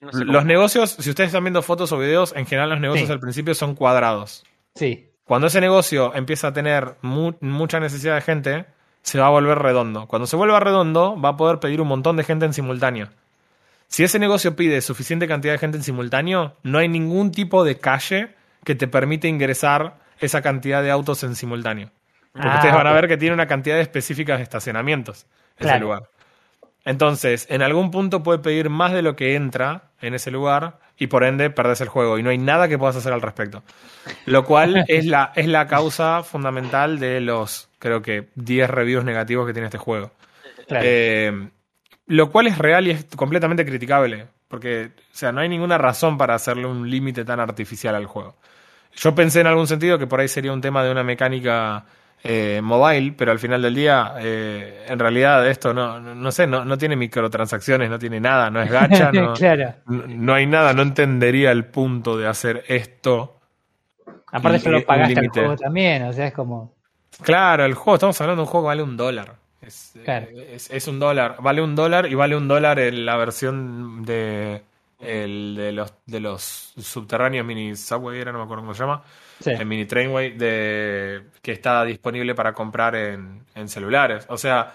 [0.00, 3.06] No sé Los negocios, si ustedes están viendo fotos o videos, en general los negocios
[3.06, 3.12] Sí.
[3.12, 4.44] al principio son cuadrados.
[4.74, 5.08] Sí.
[5.24, 8.66] Cuando ese negocio empieza a tener mu- mucha necesidad de gente,
[9.02, 10.06] se va a volver redondo.
[10.06, 13.08] Cuando se vuelva redondo, va a poder pedir un montón de gente en simultáneo.
[13.86, 17.78] Si ese negocio pide suficiente cantidad de gente en simultáneo, no hay ningún tipo de
[17.78, 18.34] calle
[18.64, 21.90] que te permite ingresar esa cantidad de autos en simultáneo.
[22.32, 25.26] Porque Ah, ustedes van a ver que tiene una cantidad específica de estacionamientos
[25.56, 25.80] ese Claro.
[25.84, 26.02] lugar.
[26.84, 31.06] Entonces, en algún punto puede pedir más de lo que entra en ese lugar y
[31.06, 33.62] por ende perdés el juego y no hay nada que puedas hacer al respecto.
[34.26, 39.46] Lo cual es la, es la causa fundamental de los, creo que, 10 reviews negativos
[39.46, 40.10] que tiene este juego.
[40.68, 40.84] Claro.
[40.86, 41.48] Eh,
[42.06, 44.26] lo cual es real y es completamente criticable.
[44.48, 48.36] Porque, o sea, no hay ninguna razón para hacerle un límite tan artificial al juego.
[48.96, 51.84] Yo pensé en algún sentido que por ahí sería un tema de una mecánica
[52.22, 56.64] eh, mobile, pero al final del día, eh, en realidad esto no, no, sé, no,
[56.64, 59.74] no tiene microtransacciones, no tiene nada, no es gacha, no, claro.
[59.86, 63.40] no, hay nada, no entendería el punto de hacer esto.
[64.32, 66.72] Aparte y lo pagaste juego también, o sea, es como...
[67.22, 69.34] Claro, el juego, estamos hablando de un juego que vale un dólar.
[69.60, 70.26] Es, Claro.
[70.50, 71.36] es, es un dólar.
[71.40, 74.62] Vale un dólar y vale un dólar en la versión de,
[75.00, 76.42] el de los de los
[76.78, 79.02] subterráneos mini subway, era, no me acuerdo cómo se llama.
[79.40, 79.50] Sí.
[79.50, 84.26] El mini trainway de, que está disponible para comprar en, en celulares.
[84.28, 84.74] O sea,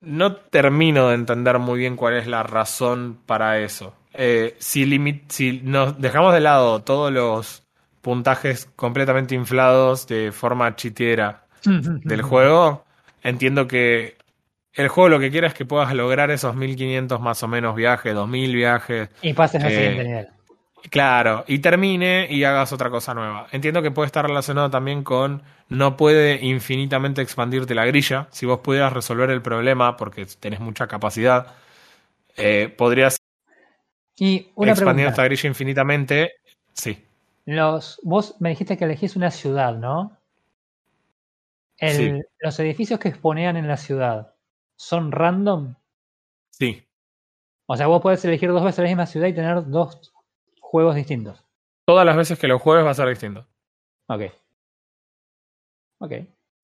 [0.00, 3.94] no termino de entender muy bien cuál es la razón para eso.
[4.12, 7.62] Eh, si, limi- si nos dejamos de lado todos los
[8.02, 11.46] puntajes completamente inflados de forma chitiera
[12.04, 12.84] del juego,
[13.22, 14.15] entiendo que
[14.76, 18.14] el juego lo que quiera es que puedas lograr esos 1500 más o menos viajes,
[18.14, 20.28] 2000 viajes, Y pases al Eh, siguiente nivel.
[20.90, 23.48] Claro, y termine y hagas otra cosa nueva.
[23.50, 28.28] Entiendo que puede estar relacionado también con no puede infinitamente expandirte la grilla.
[28.30, 31.54] Si vos pudieras resolver el problema porque tenés mucha capacidad,
[32.36, 33.16] eh, podrías
[34.16, 36.32] Y una expandir esta grilla infinitamente.
[36.72, 37.02] Sí,
[37.46, 40.16] Los, vos me dijiste que elegís una ciudad, ¿no?
[41.78, 42.22] El- Sí.
[42.40, 44.34] Los edificios que exponean en la ciudad,
[44.76, 45.74] ¿son random?
[46.50, 46.86] sí,
[47.66, 50.12] O sea, vos podés elegir dos veces la misma ciudad y tener dos
[50.60, 51.42] juegos distintos.
[51.86, 53.46] todas las veces que lo juegues va a ser distinto.
[54.08, 54.22] Ok.
[55.98, 56.12] Ok.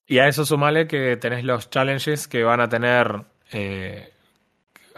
[0.06, 4.12] Y a eso sumale que tenés los challenges que van a tener eh,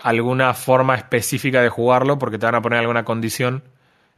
[0.03, 3.63] alguna forma específica de jugarlo porque te van a poner alguna condición.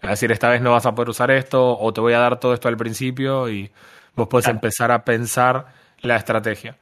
[0.00, 2.38] Es decir, esta vez no vas a poder usar esto o te voy a dar
[2.40, 3.70] todo esto al principio y
[4.14, 4.56] vos podés Claro.
[4.58, 5.66] empezar a pensar
[6.00, 6.76] la estrategia.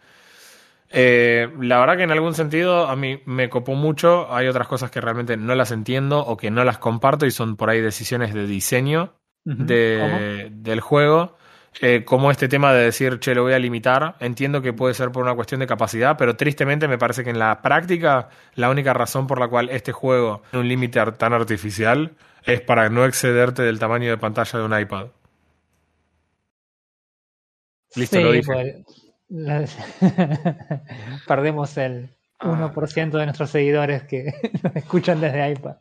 [0.91, 4.33] Eh, la verdad que en algún sentido a mí me copó mucho.
[4.33, 7.57] Hay otras cosas que realmente no las entiendo o que no las comparto y son
[7.57, 9.15] por ahí decisiones de diseño
[9.67, 11.37] de- del juego.
[11.81, 14.15] Eh, como este tema de decir, che, lo voy a limitar.
[14.21, 17.41] Entiendo que puede ser por una cuestión de capacidad, pero tristemente me parece que en
[17.41, 22.13] la práctica la única razón por la cual este juego tiene un límite tan artificial
[22.45, 25.07] es para no excederte del tamaño de pantalla de un iPad.
[27.97, 28.45] Listo, Sí, lo dije.
[28.47, 29.04] pues,
[31.27, 34.33] Perdemos el 1% de nuestros seguidores que
[34.63, 35.77] nos escuchan desde iPad.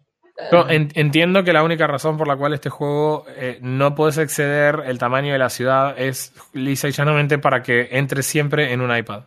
[0.51, 4.81] No, entiendo que la única razón por la cual este juego eh, no puedes exceder
[4.87, 8.95] el tamaño de la ciudad es lisa y llanamente para que entre siempre en un
[8.95, 9.25] iPad.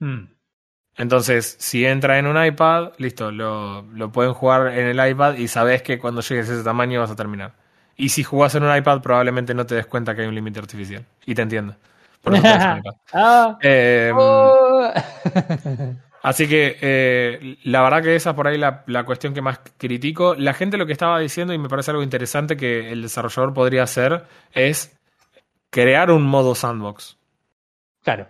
[0.00, 0.24] Mm.
[0.98, 5.48] Entonces, si entra en un iPad, listo, lo, lo pueden jugar en el iPad y
[5.48, 7.54] sabes que cuando llegues a ese tamaño vas a terminar.
[7.96, 10.58] Y si jugás en un iPad, probablemente no te des cuenta que hay un límite
[10.60, 11.06] artificial.
[11.24, 11.76] Y te entiendo.
[12.22, 12.46] Por eso.
[13.12, 14.90] Ah, Eh, oh.
[16.22, 19.60] Así que eh, la verdad que esa es por ahí la, la cuestión que más
[19.76, 20.34] critico.
[20.36, 23.82] La gente lo que estaba diciendo, y me parece algo interesante que el desarrollador podría
[23.82, 24.96] hacer, es
[25.70, 27.18] crear un modo sandbox.
[28.02, 28.28] claro.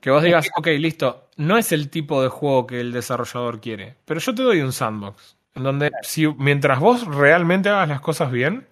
[0.00, 3.94] Que vos digas, ok, listo, no es el tipo de juego que el desarrollador quiere,
[4.04, 5.36] pero yo te doy un sandbox.
[5.54, 8.66] En donde si mientras vos realmente hagas las cosas bien,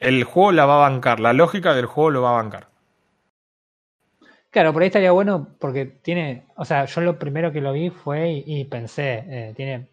[0.00, 2.66] el juego la va a bancar, la lógica del juego lo va a bancar.
[4.50, 7.90] Claro, por ahí estaría bueno porque tiene, o sea, yo lo primero que lo vi
[7.90, 9.90] fue y, y pensé, eh, tiene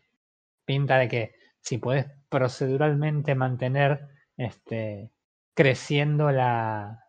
[0.65, 4.07] pinta de que si puedes proceduralmente mantener
[4.38, 5.11] este
[5.56, 7.06] creciendo la,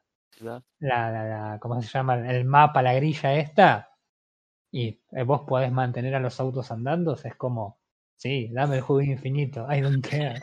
[0.80, 2.16] la, la- ¿cómo se llama?
[2.30, 3.90] El mapa, la grilla esta,
[4.72, 7.78] y eh, vos podés mantener a los autos andando, es como,
[8.16, 10.42] sí, dame el juego infinito, I don't care.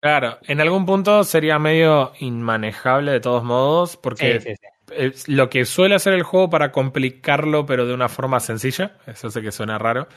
[0.00, 4.66] Claro, en algún punto sería medio inmanejable de todos modos, porque Sí, sí, sí.
[4.96, 9.30] Es lo que suele hacer el juego para complicarlo, pero de una forma sencilla, eso
[9.30, 10.08] sé que suena raro,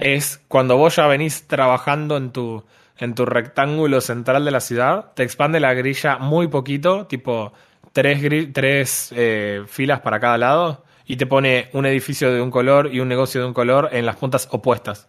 [0.00, 2.64] es cuando vos ya venís trabajando en tu,
[2.98, 7.52] en tu rectángulo central de la ciudad, te expande la grilla muy poquito, tipo
[7.92, 8.20] tres,
[8.52, 13.00] tres eh, filas para cada lado, y te pone un edificio de un color y
[13.00, 15.08] un negocio de un color en las puntas opuestas.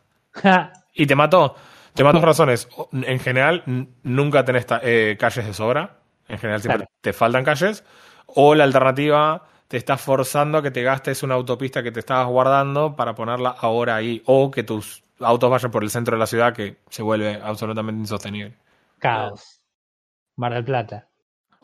[0.94, 1.56] Y te mató.
[1.94, 2.70] Te mató razones.
[2.94, 3.64] En general,
[4.04, 5.98] nunca tenés eh, calles de sobra.
[6.30, 6.92] En general, siempre Claro.
[7.02, 7.84] te faltan calles.
[8.36, 12.28] O la alternativa, te estás forzando a que te gastes una autopista que te estabas
[12.28, 14.22] guardando para ponerla ahora ahí.
[14.26, 18.00] O que tus autos vayan por el centro de la ciudad que se vuelve absolutamente
[18.00, 18.56] insostenible.
[19.00, 19.62] Caos.
[20.36, 21.08] Mar del Plata.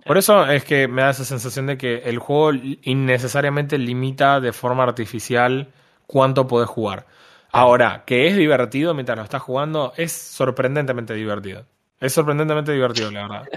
[0.06, 2.52] Por eso es que me da esa sensación de que el juego
[2.84, 5.74] innecesariamente limita de forma artificial
[6.06, 7.08] cuánto podés jugar.
[7.52, 11.66] Ahora, que es divertido mientras lo estás jugando, es sorprendentemente divertido.
[12.00, 13.48] Es sorprendentemente divertido, la verdad.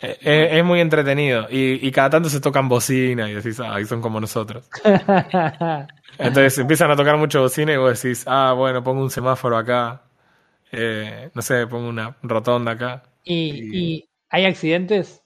[0.00, 1.46] Eh, eh, es, muy entretenido.
[1.50, 4.68] Y, y, cada tanto se tocan bocina y decís, ah, son como nosotros.
[6.18, 10.02] Entonces empiezan a tocar mucho bocina y vos decís, ah, bueno, pongo un semáforo acá.
[10.70, 13.02] Eh, no sé, pongo una rotonda acá.
[13.24, 14.08] ¿Y, y...
[14.30, 15.22] hay accidentes?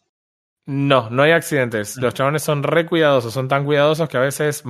[0.64, 1.96] No, no hay accidentes.
[1.96, 4.62] Los chabones son re cuidadosos, son tan cuidadosos que a veces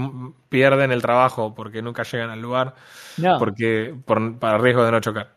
[0.48, 2.74] pierden el trabajo porque nunca llegan al lugar.
[3.18, 3.38] No.
[3.38, 5.34] Porque, por, para riesgo de no chocar.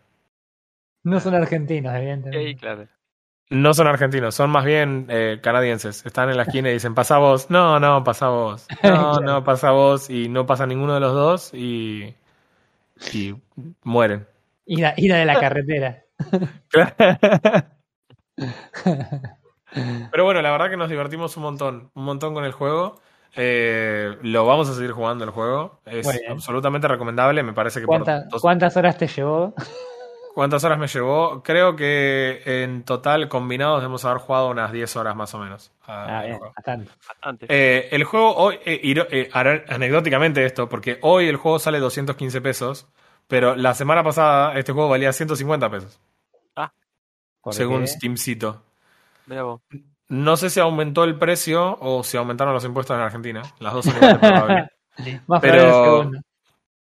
[1.03, 2.47] No son argentinos, evidentemente.
[2.47, 2.87] Sí, claro.
[3.49, 6.05] No son argentinos, son más bien eh, canadienses.
[6.05, 7.49] Están en la esquina y dicen, pasa vos.
[7.51, 8.65] No, no, pasa vos.
[8.83, 10.09] No, no, pasa vos.
[10.09, 12.15] Y no pasa ninguno de los dos y,
[13.13, 13.35] y
[13.83, 14.27] mueren.
[14.65, 16.03] Ira, ira de la carretera.
[20.11, 22.99] Pero bueno, la verdad que nos divertimos un montón, un montón con el juego.
[23.35, 25.81] Eh, lo vamos a seguir jugando el juego.
[25.85, 27.43] Es absolutamente recomendable.
[27.43, 29.53] Me parece que ¿Cuánta, ¿Cuántas horas te llevó?
[30.35, 31.41] ¿Cuántas horas me llevó?
[31.41, 35.71] Creo que en total combinados debemos haber jugado unas 10 horas más o menos.
[35.87, 36.39] Ah, bien,
[37.07, 37.45] bastante.
[37.47, 42.85] Eh, el juego hoy, eh, eh, anecdóticamente esto, porque hoy el juego sale 215 pesos,
[43.29, 46.01] pero la semana pasada este juego valía 150 pesos.
[46.57, 46.73] Ah.
[47.51, 48.61] Según Steamcito.
[50.09, 53.41] No sé si aumentó el precio o si aumentaron los impuestos en Argentina.
[53.59, 54.69] Las dos son iguales,
[55.27, 56.11] Más pero,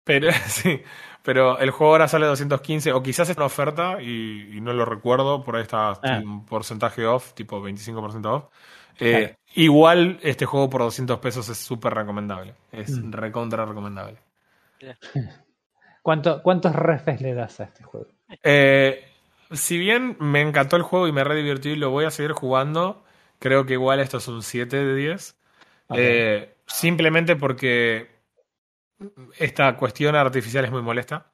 [0.03, 0.83] pero sí.
[1.29, 5.43] Pero el juego ahora sale 215, o quizás es una oferta y, no lo recuerdo,
[5.43, 6.21] por ahí está ah.
[6.23, 8.45] un porcentaje off, tipo 25% off.
[8.99, 13.11] Eh, igual este juego por 200 pesos es súper recomendable, es mm.
[13.11, 14.17] recontra recomendable.
[16.01, 18.07] ¿Cuánto, ¿Cuántos refes le das a este juego?
[18.41, 19.07] Eh,
[19.51, 22.31] si bien me encantó el juego y me re divertí y lo voy a seguir
[22.31, 23.03] jugando,
[23.37, 25.37] creo que igual esto es un 7 de 10.
[25.91, 28.18] Eh, simplemente porque
[29.37, 31.31] esta cuestión artificial es muy molesta.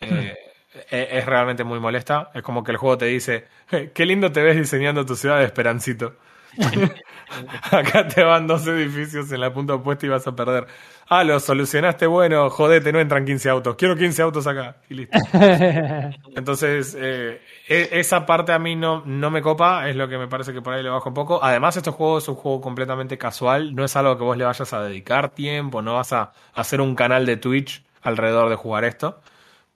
[0.00, 0.34] Eh,
[0.74, 0.78] hmm.
[0.90, 2.30] e-, es realmente muy molesta.
[2.34, 3.46] Es como que el juego te dice,
[3.94, 6.16] qué lindo te ves diseñando tu ciudad de Esperancito.
[7.70, 10.66] Acá te van dos edificios en la punta opuesta y vas a perder.
[11.08, 13.76] Ah, lo solucionaste, bueno, jodete, no entran 15 autos.
[13.76, 14.76] Quiero 15 autos acá.
[14.88, 15.18] Y listo.
[16.36, 20.28] Entonces, eh, e-, esa parte a mí no, no me copa, es lo que me
[20.28, 21.42] parece que por ahí le bajo un poco.
[21.42, 24.72] Además, este juego es un juego completamente casual, no es algo que vos le vayas
[24.72, 29.20] a dedicar tiempo, no vas a hacer un canal de Twitch alrededor de jugar esto.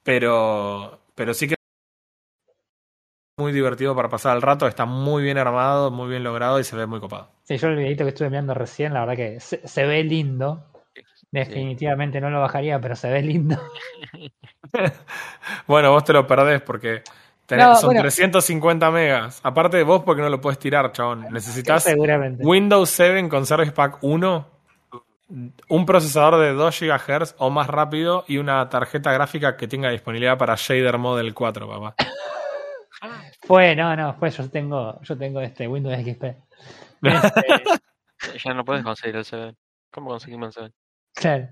[0.02, 1.58] Pero, pero sí que
[3.38, 6.76] muy divertido para pasar el rato, está muy bien armado, muy bien logrado y se
[6.76, 7.30] ve muy copado.
[7.44, 10.64] Sí, yo el videito que estuve mirando recién, la verdad que se, ve lindo.
[11.30, 13.56] Definitivamente no lo bajaría, pero se ve lindo.
[15.66, 17.02] bueno, vos te lo perdés porque
[17.80, 19.40] son 350 megas.
[19.42, 21.26] Aparte de vos, porque no lo puedes tirar, chabón.
[21.30, 21.86] Necesitas
[22.38, 24.48] Windows 7 con Service Pack 1,
[25.68, 30.38] un procesador de 2 GHz o más rápido y una tarjeta gráfica que tenga disponibilidad
[30.38, 31.94] para Shader Model 4, papá.
[33.42, 36.24] Fue, no, no, fue, yo tengo, yo tengo este Windows XP.
[37.02, 37.42] Este,
[38.44, 39.54] ya no puedes conseguir el 7.
[39.90, 40.87] ¿Cómo conseguimos el 7?
[41.18, 41.48] Claro.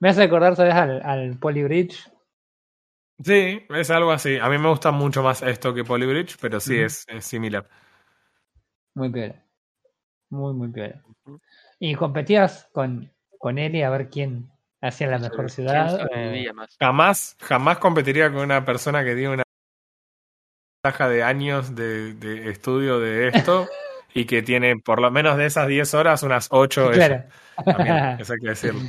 [0.00, 0.74] Me hace acordar, ¿sabes?
[0.74, 2.10] Al, al Polybridge.
[3.24, 4.38] Sí, es algo así.
[4.38, 7.68] A mí me gusta mucho más esto que Polybridge, pero sí es, es, similar.
[8.94, 9.34] Muy peor.
[10.30, 11.02] Muy, muy peor.
[11.80, 16.08] ¿Y competías con, con Eli a ver quién hacía la mejor ciudad?
[16.78, 19.42] Jamás, jamás competiría con una persona que tiene una
[20.82, 23.68] de años de, estudio de esto
[24.14, 27.24] y que tiene por lo menos de esas 10 horas unas 8 claro.
[28.20, 28.80] eso hay que decirlo.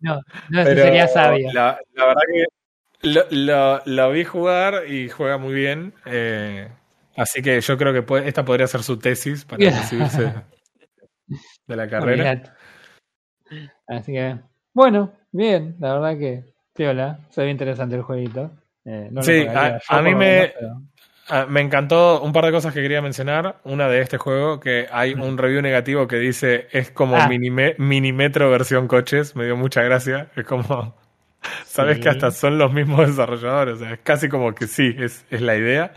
[0.00, 0.20] No,
[0.50, 1.50] no sería sabio.
[1.52, 2.44] La, verdad que
[3.02, 5.94] lo, lo, vi jugar y juega muy bien.
[6.06, 6.68] Eh,
[7.16, 10.32] así que yo creo que esta podría ser su tesis para recibirse
[11.66, 12.54] de la carrera.
[13.86, 14.38] Así que,
[14.72, 18.50] bueno, bien, la verdad que, piola, se ve interesante el jueguito.
[18.84, 20.52] Eh, sí, a, mí me,
[21.28, 23.60] Ah, me encantó un par de cosas que quería mencionar.
[23.64, 27.28] Una de este juego, que hay un review negativo que dice es como ah.
[27.28, 29.36] minimetro versión coches.
[29.36, 30.30] Me dio mucha gracia.
[30.36, 30.96] Es como.
[31.64, 33.76] Sabes que hasta son los mismos desarrolladores.
[33.76, 35.92] O sea, es casi como que sí, es, es la idea.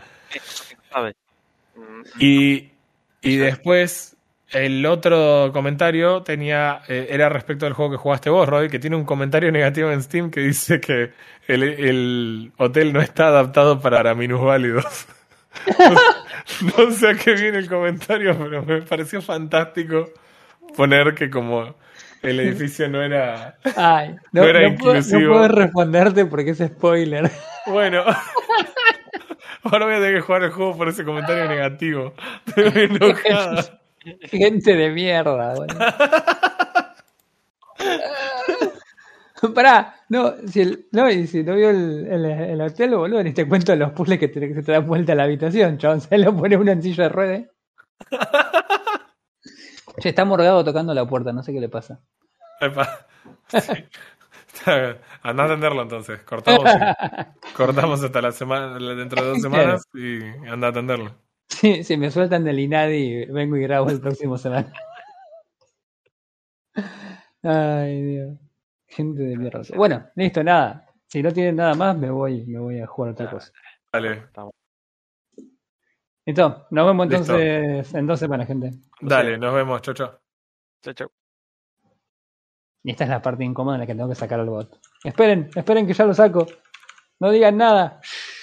[2.18, 2.70] Y,
[3.20, 4.16] y después,
[4.50, 8.96] el otro comentario tenía eh, era respecto al juego que jugaste vos, Roy, que tiene
[8.96, 11.12] un comentario negativo en Steam que dice que
[11.48, 15.06] el, el hotel no está adaptado para minusválidos.
[16.78, 20.10] no, sé a qué viene el comentario, pero me pareció fantástico
[20.76, 21.74] poner que como
[22.22, 23.56] el edificio no era.
[23.76, 25.32] Ay, no, No era no puedo, no inclusivo.
[25.32, 27.30] puedo responderte porque es spoiler.
[27.66, 28.04] Bueno.
[29.62, 32.14] Ahora voy a tener que jugar el juego por ese comentario negativo.
[32.46, 33.80] Estoy enojada.
[34.22, 35.78] Gente de mierda, boludo.
[39.54, 43.32] Pará, no, si el, no, y si no vio el, el, el hotel, boludo, ni
[43.32, 46.00] te cuento los puzzles que te, que se te dan vuelta a la habitación, chabón.
[46.02, 47.42] Se lo pone uno en silla de ruedas.
[49.98, 51.98] Che, está morgado tocando la puerta, no sé qué le pasa.
[52.60, 53.06] Epa.
[53.48, 53.84] Sí.
[55.22, 56.20] Anda a atenderlo entonces.
[56.22, 56.64] Cortamos.
[57.56, 61.14] Cortamos hasta la semana, dentro de dos semanas y anda a atenderlo.
[61.48, 64.70] Sí, si me sueltan del INADI, vengo y grabo el próximo semana.
[67.42, 68.45] Ay, Dios.
[68.96, 69.60] Gente de mierda.
[69.76, 70.86] Bueno, listo, nada.
[71.06, 73.52] Si no tienen nada más, me voy, me voy a jugar otra cosa.
[73.92, 74.22] Dale,
[76.24, 77.34] Listo, nos vemos Listo.
[77.36, 78.72] entonces en dos semanas, gente.
[79.02, 80.10] dale, nos vemos, chau, chau.
[80.82, 81.08] Chau, chau.
[82.82, 84.80] Y esta es la parte incómoda en la que tengo que sacar al bot.
[85.04, 86.46] Esperen, esperen que ya lo saco.
[87.20, 88.00] No digan nada.
[88.02, 88.35] Shh.